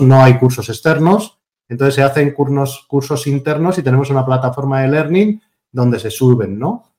no 0.00 0.22
hay 0.22 0.38
cursos 0.38 0.68
externos, 0.68 1.38
entonces 1.68 1.94
se 1.94 2.02
hacen 2.02 2.32
cursos, 2.32 2.84
cursos 2.86 3.26
internos 3.26 3.78
y 3.78 3.82
tenemos 3.82 4.10
una 4.10 4.24
plataforma 4.24 4.82
de 4.82 4.88
learning 4.88 5.42
donde 5.70 5.98
se 5.98 6.10
suben, 6.10 6.58
¿no? 6.58 6.92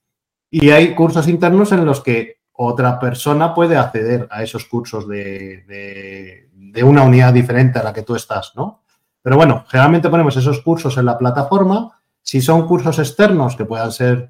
Y 0.50 0.72
hay 0.72 0.96
cursos 0.96 1.28
internos 1.28 1.72
en 1.72 1.86
los 1.86 2.02
que 2.02 2.43
otra 2.54 3.00
persona 3.00 3.54
puede 3.54 3.78
acceder 3.78 4.28
a 4.32 4.44
esos 4.44 4.66
cursos 4.66 5.08
de, 5.08 6.50
una 6.84 7.04
unidad 7.04 7.34
diferente 7.34 7.80
a 7.80 7.84
la 7.84 7.94
que 7.94 8.04
tú 8.04 8.16
estás, 8.16 8.54
¿no? 8.56 8.84
Pero 9.22 9.38
bueno, 9.38 9.66
generalmente 9.68 10.10
ponemos 10.10 10.36
esos 10.38 10.62
cursos 10.62 10.98
en 10.98 11.06
la 11.06 11.18
plataforma. 11.18 12.02
Si 12.22 12.42
son 12.42 12.68
cursos 12.68 13.00
externos, 13.00 13.56
que 13.56 13.66
puedan 13.66 13.92
ser 13.92 14.30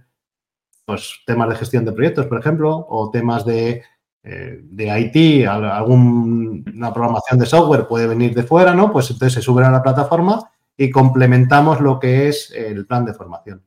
pues, 0.86 1.22
temas 1.26 1.50
de 1.50 1.56
gestión 1.56 1.86
de 1.86 1.92
proyectos, 1.92 2.28
por 2.28 2.40
ejemplo, 2.40 2.86
o 2.90 3.10
temas 3.10 3.44
de 3.46 3.84
eh, 4.26 4.62
de 4.64 5.00
IT, 5.02 5.46
alguna 5.48 6.94
programación 6.94 7.38
de 7.40 7.46
software 7.46 7.88
puede 7.88 8.08
venir 8.08 8.34
de 8.34 8.44
fuera, 8.44 8.74
¿no? 8.74 8.90
Pues 8.90 9.12
entonces 9.12 9.34
se 9.34 9.42
suben 9.42 9.66
a 9.66 9.72
la 9.72 9.84
plataforma 9.84 10.50
y 10.78 10.90
complementamos 10.90 11.82
lo 11.82 12.00
que 12.00 12.30
es 12.30 12.50
el 12.52 12.86
plan 12.86 13.04
de 13.04 13.14
formación. 13.14 13.62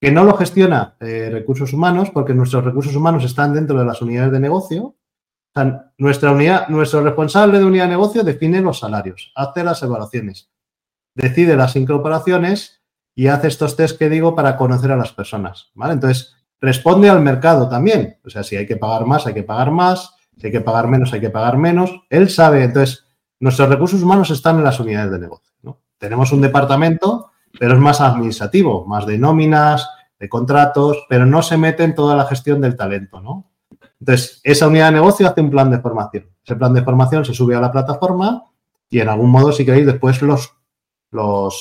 Que 0.00 0.10
no 0.10 0.24
lo 0.24 0.36
gestiona 0.36 0.96
eh, 1.00 1.30
recursos 1.32 1.72
humanos, 1.72 2.10
porque 2.10 2.34
nuestros 2.34 2.64
recursos 2.64 2.94
humanos 2.94 3.24
están 3.24 3.54
dentro 3.54 3.78
de 3.78 3.84
las 3.84 4.02
unidades 4.02 4.32
de 4.32 4.40
negocio. 4.40 4.96
Nuestra 5.96 6.32
unidad, 6.32 6.68
nuestro 6.68 7.02
responsable 7.02 7.58
de 7.58 7.64
unidad 7.64 7.84
de 7.84 7.90
negocio 7.90 8.22
define 8.22 8.60
los 8.60 8.80
salarios, 8.80 9.32
hace 9.34 9.64
las 9.64 9.82
evaluaciones, 9.82 10.50
decide 11.14 11.56
las 11.56 11.76
incorporaciones 11.76 12.82
y 13.14 13.28
hace 13.28 13.48
estos 13.48 13.74
test 13.74 13.98
que 13.98 14.10
digo 14.10 14.34
para 14.34 14.58
conocer 14.58 14.92
a 14.92 14.96
las 14.96 15.12
personas. 15.12 15.70
¿vale? 15.74 15.94
Entonces, 15.94 16.36
responde 16.60 17.08
al 17.08 17.22
mercado 17.22 17.70
también. 17.70 18.18
O 18.22 18.28
sea, 18.28 18.42
si 18.42 18.56
hay 18.56 18.66
que 18.66 18.76
pagar 18.76 19.06
más, 19.06 19.26
hay 19.26 19.32
que 19.32 19.42
pagar 19.42 19.70
más. 19.70 20.14
Si 20.36 20.46
hay 20.46 20.52
que 20.52 20.60
pagar 20.60 20.88
menos, 20.88 21.12
hay 21.14 21.20
que 21.20 21.30
pagar 21.30 21.56
menos. 21.56 21.90
Él 22.10 22.28
sabe, 22.28 22.62
entonces, 22.62 23.06
nuestros 23.40 23.70
recursos 23.70 24.02
humanos 24.02 24.30
están 24.30 24.56
en 24.56 24.64
las 24.64 24.78
unidades 24.78 25.10
de 25.10 25.18
negocio. 25.18 25.54
Tenemos 25.98 26.30
un 26.32 26.42
departamento, 26.42 27.30
pero 27.58 27.74
es 27.74 27.80
más 27.80 28.00
administrativo, 28.00 28.86
más 28.86 29.06
de 29.06 29.18
nóminas, 29.18 29.88
de 30.18 30.28
contratos, 30.28 31.04
pero 31.08 31.26
no 31.26 31.42
se 31.42 31.56
mete 31.56 31.84
en 31.84 31.94
toda 31.94 32.16
la 32.16 32.26
gestión 32.26 32.60
del 32.60 32.76
talento, 32.76 33.20
¿no? 33.20 33.44
Entonces, 34.00 34.40
esa 34.44 34.68
unidad 34.68 34.86
de 34.86 34.92
negocio 34.92 35.26
hace 35.26 35.40
un 35.40 35.50
plan 35.50 35.70
de 35.70 35.80
formación. 35.80 36.26
Ese 36.44 36.56
plan 36.56 36.74
de 36.74 36.82
formación 36.82 37.24
se 37.24 37.34
sube 37.34 37.54
a 37.54 37.60
la 37.60 37.72
plataforma 37.72 38.44
y 38.90 39.00
en 39.00 39.08
algún 39.08 39.30
modo, 39.30 39.52
si 39.52 39.64
queréis, 39.64 39.86
después 39.86 40.20
los, 40.22 40.52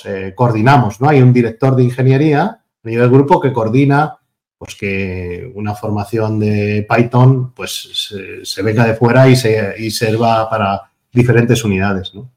eh, 0.05 0.33
coordinamos, 0.35 1.01
¿no? 1.01 1.09
Hay 1.09 1.21
un 1.21 1.33
director 1.33 1.75
de 1.75 1.83
ingeniería 1.83 2.43
a 2.43 2.59
nivel 2.83 3.09
grupo 3.09 3.39
que 3.39 3.53
coordina 3.53 4.17
pues 4.57 4.75
que 4.75 5.51
una 5.53 5.75
formación 5.75 6.39
de 6.39 6.87
Python 6.89 7.51
pues 7.53 8.41
se, 8.43 8.61
venga 8.63 8.85
de 8.85 8.95
fuera 8.95 9.27
y 9.27 9.35
se 9.35 9.75
y 9.77 9.91
sirva 9.91 10.49
para 10.49 10.81
diferentes 11.11 11.63
unidades, 11.63 12.13
¿no? 12.15 12.31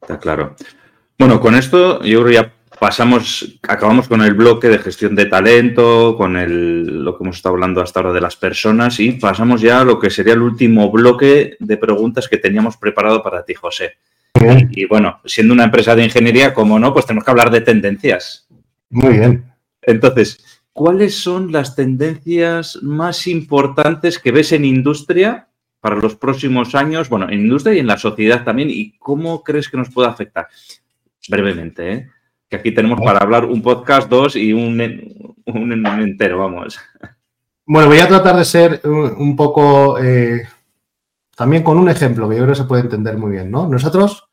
Está 0.00 0.18
claro. 0.18 0.56
Bueno, 1.18 1.40
con 1.40 1.54
esto 1.54 2.02
yo 2.02 2.22
creo 2.22 2.42
ya 2.42 2.52
pasamos, 2.82 3.60
acabamos 3.62 4.08
con 4.08 4.22
el 4.22 4.34
bloque 4.34 4.68
de 4.68 4.78
gestión 4.78 5.14
de 5.14 5.26
talento, 5.26 6.16
con 6.16 6.36
el, 6.36 7.04
lo 7.04 7.16
que 7.16 7.22
hemos 7.22 7.36
estado 7.36 7.54
hablando 7.54 7.80
hasta 7.80 8.00
ahora 8.00 8.12
de 8.12 8.20
las 8.20 8.34
personas 8.34 8.98
y 8.98 9.12
pasamos 9.12 9.60
ya 9.60 9.82
a 9.82 9.84
lo 9.84 10.00
que 10.00 10.10
sería 10.10 10.32
el 10.32 10.42
último 10.42 10.90
bloque 10.90 11.56
de 11.60 11.76
preguntas 11.76 12.28
que 12.28 12.38
teníamos 12.38 12.76
preparado 12.76 13.22
para 13.22 13.44
ti, 13.44 13.54
José. 13.54 13.98
Y 14.70 14.86
bueno, 14.86 15.20
siendo 15.24 15.54
una 15.54 15.62
empresa 15.62 15.94
de 15.94 16.02
ingeniería, 16.02 16.52
como 16.52 16.76
no, 16.78 16.92
pues 16.92 17.06
tenemos 17.06 17.24
que 17.24 17.30
hablar 17.30 17.52
de 17.52 17.60
tendencias. 17.60 18.48
Muy 18.90 19.18
bien. 19.18 19.44
Entonces, 19.82 20.62
¿cuáles 20.72 21.14
son 21.14 21.52
las 21.52 21.76
tendencias 21.76 22.80
más 22.82 23.28
importantes 23.28 24.18
que 24.18 24.32
ves 24.32 24.50
en 24.50 24.64
industria 24.64 25.46
para 25.80 25.94
los 25.94 26.16
próximos 26.16 26.74
años? 26.74 27.08
Bueno, 27.08 27.28
en 27.30 27.42
industria 27.42 27.74
y 27.74 27.78
en 27.78 27.86
la 27.86 27.98
sociedad 27.98 28.42
también. 28.42 28.70
¿Y 28.70 28.98
cómo 28.98 29.44
crees 29.44 29.68
que 29.68 29.76
nos 29.76 29.90
puede 29.90 30.08
afectar? 30.08 30.48
Brevemente, 31.28 31.92
¿eh? 31.92 32.10
que 32.52 32.56
aquí 32.56 32.72
tenemos 32.72 33.00
para 33.00 33.20
hablar 33.20 33.46
un 33.46 33.62
podcast, 33.62 34.10
dos 34.10 34.36
y 34.36 34.52
un, 34.52 34.78
un, 35.46 35.86
entero, 35.86 36.38
vamos. 36.38 36.78
Bueno, 37.64 37.88
voy 37.88 37.98
a 37.98 38.08
tratar 38.08 38.36
de 38.36 38.44
ser 38.44 38.82
un, 38.84 39.34
poco 39.34 39.98
eh, 39.98 40.42
también 41.34 41.62
con 41.62 41.78
un 41.78 41.88
ejemplo 41.88 42.28
que 42.28 42.36
yo 42.36 42.42
creo 42.42 42.54
que 42.54 42.60
se 42.60 42.66
puede 42.66 42.82
entender 42.82 43.16
muy 43.16 43.30
bien, 43.30 43.50
¿no? 43.50 43.66
Nosotros, 43.66 44.28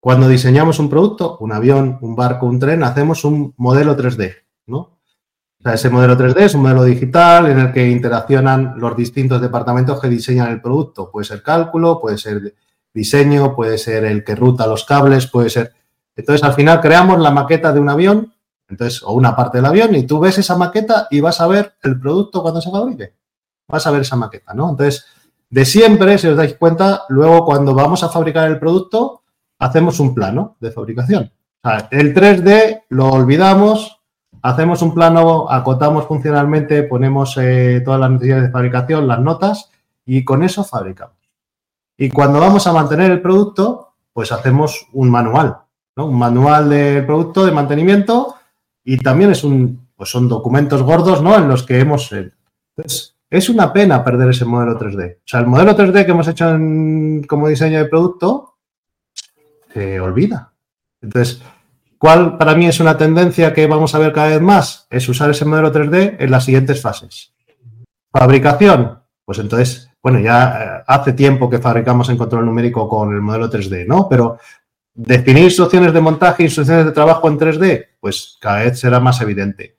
cuando 0.00 0.26
diseñamos 0.26 0.78
un 0.78 0.88
producto, 0.88 1.36
un 1.38 1.52
avión, 1.52 1.98
un 2.00 2.16
barco, 2.16 2.46
un 2.46 2.58
tren, 2.58 2.82
hacemos 2.82 3.24
un 3.24 3.52
modelo 3.58 3.94
3D, 3.94 4.36
¿no? 4.66 4.78
O 4.78 5.62
sea, 5.62 5.74
ese 5.74 5.90
modelo 5.90 6.16
3D 6.16 6.40
es 6.40 6.54
un 6.54 6.62
modelo 6.62 6.84
digital 6.84 7.50
en 7.50 7.58
el 7.58 7.72
que 7.72 7.86
interaccionan 7.90 8.74
los 8.78 8.96
distintos 8.96 9.42
departamentos 9.42 10.00
que 10.00 10.08
diseñan 10.08 10.50
el 10.50 10.62
producto. 10.62 11.10
Puede 11.10 11.26
ser 11.26 11.42
cálculo, 11.42 12.00
puede 12.00 12.16
ser 12.16 12.54
diseño, 12.94 13.54
puede 13.54 13.76
ser 13.76 14.06
el 14.06 14.24
que 14.24 14.34
ruta 14.34 14.66
los 14.66 14.86
cables, 14.86 15.26
puede 15.26 15.50
ser 15.50 15.74
entonces, 16.16 16.44
al 16.44 16.54
final 16.54 16.80
creamos 16.80 17.18
la 17.18 17.30
maqueta 17.30 17.72
de 17.72 17.80
un 17.80 17.88
avión, 17.88 18.32
entonces, 18.68 19.02
o 19.02 19.12
una 19.12 19.34
parte 19.34 19.58
del 19.58 19.66
avión, 19.66 19.94
y 19.94 20.04
tú 20.04 20.20
ves 20.20 20.38
esa 20.38 20.56
maqueta 20.56 21.08
y 21.10 21.20
vas 21.20 21.40
a 21.40 21.46
ver 21.46 21.74
el 21.82 21.98
producto 22.00 22.42
cuando 22.42 22.60
se 22.60 22.70
fabrique. 22.70 23.14
Vas 23.68 23.86
a 23.86 23.90
ver 23.90 24.02
esa 24.02 24.16
maqueta, 24.16 24.54
¿no? 24.54 24.70
Entonces, 24.70 25.06
de 25.50 25.64
siempre, 25.64 26.18
si 26.18 26.28
os 26.28 26.36
dais 26.36 26.54
cuenta, 26.54 27.02
luego 27.08 27.44
cuando 27.44 27.74
vamos 27.74 28.02
a 28.02 28.08
fabricar 28.08 28.48
el 28.48 28.58
producto, 28.58 29.22
hacemos 29.58 30.00
un 30.00 30.14
plano 30.14 30.56
de 30.60 30.70
fabricación. 30.70 31.32
El 31.90 32.14
3D 32.14 32.84
lo 32.90 33.08
olvidamos, 33.08 34.00
hacemos 34.42 34.82
un 34.82 34.94
plano, 34.94 35.50
acotamos 35.50 36.06
funcionalmente, 36.06 36.82
ponemos 36.82 37.36
eh, 37.38 37.80
todas 37.84 38.00
las 38.00 38.10
necesidades 38.10 38.44
de 38.44 38.50
fabricación, 38.50 39.08
las 39.08 39.20
notas, 39.20 39.70
y 40.04 40.24
con 40.24 40.42
eso 40.42 40.64
fabricamos. 40.64 41.16
Y 41.96 42.10
cuando 42.10 42.40
vamos 42.40 42.66
a 42.66 42.72
mantener 42.72 43.10
el 43.10 43.22
producto, 43.22 43.94
pues 44.12 44.32
hacemos 44.32 44.86
un 44.92 45.10
manual 45.10 45.63
un 45.96 46.18
manual 46.18 46.68
del 46.68 47.06
producto 47.06 47.44
de 47.44 47.52
mantenimiento 47.52 48.36
y 48.84 48.98
también 48.98 49.30
es 49.30 49.44
un, 49.44 49.88
pues 49.96 50.10
son 50.10 50.28
documentos 50.28 50.82
gordos 50.82 51.22
¿no? 51.22 51.36
en 51.36 51.48
los 51.48 51.62
que 51.62 51.80
hemos... 51.80 52.12
Eh, 52.12 52.32
entonces, 52.76 53.16
es 53.30 53.48
una 53.48 53.72
pena 53.72 54.04
perder 54.04 54.30
ese 54.30 54.44
modelo 54.44 54.78
3D. 54.78 55.16
O 55.16 55.22
sea, 55.24 55.40
el 55.40 55.46
modelo 55.46 55.76
3D 55.76 56.04
que 56.04 56.10
hemos 56.10 56.28
hecho 56.28 56.46
como 57.26 57.48
diseño 57.48 57.78
de 57.78 57.86
producto 57.86 58.58
se 59.72 59.98
olvida. 60.00 60.52
Entonces, 61.00 61.42
¿cuál 61.98 62.38
para 62.38 62.54
mí 62.54 62.66
es 62.66 62.80
una 62.80 62.96
tendencia 62.96 63.52
que 63.52 63.66
vamos 63.66 63.94
a 63.94 63.98
ver 63.98 64.12
cada 64.12 64.28
vez 64.28 64.40
más? 64.40 64.86
Es 64.90 65.08
usar 65.08 65.30
ese 65.30 65.44
modelo 65.44 65.72
3D 65.72 66.16
en 66.18 66.30
las 66.30 66.44
siguientes 66.44 66.80
fases. 66.80 67.32
Fabricación, 68.12 69.00
pues 69.24 69.38
entonces, 69.38 69.90
bueno, 70.00 70.20
ya 70.20 70.78
eh, 70.78 70.84
hace 70.86 71.12
tiempo 71.14 71.50
que 71.50 71.58
fabricamos 71.58 72.08
en 72.10 72.16
control 72.16 72.46
numérico 72.46 72.88
con 72.88 73.12
el 73.12 73.20
modelo 73.20 73.50
3D, 73.50 73.86
¿no? 73.86 74.08
Pero 74.08 74.38
Definir 74.94 75.44
instrucciones 75.44 75.92
de 75.92 76.00
montaje, 76.00 76.44
instrucciones 76.44 76.84
de 76.86 76.92
trabajo 76.92 77.28
en 77.28 77.38
3D, 77.38 77.86
pues 77.98 78.38
cada 78.40 78.62
vez 78.62 78.78
será 78.78 79.00
más 79.00 79.20
evidente. 79.20 79.76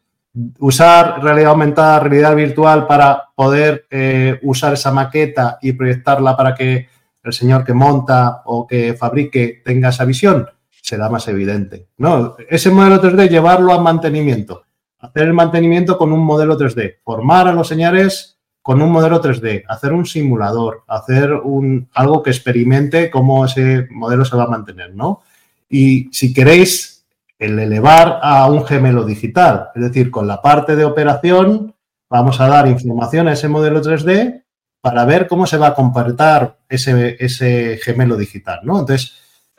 Usar 0.60 1.24
realidad 1.24 1.52
aumentada, 1.52 2.02
realidad 2.02 2.36
virtual 2.36 2.86
para 2.86 3.30
poder 3.34 3.86
eh, 3.90 4.38
usar 4.44 4.74
esa 4.74 4.92
maqueta 4.92 5.58
y 5.62 5.72
proyectarla 5.72 6.36
para 6.36 6.54
que 6.54 6.90
el 7.24 7.34
señor 7.34 7.64
que 7.64 7.74
monta 7.74 8.42
o 8.46 8.68
que 8.68 8.94
fabrique 8.94 9.62
tenga 9.64 9.90
esa 9.90 10.04
visión, 10.04 10.48
será 10.70 11.10
más 11.10 11.28
evidente. 11.30 11.88
¿no? 11.98 12.36
Ese 12.50 12.70
modelo 12.70 13.02
3D, 13.02 13.30
llevarlo 13.30 13.74
a 13.74 13.82
mantenimiento, 13.82 14.66
hacer 15.00 15.24
el 15.24 15.34
mantenimiento 15.34 15.98
con 15.98 16.12
un 16.12 16.24
modelo 16.24 16.58
3D, 16.58 16.98
formar 17.04 17.48
a 17.48 17.54
los 17.54 17.70
señores 17.70 18.35
con 18.66 18.82
un 18.82 18.92
modelo 18.92 19.22
3D, 19.22 19.64
hacer 19.68 19.94
un 19.94 20.08
simulador, 20.08 20.86
hacer 20.88 21.34
un, 21.34 21.88
algo 21.94 22.24
que 22.24 22.32
experimente 22.32 23.12
cómo 23.12 23.46
ese 23.46 23.88
modelo 23.92 24.26
se 24.26 24.36
va 24.36 24.46
a 24.46 24.48
mantener, 24.48 24.96
¿no? 24.96 25.22
Y 25.70 26.10
si 26.12 26.34
queréis, 26.34 27.06
el 27.38 27.60
elevar 27.60 28.18
a 28.24 28.48
un 28.48 28.66
gemelo 28.66 29.06
digital, 29.06 29.68
es 29.76 29.84
decir, 29.84 30.10
con 30.10 30.26
la 30.26 30.42
parte 30.42 30.76
de 30.76 30.84
operación, 30.84 31.76
vamos 32.10 32.42
a 32.42 32.48
dar 32.48 32.68
información 32.68 33.28
a 33.28 33.34
ese 33.34 33.48
modelo 33.48 33.84
3D 33.84 34.42
para 34.82 35.06
ver 35.06 35.28
cómo 35.28 35.46
se 35.46 35.58
va 35.58 35.68
a 35.68 35.76
comportar 35.76 36.58
ese, 36.68 37.78
gemelo 37.84 38.18
digital, 38.18 38.62
¿no? 38.64 38.80
Entonces, 38.80 39.14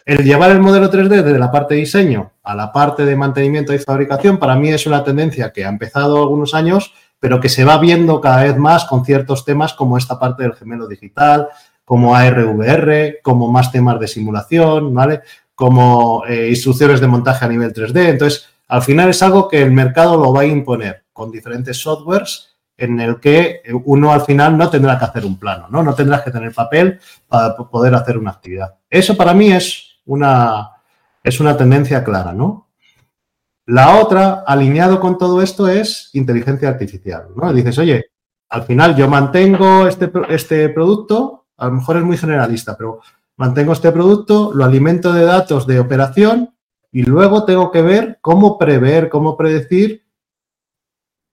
el 0.05 0.25
llevar 0.25 0.51
el 0.51 0.59
modelo 0.59 0.91
3D 0.91 1.23
desde 1.23 1.39
la 1.39 1.53
parte 1.53 1.75
de 1.75 1.81
diseño 1.83 2.33
a 2.43 2.57
la 2.57 2.73
parte 2.73 3.05
de 3.05 3.15
mantenimiento 3.15 3.73
y 3.73 3.79
fabricación, 3.79 4.39
para 4.39 4.57
mí 4.57 4.71
es 4.71 4.85
una 4.85 5.05
tendencia 5.05 5.53
que 5.53 5.65
ha 5.65 5.69
empezado 5.69 6.21
algunos 6.21 6.55
años 6.55 6.93
pero 7.21 7.41
que 7.41 7.49
se 7.49 7.65
va 7.65 7.79
viendo 7.79 8.21
cada 8.21 8.45
vez 8.45 8.57
más 8.57 8.85
con 8.85 9.05
ciertos 9.05 9.45
temas 9.45 9.75
como 9.75 9.99
esta 9.99 10.19
parte 10.19 10.43
del 10.43 10.55
gemelo 10.55 10.87
digital, 10.87 11.49
como 11.85 12.15
ARVR, 12.15 13.21
como 13.23 13.51
más 13.51 13.71
temas 13.71 13.99
de 14.01 14.09
simulación, 14.09 14.93
¿vale? 14.93 15.23
Como 15.55 16.25
eh, 16.27 16.49
instrucciones 16.51 17.01
de 17.01 17.07
montaje 17.07 17.45
a 17.45 17.49
nivel 17.49 17.73
3D. 17.73 18.09
Entonces, 18.09 18.49
al 18.69 18.83
final 18.83 19.11
es 19.11 19.23
algo 19.23 19.49
que 19.49 19.63
el 19.63 19.71
mercado 19.71 20.17
lo 20.17 20.33
va 20.33 20.43
a 20.43 20.47
imponer 20.47 21.05
con 21.13 21.31
diferentes 21.31 21.79
softwares 21.79 22.57
en 22.77 23.01
el 23.01 23.21
que 23.21 23.63
uno 23.85 24.13
al 24.13 24.23
final 24.23 24.59
no 24.59 24.69
tendrá 24.69 24.99
que 24.99 25.07
hacer 25.07 25.25
un 25.25 25.39
plano, 25.39 25.67
¿no? 25.71 25.83
No 25.83 25.95
tendrás 25.95 26.23
que 26.23 26.31
tener 26.31 26.53
papel 26.53 27.01
para 27.27 27.57
poder 27.57 27.95
hacer 27.95 28.19
una 28.19 28.33
actividad. 28.33 28.75
Eso 28.91 29.17
para 29.17 29.33
mí 29.33 29.51
es 29.51 30.01
una, 30.05 30.73
es 31.23 31.41
una 31.41 31.57
tendencia 31.57 32.05
clara, 32.05 32.33
¿no? 32.33 32.66
La 33.67 34.01
otra, 34.01 34.45
alineado 34.47 35.01
con 35.01 35.19
todo 35.19 35.43
esto, 35.43 35.69
es 35.69 36.11
inteligencia 36.13 36.69
artificial. 36.69 37.29
¿no? 37.35 37.53
Dices, 37.53 37.79
oye, 37.79 38.07
al 38.49 38.63
final 38.63 38.95
yo 38.97 39.09
mantengo 39.09 39.87
este, 39.87 40.11
este 40.29 40.69
producto, 40.69 41.47
a 41.57 41.67
lo 41.67 41.73
mejor 41.73 41.97
es 41.97 42.05
muy 42.05 42.17
generalista, 42.17 42.77
pero 42.77 43.01
mantengo 43.37 43.73
este 43.73 43.91
producto, 43.91 44.53
lo 44.55 44.65
alimento 44.65 45.13
de 45.13 45.25
datos 45.25 45.67
de 45.67 45.81
operación 45.81 46.55
y 46.93 47.03
luego 47.03 47.45
tengo 47.45 47.71
que 47.73 47.83
ver 47.83 48.19
cómo 48.21 48.57
prever, 48.57 49.09
cómo 49.09 49.37
predecir 49.37 50.07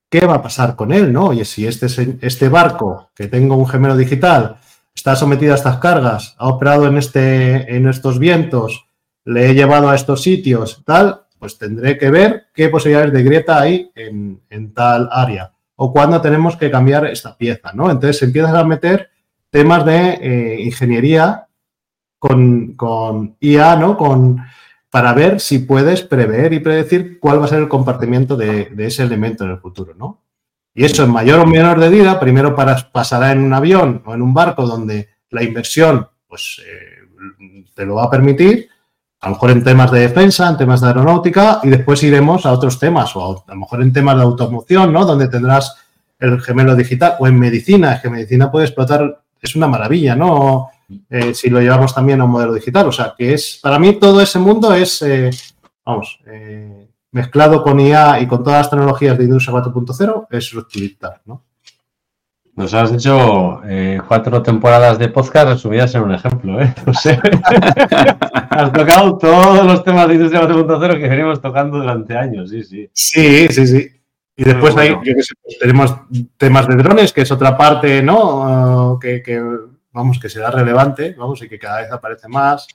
qué 0.09 0.25
va 0.25 0.35
a 0.35 0.41
pasar 0.41 0.75
con 0.75 0.91
él, 0.91 1.13
¿no? 1.13 1.27
Oye, 1.27 1.45
si 1.45 1.65
este, 1.65 1.87
este 2.21 2.49
barco, 2.49 3.09
que 3.15 3.27
tengo 3.27 3.55
un 3.55 3.67
gemelo 3.67 3.95
digital, 3.95 4.57
está 4.93 5.15
sometido 5.15 5.53
a 5.53 5.55
estas 5.55 5.77
cargas, 5.77 6.35
ha 6.37 6.47
operado 6.47 6.87
en, 6.87 6.97
este, 6.97 7.75
en 7.75 7.87
estos 7.87 8.19
vientos, 8.19 8.85
le 9.25 9.49
he 9.49 9.53
llevado 9.53 9.89
a 9.89 9.95
estos 9.95 10.21
sitios, 10.21 10.83
tal, 10.85 11.22
pues 11.43 11.57
tendré 11.57 11.97
que 11.97 12.09
ver 12.09 12.45
qué 12.53 12.69
posibilidades 12.69 13.11
de 13.11 13.21
grieta 13.21 13.59
hay 13.59 13.91
en, 13.95 14.73
tal 14.73 15.09
área 15.11 15.51
o 15.75 15.91
cuándo 15.91 16.21
tenemos 16.21 16.55
que 16.55 16.71
cambiar 16.71 17.05
esta 17.05 17.35
pieza, 17.35 17.73
¿no? 17.73 17.91
Entonces 17.91 18.23
empiezas 18.23 18.55
a 18.55 18.63
meter 18.63 19.09
temas 19.49 19.85
de 19.85 20.19
eh, 20.21 20.61
ingeniería 20.61 21.47
con, 22.17 23.35
IA, 23.41 23.75
¿no? 23.75 23.97
Con, 23.97 24.41
para 24.89 25.11
ver 25.11 25.41
si 25.41 25.59
puedes 25.59 26.01
prever 26.01 26.53
y 26.53 26.61
predecir 26.61 27.19
cuál 27.19 27.41
va 27.41 27.45
a 27.45 27.49
ser 27.49 27.59
el 27.59 27.67
comportamiento 27.67 28.37
de, 28.37 28.73
ese 28.77 29.03
elemento 29.03 29.43
en 29.43 29.51
el 29.51 29.57
futuro, 29.57 29.93
¿no? 29.95 30.23
Y 30.73 30.85
eso 30.85 31.03
en 31.03 31.11
mayor 31.11 31.41
o 31.41 31.45
menor 31.45 31.77
medida, 31.77 32.21
primero 32.21 32.55
para, 32.55 32.89
pasará 32.89 33.33
en 33.33 33.39
un 33.39 33.51
avión 33.51 34.01
o 34.05 34.13
en 34.13 34.21
un 34.21 34.33
barco 34.33 34.65
donde 34.65 35.09
la 35.29 35.43
inversión 35.43 36.07
pues, 36.25 36.61
eh, 36.65 37.65
te 37.75 37.85
lo 37.85 37.95
va 37.95 38.05
a 38.05 38.09
permitir 38.09 38.69
a 39.23 39.29
lo 39.29 39.35
mejor 39.35 39.51
en 39.51 39.63
temas 39.63 39.89
de 39.89 40.01
defensa, 40.01 40.49
en 40.49 40.57
temas 40.57 40.81
de 40.81 40.87
aeronáutica, 40.87 41.61
y 41.63 41.69
después 41.69 42.03
iremos 42.03 42.45
a 42.45 42.51
otros 42.51 42.77
temas, 42.77 43.15
o 43.15 43.45
a, 43.47 43.53
lo 43.53 43.59
mejor 43.61 43.81
en 43.81 43.93
temas 43.93 44.17
de 44.17 44.23
automoción, 44.23 44.91
¿no? 44.91 45.05
Donde 45.05 45.29
tendrás 45.29 45.77
el 46.19 46.41
gemelo 46.41 46.75
digital, 46.75 47.15
o 47.19 47.27
en 47.27 47.39
medicina, 47.39 47.93
es 47.93 48.01
que 48.01 48.09
medicina 48.09 48.51
puede 48.51 48.65
explotar, 48.65 49.21
es 49.41 49.55
una 49.55 49.69
maravilla, 49.69 50.13
¿no? 50.13 50.71
Eh, 51.09 51.33
si 51.33 51.49
lo 51.49 51.61
llevamos 51.61 51.95
también 51.95 52.19
a 52.19 52.25
un 52.25 52.31
modelo 52.31 52.53
digital. 52.53 52.85
O 52.85 52.91
sea, 52.91 53.13
que 53.17 53.33
es, 53.33 53.59
para 53.63 53.79
mí 53.79 53.93
todo 53.93 54.19
ese 54.19 54.39
mundo 54.39 54.73
es, 54.73 55.01
eh, 55.03 55.29
vamos, 55.85 56.19
eh, 56.25 56.89
mezclado 57.11 57.63
con 57.63 57.79
IA 57.79 58.19
y 58.19 58.27
con 58.27 58.43
todas 58.43 58.59
las 58.59 58.69
tecnologías 58.71 59.17
de 59.17 59.23
industria 59.23 59.55
4.0, 59.55 60.27
es 60.31 60.51
rupturista, 60.51 61.21
¿no? 61.25 61.43
Nos 62.55 62.71
has 62.75 62.91
hecho 62.91 63.61
eh, 63.65 63.99
cuatro 64.07 64.43
temporadas 64.43 64.99
de 64.99 65.09
podcast 65.09 65.47
resumidas 65.49 65.95
en 65.95 66.03
un 66.03 66.13
ejemplo, 66.13 66.61
¿eh? 66.61 66.73
has 68.49 68.71
tocado 68.71 69.17
todos 69.17 69.65
los 69.65 69.83
temas 69.83 70.07
de 70.07 70.13
Industria 70.15 70.43
4.0 70.43 70.99
que 70.99 71.09
venimos 71.09 71.41
tocando 71.41 71.79
durante 71.79 72.15
años, 72.15 72.51
sí, 72.51 72.63
sí. 72.63 72.89
Sí, 72.93 73.47
sí, 73.49 73.67
sí. 73.67 73.89
Y 74.35 74.43
después 74.43 74.75
hay, 74.77 74.95
pues 74.95 75.33
tenemos 75.59 75.95
temas 76.37 76.67
de 76.67 76.75
drones, 76.75 77.13
que 77.13 77.21
es 77.21 77.31
otra 77.31 77.55
parte, 77.55 78.01
¿no? 78.01 78.97
que, 78.99 79.21
vamos, 79.91 80.19
que 80.19 80.29
será 80.29 80.49
relevante, 80.49 81.15
vamos, 81.17 81.41
y 81.43 81.49
que 81.49 81.59
cada 81.59 81.81
vez 81.81 81.91
aparece 81.91 82.27
más. 82.27 82.67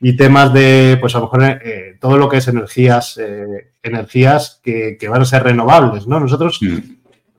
Y 0.00 0.16
temas 0.16 0.52
de, 0.52 0.98
pues 1.00 1.14
a 1.14 1.18
lo 1.18 1.24
mejor 1.24 1.60
eh, 1.64 1.96
todo 2.00 2.18
lo 2.18 2.28
que 2.28 2.36
es 2.38 2.48
energías, 2.48 3.18
eh, 3.18 3.72
energías 3.82 4.60
que, 4.62 4.98
van 5.08 5.22
a 5.22 5.24
ser 5.24 5.42
renovables, 5.44 6.06
¿no? 6.06 6.20
Nosotros 6.20 6.60
mm. 6.60 6.95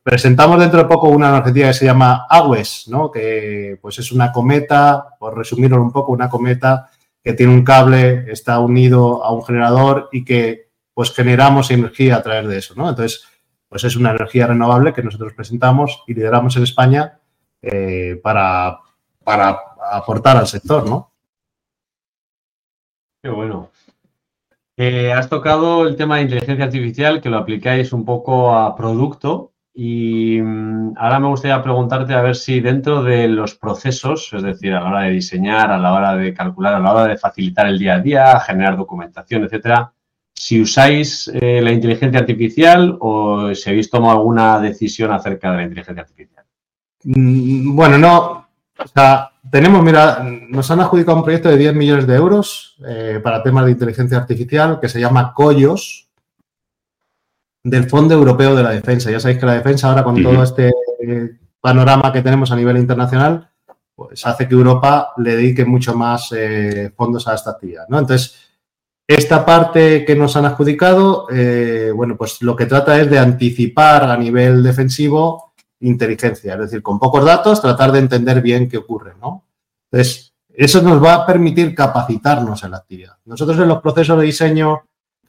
Presentamos 0.08 0.58
dentro 0.58 0.80
de 0.80 0.86
poco 0.86 1.10
una 1.10 1.38
energía 1.38 1.68
que 1.68 1.74
se 1.74 1.84
llama 1.84 2.28
AWES, 2.30 2.88
¿no? 2.88 3.12
que 3.12 3.78
pues 3.82 4.00
es 4.00 4.14
una 4.14 4.32
cometa, 4.32 5.18
por 5.20 5.38
resumirlo 5.38 5.82
un 5.82 5.92
poco, 5.92 6.14
una 6.14 6.30
cometa 6.30 6.90
que 7.22 7.34
tiene 7.34 7.54
un 7.54 7.66
cable, 7.66 8.24
está 8.32 8.58
unido 8.62 9.22
a 9.22 9.34
un 9.34 9.44
generador 9.44 10.08
y 10.14 10.24
que 10.24 10.70
pues 10.94 11.14
generamos 11.14 11.72
energía 11.72 12.16
a 12.16 12.24
través 12.24 12.48
de 12.48 12.58
eso. 12.58 12.74
¿no? 12.78 12.88
Entonces, 12.88 13.26
pues 13.68 13.84
es 13.84 13.98
una 13.98 14.12
energía 14.12 14.48
renovable 14.48 14.94
que 14.94 15.04
nosotros 15.04 15.34
presentamos 15.34 16.02
y 16.08 16.14
lideramos 16.14 16.56
en 16.56 16.64
España 16.64 17.20
eh, 17.62 18.18
para, 18.24 18.80
para 19.26 19.60
aportar 19.92 20.38
al 20.38 20.48
sector. 20.48 20.88
¿no? 20.88 21.12
Qué 23.22 23.30
bueno. 23.30 23.72
Eh, 24.78 25.12
has 25.12 25.28
tocado 25.28 25.86
el 25.86 25.98
tema 25.98 26.16
de 26.16 26.22
inteligencia 26.22 26.64
artificial, 26.64 27.20
que 27.20 27.30
lo 27.30 27.40
aplicáis 27.40 27.92
un 27.92 28.06
poco 28.06 28.56
a 28.56 28.74
producto. 28.74 29.52
Y 29.80 30.42
mm, 30.42 30.94
ahora 30.98 31.20
me 31.20 31.28
gustaría 31.28 31.62
preguntarte 31.62 32.12
a 32.16 32.24
ver 32.24 32.36
si 32.36 32.62
dentro 32.62 33.04
de 33.04 33.28
los 33.28 33.54
procesos, 33.54 34.34
es 34.34 34.42
decir, 34.42 34.74
a 34.74 34.82
la 34.82 34.90
hora 34.90 35.02
de 35.02 35.12
diseñar, 35.12 35.70
a 35.70 35.78
la 35.78 35.94
hora 35.94 36.16
de 36.16 36.34
calcular, 36.34 36.74
a 36.74 36.80
la 36.80 36.92
hora 36.92 37.06
de 37.06 37.16
facilitar 37.16 37.68
el 37.68 37.78
día 37.78 37.94
a 37.94 38.00
día, 38.00 38.40
generar 38.40 38.76
documentación, 38.76 39.44
etcétera, 39.44 39.94
si 40.34 40.60
usáis 40.60 41.30
eh, 41.32 41.62
la 41.62 41.72
inteligencia 41.72 42.20
artificial 42.20 42.98
o 43.00 43.54
si 43.54 43.70
habéis 43.70 43.92
tomado 43.92 44.14
alguna 44.14 44.60
decisión 44.60 45.12
acerca 45.12 45.52
de 45.52 45.58
la 45.58 45.64
inteligencia 45.66 46.02
artificial. 46.02 46.46
Mm, 47.04 47.76
bueno, 47.76 48.00
no. 48.00 48.48
O 48.80 48.88
sea, 48.88 49.30
tenemos, 49.52 49.84
mira, 49.84 50.26
nos 50.50 50.72
han 50.72 50.80
adjudicado 50.80 51.18
un 51.18 51.24
proyecto 51.24 51.50
de 51.50 51.58
10 51.58 51.76
millones 51.76 52.08
de 52.08 52.16
euros 52.16 52.78
eh, 52.84 53.20
para 53.24 53.44
temas 53.44 53.66
de 53.66 53.72
inteligencia 53.74 54.18
artificial 54.18 54.80
que 54.80 54.90
se 54.90 55.00
llama 55.00 55.34
Collos, 55.36 56.07
del 57.70 57.90
Fondo 57.90 58.14
Europeo 58.14 58.56
de 58.56 58.64
la 58.64 58.70
Defensa. 58.72 59.12
Ya 59.12 59.20
sabéis 59.20 59.40
que 59.40 59.46
la 59.46 59.56
defensa 59.56 59.90
ahora 59.90 60.04
con 60.04 60.22
todo 60.24 60.42
este 60.42 60.72
panorama 61.60 62.14
que 62.14 62.22
tenemos 62.22 62.50
a 62.52 62.56
nivel 62.56 62.78
internacional, 62.78 63.50
pues 63.94 64.26
hace 64.26 64.48
que 64.48 64.54
Europa 64.54 65.12
le 65.18 65.36
dedique 65.36 65.66
mucho 65.66 65.94
más 65.94 66.32
eh, 66.32 66.94
fondos 66.96 67.28
a 67.28 67.36
esta 67.36 67.52
actividad. 67.52 67.86
¿no? 67.90 68.00
Entonces, 68.00 68.38
esta 69.06 69.46
parte 69.46 70.06
que 70.06 70.16
nos 70.16 70.38
han 70.38 70.46
adjudicado, 70.46 71.28
eh, 71.30 71.92
bueno, 71.94 72.16
pues 72.16 72.42
lo 72.42 72.56
que 72.56 72.68
trata 72.68 73.00
es 73.02 73.10
de 73.10 73.20
anticipar 73.20 74.04
a 74.04 74.18
nivel 74.18 74.64
defensivo 74.64 75.54
inteligencia, 75.82 76.54
es 76.54 76.60
decir, 76.60 76.82
con 76.82 76.98
pocos 76.98 77.24
datos 77.24 77.62
tratar 77.62 77.92
de 77.92 78.00
entender 78.00 78.42
bien 78.42 78.68
qué 78.68 78.78
ocurre, 78.78 79.14
¿no? 79.22 79.46
Entonces, 79.92 80.34
eso 80.54 80.82
nos 80.82 81.04
va 81.04 81.16
a 81.16 81.26
permitir 81.26 81.76
capacitarnos 81.76 82.64
en 82.64 82.72
la 82.72 82.78
actividad. 82.78 83.18
Nosotros 83.26 83.60
en 83.60 83.68
los 83.68 83.82
procesos 83.82 84.18
de 84.20 84.26
diseño 84.26 84.84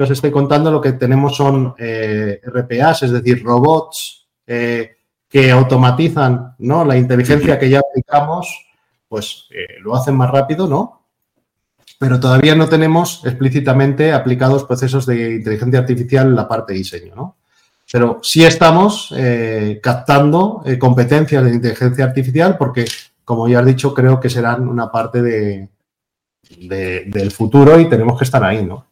os 0.05 0.11
estoy 0.11 0.30
contando, 0.30 0.70
lo 0.70 0.80
que 0.80 0.92
tenemos 0.92 1.36
son 1.36 1.74
eh, 1.76 2.40
RPAs, 2.44 3.03
es 3.03 3.11
decir, 3.11 3.42
robots 3.42 4.28
eh, 4.46 4.96
que 5.28 5.51
automatizan 5.51 6.55
¿no? 6.59 6.84
la 6.84 6.96
inteligencia 6.96 7.59
que 7.59 7.68
ya 7.68 7.80
aplicamos, 7.80 8.66
pues 9.09 9.46
eh, 9.51 9.80
lo 9.82 9.96
hacen 9.96 10.14
más 10.14 10.30
rápido, 10.30 10.68
¿no? 10.68 11.03
Pero 11.99 12.20
todavía 12.20 12.55
no 12.55 12.68
tenemos 12.68 13.24
explícitamente 13.24 14.12
aplicados 14.12 14.64
procesos 14.64 15.05
de 15.05 15.34
inteligencia 15.34 15.80
artificial 15.80 16.28
en 16.28 16.36
la 16.36 16.46
parte 16.46 16.72
de 16.72 16.78
diseño, 16.78 17.16
¿no? 17.16 17.36
Pero 17.90 18.20
sí 18.22 18.44
estamos 18.44 19.14
captando 19.82 20.62
competencias 20.78 21.42
de 21.42 21.55
inteligencia 21.55 22.05
artificial 22.05 22.59
porque, 22.59 22.84
como 23.24 23.49
ya 23.49 23.61
has 23.61 23.66
dicho, 23.66 23.94
creo 23.94 24.20
que 24.20 24.28
serán 24.28 24.68
una 24.68 24.92
parte 24.92 25.22
de, 25.22 25.70
del 26.59 27.30
futuro 27.30 27.80
y 27.80 27.88
tenemos 27.88 28.18
que 28.18 28.24
estar 28.24 28.44
ahí, 28.44 28.62
¿no? 28.64 28.84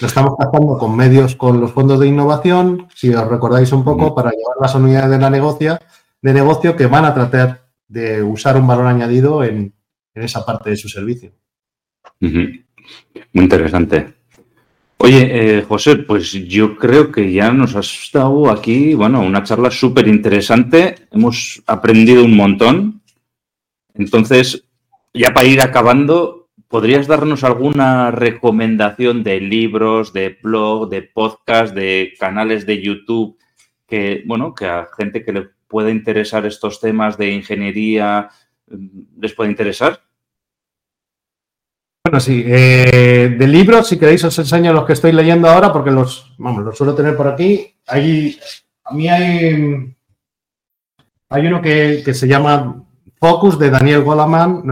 Lo 0.00 0.06
estamos 0.06 0.34
captando 0.38 0.76
con 0.76 0.94
medios, 0.94 1.36
con 1.36 1.60
los 1.60 1.72
fondos 1.72 1.98
de 2.00 2.06
innovación, 2.06 2.88
si 2.94 3.12
os 3.14 3.26
recordáis 3.28 3.72
un 3.72 3.82
poco, 3.82 4.14
para 4.14 4.30
llevar 4.30 4.56
las 4.60 4.74
unidades 4.74 5.10
de 5.10 5.18
la 5.18 5.30
negocia, 5.30 5.80
de 6.20 6.32
negocio 6.34 6.76
que 6.76 6.86
van 6.86 7.06
a 7.06 7.14
tratar 7.14 7.66
de 7.88 8.22
usar 8.22 8.56
un 8.56 8.66
valor 8.66 8.86
añadido 8.86 9.42
en, 9.42 9.72
esa 10.14 10.44
parte 10.44 10.70
de 10.70 10.76
su 10.76 10.88
servicio. 10.88 11.32
Muy 12.20 12.64
interesante. 13.34 14.14
Oye, 14.98 15.58
eh, 15.58 15.62
José, 15.62 15.96
pues 15.96 16.32
yo 16.32 16.76
creo 16.76 17.12
que 17.12 17.30
ya 17.30 17.52
nos 17.52 17.76
has 17.76 18.10
dado 18.12 18.50
aquí, 18.50 18.94
bueno, 18.94 19.20
una 19.20 19.42
charla 19.42 19.70
súper 19.70 20.08
interesante. 20.08 21.06
Hemos 21.10 21.62
aprendido 21.66 22.24
un 22.24 22.34
montón. 22.34 23.02
Entonces, 23.94 24.64
ya 25.12 25.34
para 25.34 25.46
ir 25.46 25.60
acabando, 25.60 26.45
¿podrías 26.68 27.06
darnos 27.06 27.44
alguna 27.44 28.10
recomendación 28.10 29.22
de 29.22 29.40
libros, 29.40 30.12
de 30.12 30.38
blog, 30.42 30.88
de 30.88 31.02
podcast, 31.02 31.74
de 31.74 32.14
canales 32.18 32.66
de 32.66 32.82
YouTube 32.82 33.38
que, 33.86 34.22
bueno, 34.26 34.54
que 34.54 34.66
a 34.66 34.88
gente 34.96 35.24
que 35.24 35.32
le 35.32 35.48
pueda 35.68 35.90
interesar 35.90 36.46
estos 36.46 36.80
temas 36.80 37.16
de 37.16 37.32
ingeniería 37.32 38.28
mm, 38.68 39.20
les 39.20 39.32
puede 39.32 39.50
interesar? 39.50 40.02
Bueno, 42.04 42.20
sí. 42.20 42.44
Eh, 42.46 43.34
de 43.36 43.48
libros, 43.48 43.88
si 43.88 43.98
queréis, 43.98 44.22
os 44.22 44.38
enseño 44.38 44.72
los 44.72 44.84
que 44.84 44.92
estoy 44.92 45.10
leyendo 45.10 45.48
ahora 45.48 45.72
porque 45.72 45.90
los, 45.90 46.34
vamos, 46.38 46.64
los 46.64 46.76
suelo 46.76 46.94
tener 46.94 47.16
por 47.16 47.26
aquí. 47.26 47.74
Hay, 47.86 48.38
a 48.84 48.94
mí 48.94 49.08
hay, 49.08 49.96
hay 51.28 51.46
uno 51.46 51.60
que, 51.60 52.14
se 52.14 52.28
llama 52.28 52.84
Focus 53.18 53.58
de 53.58 53.70
Daniel 53.70 54.02
Goleman. 54.02 54.62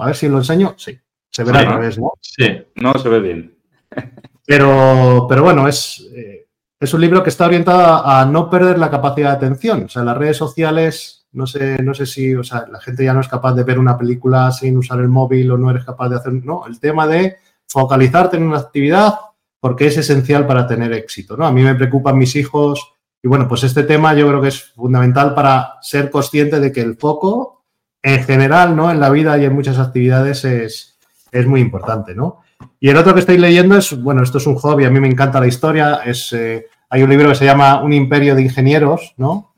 A 0.00 0.06
ver 0.06 0.16
si 0.16 0.28
lo 0.28 0.38
enseño. 0.38 0.74
Sí. 0.76 0.98
Se 1.32 1.44
ve 1.44 1.50
al 1.52 1.66
revés, 1.66 1.98
¿no? 1.98 2.12
Sí, 2.20 2.46
no 2.76 2.92
se 2.94 3.08
ve 3.08 3.20
bien. 3.20 3.56
Pero, 4.44 5.26
pero 5.28 5.44
bueno, 5.44 5.68
es, 5.68 6.04
eh, 6.16 6.48
es 6.80 6.92
un 6.92 7.00
libro 7.00 7.22
que 7.22 7.30
está 7.30 7.46
orientado 7.46 8.04
a, 8.04 8.24
no 8.26 8.50
perder 8.50 8.76
la 8.76 8.90
capacidad 8.90 9.30
de 9.30 9.36
atención. 9.36 9.84
O 9.84 9.88
sea, 9.88 10.02
las 10.02 10.18
redes 10.18 10.36
sociales, 10.36 11.28
no 11.30 11.46
sé, 11.46 11.80
no 11.80 11.94
sé 11.94 12.06
si, 12.06 12.34
o 12.34 12.42
sea, 12.42 12.66
la 12.70 12.80
gente 12.80 13.04
ya 13.04 13.14
no 13.14 13.20
es 13.20 13.28
capaz 13.28 13.54
de 13.54 13.62
ver 13.62 13.78
una 13.78 13.96
película 13.96 14.50
sin 14.50 14.76
usar 14.76 14.98
el 14.98 15.06
móvil 15.06 15.48
o 15.52 15.56
no 15.56 15.70
eres 15.70 15.84
capaz 15.84 16.08
de 16.08 16.16
hacer, 16.16 16.32
no, 16.32 16.66
el 16.66 16.80
tema 16.80 17.06
de 17.06 17.36
focalizarte 17.68 18.36
en 18.36 18.42
una 18.42 18.58
actividad 18.58 19.14
porque 19.60 19.86
es 19.86 19.96
esencial 19.96 20.44
para 20.44 20.66
tener 20.66 20.92
éxito, 20.92 21.36
¿no? 21.36 21.46
A 21.46 21.52
mí 21.52 21.62
me 21.62 21.76
preocupan 21.76 22.18
mis 22.18 22.34
hijos 22.34 22.94
y 23.22 23.28
bueno, 23.28 23.46
pues 23.46 23.62
este 23.62 23.84
tema 23.84 24.12
yo 24.14 24.26
creo 24.26 24.42
que 24.42 24.48
es 24.48 24.72
fundamental 24.72 25.34
para 25.34 25.78
ser 25.82 26.10
consciente 26.10 26.58
de 26.58 26.72
que 26.72 26.80
el 26.80 26.96
foco 26.96 27.62
en 28.02 28.24
general, 28.24 28.74
¿no? 28.74 28.90
En 28.90 28.98
la 28.98 29.08
vida 29.08 29.38
y 29.38 29.44
en 29.44 29.54
muchas 29.54 29.78
actividades 29.78 30.44
es, 30.44 30.91
es 31.32 31.46
muy 31.46 31.60
importante, 31.60 32.14
¿no? 32.14 32.42
Y 32.78 32.90
el 32.90 32.96
otro 32.96 33.14
que 33.14 33.20
estoy 33.20 33.38
leyendo 33.38 33.76
es, 33.76 34.00
bueno, 34.00 34.22
esto 34.22 34.38
es 34.38 34.46
un 34.46 34.56
hobby, 34.56 34.84
a 34.84 34.90
mí 34.90 35.00
me 35.00 35.08
encanta 35.08 35.40
la 35.40 35.46
historia, 35.46 36.00
es, 36.04 36.32
eh, 36.32 36.66
hay 36.90 37.02
un 37.02 37.10
libro 37.10 37.30
que 37.30 37.34
se 37.34 37.46
llama 37.46 37.82
Un 37.82 37.92
imperio 37.92 38.34
de 38.34 38.42
ingenieros, 38.42 39.14
¿no? 39.16 39.54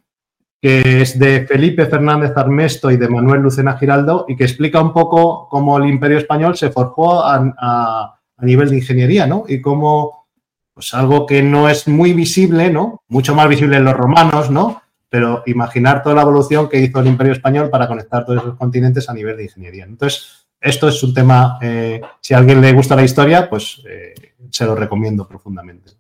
Que 0.63 1.03
es 1.03 1.19
de 1.19 1.47
Felipe 1.47 1.85
Fernández 1.87 2.33
Armesto 2.37 2.91
y 2.91 2.97
de 2.97 3.09
Manuel 3.09 3.43
Lucena 3.43 3.77
Giraldo 3.77 4.25
y 4.29 4.37
que 4.37 4.45
explica 4.45 4.81
un 4.81 4.93
poco 4.93 5.49
cómo 5.51 5.77
el 5.77 5.89
imperio 5.89 6.17
español 6.17 6.57
se 6.57 6.71
forjó 6.71 7.23
a, 7.23 8.21
nivel 8.39 8.71
de 8.71 8.77
ingeniería, 8.77 9.27
¿no? 9.27 9.45
Y 9.49 9.61
cómo, 9.61 10.29
pues 10.73 10.95
algo 10.95 11.27
que 11.27 11.43
no 11.43 11.69
es 11.69 11.89
muy 11.89 12.13
visible, 12.13 12.71
¿no? 12.71 13.03
Mucho 13.09 13.35
más 13.35 13.49
visible 13.49 13.77
en 13.77 13.85
los 13.85 13.95
romanos, 13.95 14.51
¿no? 14.51 14.83
Pero 15.09 15.43
imaginar 15.47 16.03
toda 16.03 16.17
la 16.17 16.23
evolución 16.23 16.69
que 16.69 16.79
hizo 16.79 17.01
el 17.01 17.07
imperio 17.07 17.33
español 17.33 17.71
para 17.71 17.89
conectar 17.89 18.25
todos 18.25 18.43
esos 18.43 18.57
continentes 18.57 19.09
a 19.09 19.15
nivel 19.15 19.37
de 19.37 19.45
ingeniería. 19.45 19.85
Entonces, 19.85 20.44
esto 20.65 20.89
es 20.89 21.03
un 21.03 21.13
tema, 21.13 21.59
eh, 21.61 22.01
si 22.21 22.33
a 22.33 22.39
alguien 22.39 22.61
le 22.61 22.73
gusta 22.73 22.97
la 22.97 23.05
historia, 23.05 23.51
pues 23.51 23.83
eh, 23.87 24.15
se 24.51 24.65
lo 24.65 24.75
recomiendo 24.75 25.29
profundamente. 25.29 25.93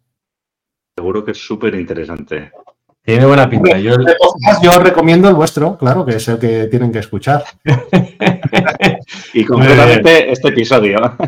Seguro 0.97 1.23
que 1.23 1.33
es 1.33 1.39
súper 1.39 1.75
interesante. 1.75 2.51
Tiene 3.03 3.27
buena 3.27 3.51
pinta. 3.51 3.79
Yo... 3.79 3.97
yo 4.63 4.71
recomiendo 4.79 5.29
el 5.29 5.35
vuestro, 5.35 5.77
claro, 5.77 6.07
que 6.07 6.17
es 6.17 6.27
el 6.29 6.39
que 6.39 6.69
tienen 6.69 6.91
que 6.91 7.01
escuchar. 7.01 7.45
y 9.35 9.45
concretamente 9.45 10.33
este 10.33 10.49
episodio. 10.49 10.99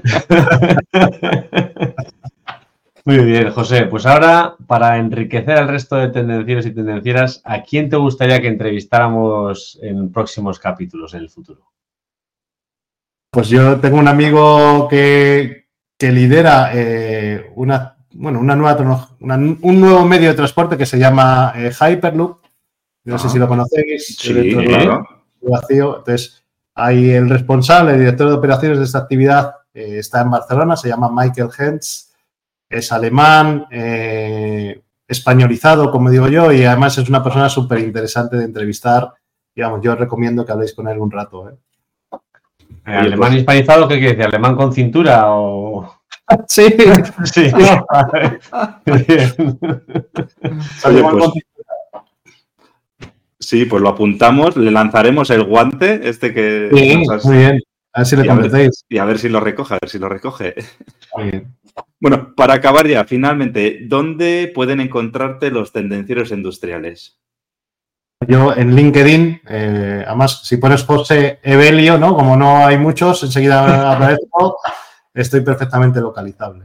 Muy 3.05 3.19
bien, 3.19 3.51
José. 3.51 3.85
Pues 3.85 4.07
ahora, 4.07 4.57
para 4.67 4.97
enriquecer 4.97 5.59
al 5.59 5.69
resto 5.69 5.97
de 5.97 6.09
tendencieros 6.09 6.65
y 6.65 6.75
tendencieras, 6.75 7.43
¿a 7.45 7.63
quién 7.63 7.91
te 7.91 7.97
gustaría 7.97 8.41
que 8.41 8.49
entrevistáramos 8.49 9.79
en 9.83 10.11
próximos 10.11 10.59
capítulos 10.59 11.13
en 11.13 11.21
el 11.21 11.29
futuro? 11.29 11.76
Pues 13.37 13.51
yo 13.51 13.79
tengo 13.81 13.99
un 13.99 14.09
amigo 14.09 14.89
que, 14.89 15.67
lidera 16.01 16.71
eh, 16.73 17.53
una, 17.55 17.99
bueno, 18.15 18.41
una 18.41 18.57
nueva, 18.57 19.11
un 19.21 19.79
nuevo 19.79 20.07
medio 20.07 20.31
de 20.31 20.35
transporte 20.35 20.79
que 20.79 20.87
se 20.87 20.99
llama 20.99 21.53
eh, 21.55 21.71
Hyperloop. 21.71 22.39
No 23.05 23.19
sé 23.19 23.29
si 23.29 23.39
lo 23.39 23.47
conocéis. 23.47 24.17
Sí, 24.19 24.55
claro. 24.55 25.07
Vacío. 25.43 25.99
Entonces, 25.99 26.47
hay 26.75 27.11
el 27.11 27.29
responsable, 27.29 27.93
el 27.93 27.99
director 27.99 28.27
de 28.27 28.37
operaciones 28.37 28.79
de 28.79 28.85
esta 28.85 29.01
actividad, 29.01 29.55
eh, 29.75 29.99
está 29.99 30.23
en 30.23 30.31
Barcelona, 30.31 30.75
se 30.75 30.89
llama 30.89 31.11
Michael 31.13 31.51
Hentz, 31.59 32.15
es 32.71 32.91
alemán, 32.91 33.67
españolizado, 35.07 35.91
como 35.91 36.09
digo 36.09 36.29
yo, 36.29 36.51
y 36.53 36.65
además 36.65 36.97
es 36.97 37.07
una 37.11 37.23
persona 37.23 37.51
súper 37.51 37.81
interesante 37.81 38.39
de 38.39 38.45
entrevistar. 38.45 39.13
Digamos, 39.55 39.83
yo 39.83 39.93
os 39.93 39.99
recomiendo 39.99 40.47
que 40.47 40.53
habléis 40.53 40.73
con 40.73 40.89
él 40.89 40.99
un 40.99 41.11
rato. 41.11 41.51
¿eh? 41.51 41.55
¿Alemán 42.87 43.37
hispanizado 43.37 43.89
qué 43.89 43.99
quiere 43.99 44.15
decir? 44.15 44.27
¿Alemán 44.27 44.57
con 44.57 44.73
cintura 44.73 45.25
o...? 45.27 45.93
Sí, 46.49 46.67
sí. 47.25 47.43
Oye, 50.85 51.05
pues, 51.11 51.31
sí, 53.39 53.65
pues 53.65 53.83
lo 53.83 53.91
apuntamos, 53.91 54.57
le 54.57 54.73
lanzaremos 54.73 55.31
el 55.31 55.45
guante, 55.45 56.09
este 56.09 56.35
que... 56.35 56.69
Sí, 56.73 57.05
muy 57.29 57.37
bien. 57.37 57.61
A 57.93 58.01
ver 58.01 58.07
si 58.07 58.17
le. 58.17 58.71
Y 58.91 58.99
a 58.99 59.05
ver 59.05 59.19
si 59.19 59.29
lo 59.31 59.41
recoge, 59.41 59.75
a 59.75 59.79
ver 59.81 59.89
si 59.89 59.99
lo 59.99 60.09
recoge. 60.09 60.55
Muy 61.17 61.31
bien. 61.31 61.57
Bueno, 61.99 62.35
para 62.35 62.55
acabar 62.55 62.87
ya, 62.87 63.05
finalmente, 63.05 63.81
¿dónde 63.87 64.53
pueden 64.55 64.81
encontrarte 64.81 65.51
los 65.51 65.73
tendencieros 65.73 66.31
industriales? 66.31 67.19
Yo 68.27 68.55
en 68.57 68.75
LinkedIn, 68.75 69.43
eh, 69.49 70.05
además, 70.07 70.41
si 70.43 70.57
pones 70.57 70.85
José 70.85 71.39
Evelio, 71.43 71.99
¿no? 71.99 72.15
Como 72.15 72.35
no 72.37 72.67
hay 72.67 72.79
muchos, 72.79 73.23
enseguida 73.23 73.93
aparezco, 73.97 74.59
estoy 75.13 75.41
perfectamente 75.43 76.01
localizable. 76.01 76.65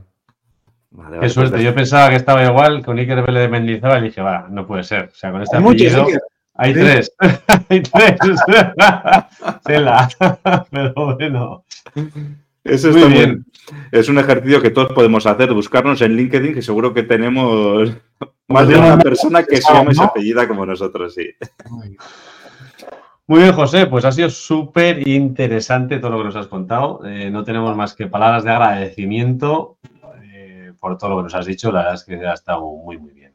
Vale, 0.92 1.12
Qué 1.12 1.18
vale, 1.18 1.30
suerte. 1.30 1.64
Yo 1.64 1.76
pensaba 1.76 2.10
que 2.10 2.16
estaba 2.16 2.44
igual 2.44 2.84
con 2.86 2.98
Iker 2.98 3.22
Vélez 3.24 3.44
de 3.44 3.48
Mendizábal 3.50 4.04
y 4.04 4.08
dije, 4.08 4.22
va, 4.22 4.48
no 4.50 4.66
puede 4.66 4.84
ser. 4.84 5.10
O 5.12 5.16
sea, 5.16 5.32
con 5.32 5.42
este 5.42 5.58
Hay 5.58 5.64
muchos, 5.64 5.94
apellido 5.94 6.06
Iker. 6.08 6.22
hay 6.56 6.74
Sí. 6.74 6.80
tres. 6.80 7.12
hay 7.70 7.82
tres. 7.82 8.20
Tela. 9.66 10.10
Pero 10.72 10.94
bueno. 10.96 11.64
Eso 12.64 12.90
Muy 12.92 12.98
está 13.02 13.08
bien. 13.14 13.30
bien. 13.30 13.46
Es 13.92 14.08
un 14.10 14.18
ejercicio 14.20 14.62
que 14.62 14.70
todos 14.70 14.92
podemos 14.94 15.26
hacer, 15.26 15.52
buscarnos 15.54 16.02
en 16.02 16.16
LinkedIn, 16.16 16.54
que 16.54 16.62
seguro 16.62 16.94
que 16.94 17.04
tenemos 17.04 17.90
más 18.48 18.68
de 18.68 18.78
una 18.78 18.98
persona 19.00 19.44
que 19.44 19.58
se 19.62 19.74
llama 19.74 19.92
y 19.94 20.00
apellida 20.02 20.48
como 20.48 20.66
nosotros, 20.66 21.14
sí. 21.14 21.30
Muy 21.70 21.90
bien. 21.90 21.98
Muy 23.28 23.40
bien, 23.42 23.54
José. 23.54 23.86
Pues 23.88 24.04
ha 24.06 24.12
sido 24.12 24.30
súper 24.30 25.08
interesante 25.08 26.00
todo 26.00 26.12
lo 26.12 26.18
que 26.20 26.24
nos 26.26 26.36
has 26.36 26.48
contado. 26.48 27.02
Eh, 27.06 27.32
no 27.32 27.44
tenemos 27.44 27.76
más 27.78 27.96
que 27.96 28.08
palabras 28.08 28.44
de 28.44 28.52
agradecimiento 28.52 29.78
eh, 30.22 30.74
por 30.80 30.98
todo 30.98 31.12
lo 31.12 31.18
que 31.18 31.24
nos 31.24 31.36
has 31.36 31.46
dicho. 31.46 31.72
La 31.72 31.80
verdad 31.80 31.96
es 31.96 32.04
que 32.04 32.16
ha 32.28 32.34
estado 32.34 32.62
muy, 32.62 32.98
muy 32.98 33.12
bien. 33.14 33.34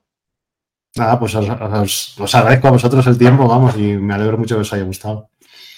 Nada, 0.96 1.18
pues 1.18 1.34
os, 1.34 1.48
os- 1.48 2.20
os 2.20 2.34
agradezco 2.34 2.68
a 2.68 2.72
vosotros 2.72 3.06
el 3.06 3.18
tiempo, 3.18 3.46
vamos, 3.48 3.76
y 3.76 3.96
me 3.96 4.14
alegro 4.14 4.38
mucho 4.38 4.54
que 4.56 4.62
os 4.62 4.72
haya 4.72 4.84
gustado. 4.84 5.30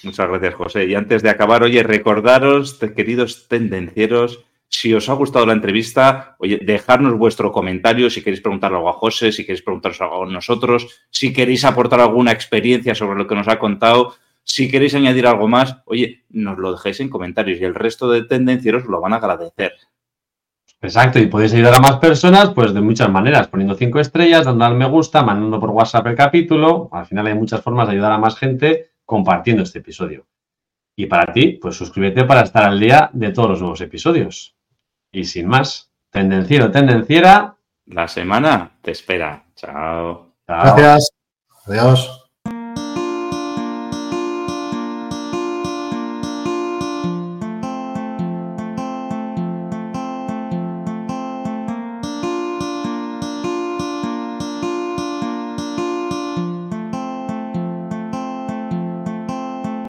Muchas 0.03 0.29
gracias, 0.29 0.55
José. 0.55 0.85
Y 0.85 0.95
antes 0.95 1.23
de 1.23 1.29
acabar, 1.29 1.63
oye, 1.63 1.83
recordaros, 1.83 2.79
queridos 2.95 3.47
tendencieros, 3.47 4.45
si 4.69 4.93
os 4.93 5.09
ha 5.09 5.13
gustado 5.13 5.45
la 5.45 5.53
entrevista, 5.53 6.35
oye, 6.37 6.59
dejadnos 6.61 7.17
vuestro 7.17 7.51
comentario 7.51 8.09
si 8.09 8.21
queréis 8.21 8.41
preguntar 8.41 8.73
algo 8.73 8.89
a 8.89 8.93
José, 8.93 9.31
si 9.31 9.43
queréis 9.43 9.63
preguntaros 9.63 9.99
algo 9.99 10.23
a 10.23 10.27
nosotros, 10.27 10.87
si 11.09 11.33
queréis 11.33 11.65
aportar 11.65 11.99
alguna 11.99 12.31
experiencia 12.31 12.93
sobre 12.93 13.17
lo 13.17 13.27
que 13.27 13.35
nos 13.35 13.47
ha 13.47 13.57
contado, 13.57 14.15
si 14.43 14.69
queréis 14.69 14.93
añadir 14.93 15.27
algo 15.27 15.47
más, 15.47 15.77
oye, 15.85 16.23
nos 16.29 16.57
lo 16.57 16.71
dejéis 16.71 16.99
en 16.99 17.09
comentarios 17.09 17.59
y 17.59 17.65
el 17.65 17.75
resto 17.75 18.09
de 18.09 18.23
tendencieros 18.23 18.85
lo 18.85 19.01
van 19.01 19.13
a 19.13 19.17
agradecer. 19.17 19.73
Exacto, 20.81 21.19
y 21.19 21.25
podéis 21.25 21.53
ayudar 21.53 21.75
a 21.75 21.79
más 21.81 21.97
personas, 21.97 22.51
pues 22.51 22.73
de 22.73 22.79
muchas 22.79 23.09
maneras, 23.09 23.47
poniendo 23.49 23.75
cinco 23.75 23.99
estrellas, 23.99 24.45
dando 24.45 24.63
al 24.63 24.75
me 24.75 24.87
gusta, 24.87 25.23
mandando 25.23 25.59
por 25.59 25.71
WhatsApp 25.71 26.07
el 26.07 26.15
capítulo. 26.15 26.89
Al 26.93 27.05
final 27.05 27.27
hay 27.27 27.33
muchas 27.33 27.61
formas 27.61 27.87
de 27.87 27.93
ayudar 27.93 28.13
a 28.13 28.17
más 28.17 28.37
gente 28.37 28.88
compartiendo 29.09 29.63
este 29.63 29.79
episodio. 29.79 30.27
Y 30.95 31.07
para 31.07 31.33
ti, 31.33 31.57
pues 31.59 31.75
suscríbete 31.75 32.25
para 32.25 32.41
estar 32.41 32.63
al 32.63 32.79
día 32.79 33.09
de 33.11 33.31
todos 33.31 33.49
los 33.49 33.59
nuevos 33.59 33.81
episodios. 33.81 34.55
Y 35.11 35.23
sin 35.23 35.47
más, 35.47 35.91
tendenciero, 36.11 36.69
tendenciera. 36.69 37.57
La 37.87 38.07
semana 38.07 38.77
te 38.83 38.91
espera. 38.91 39.45
Chao. 39.55 40.35
chao. 40.45 40.75
Gracias. 40.75 41.09
Adiós. 41.65 42.18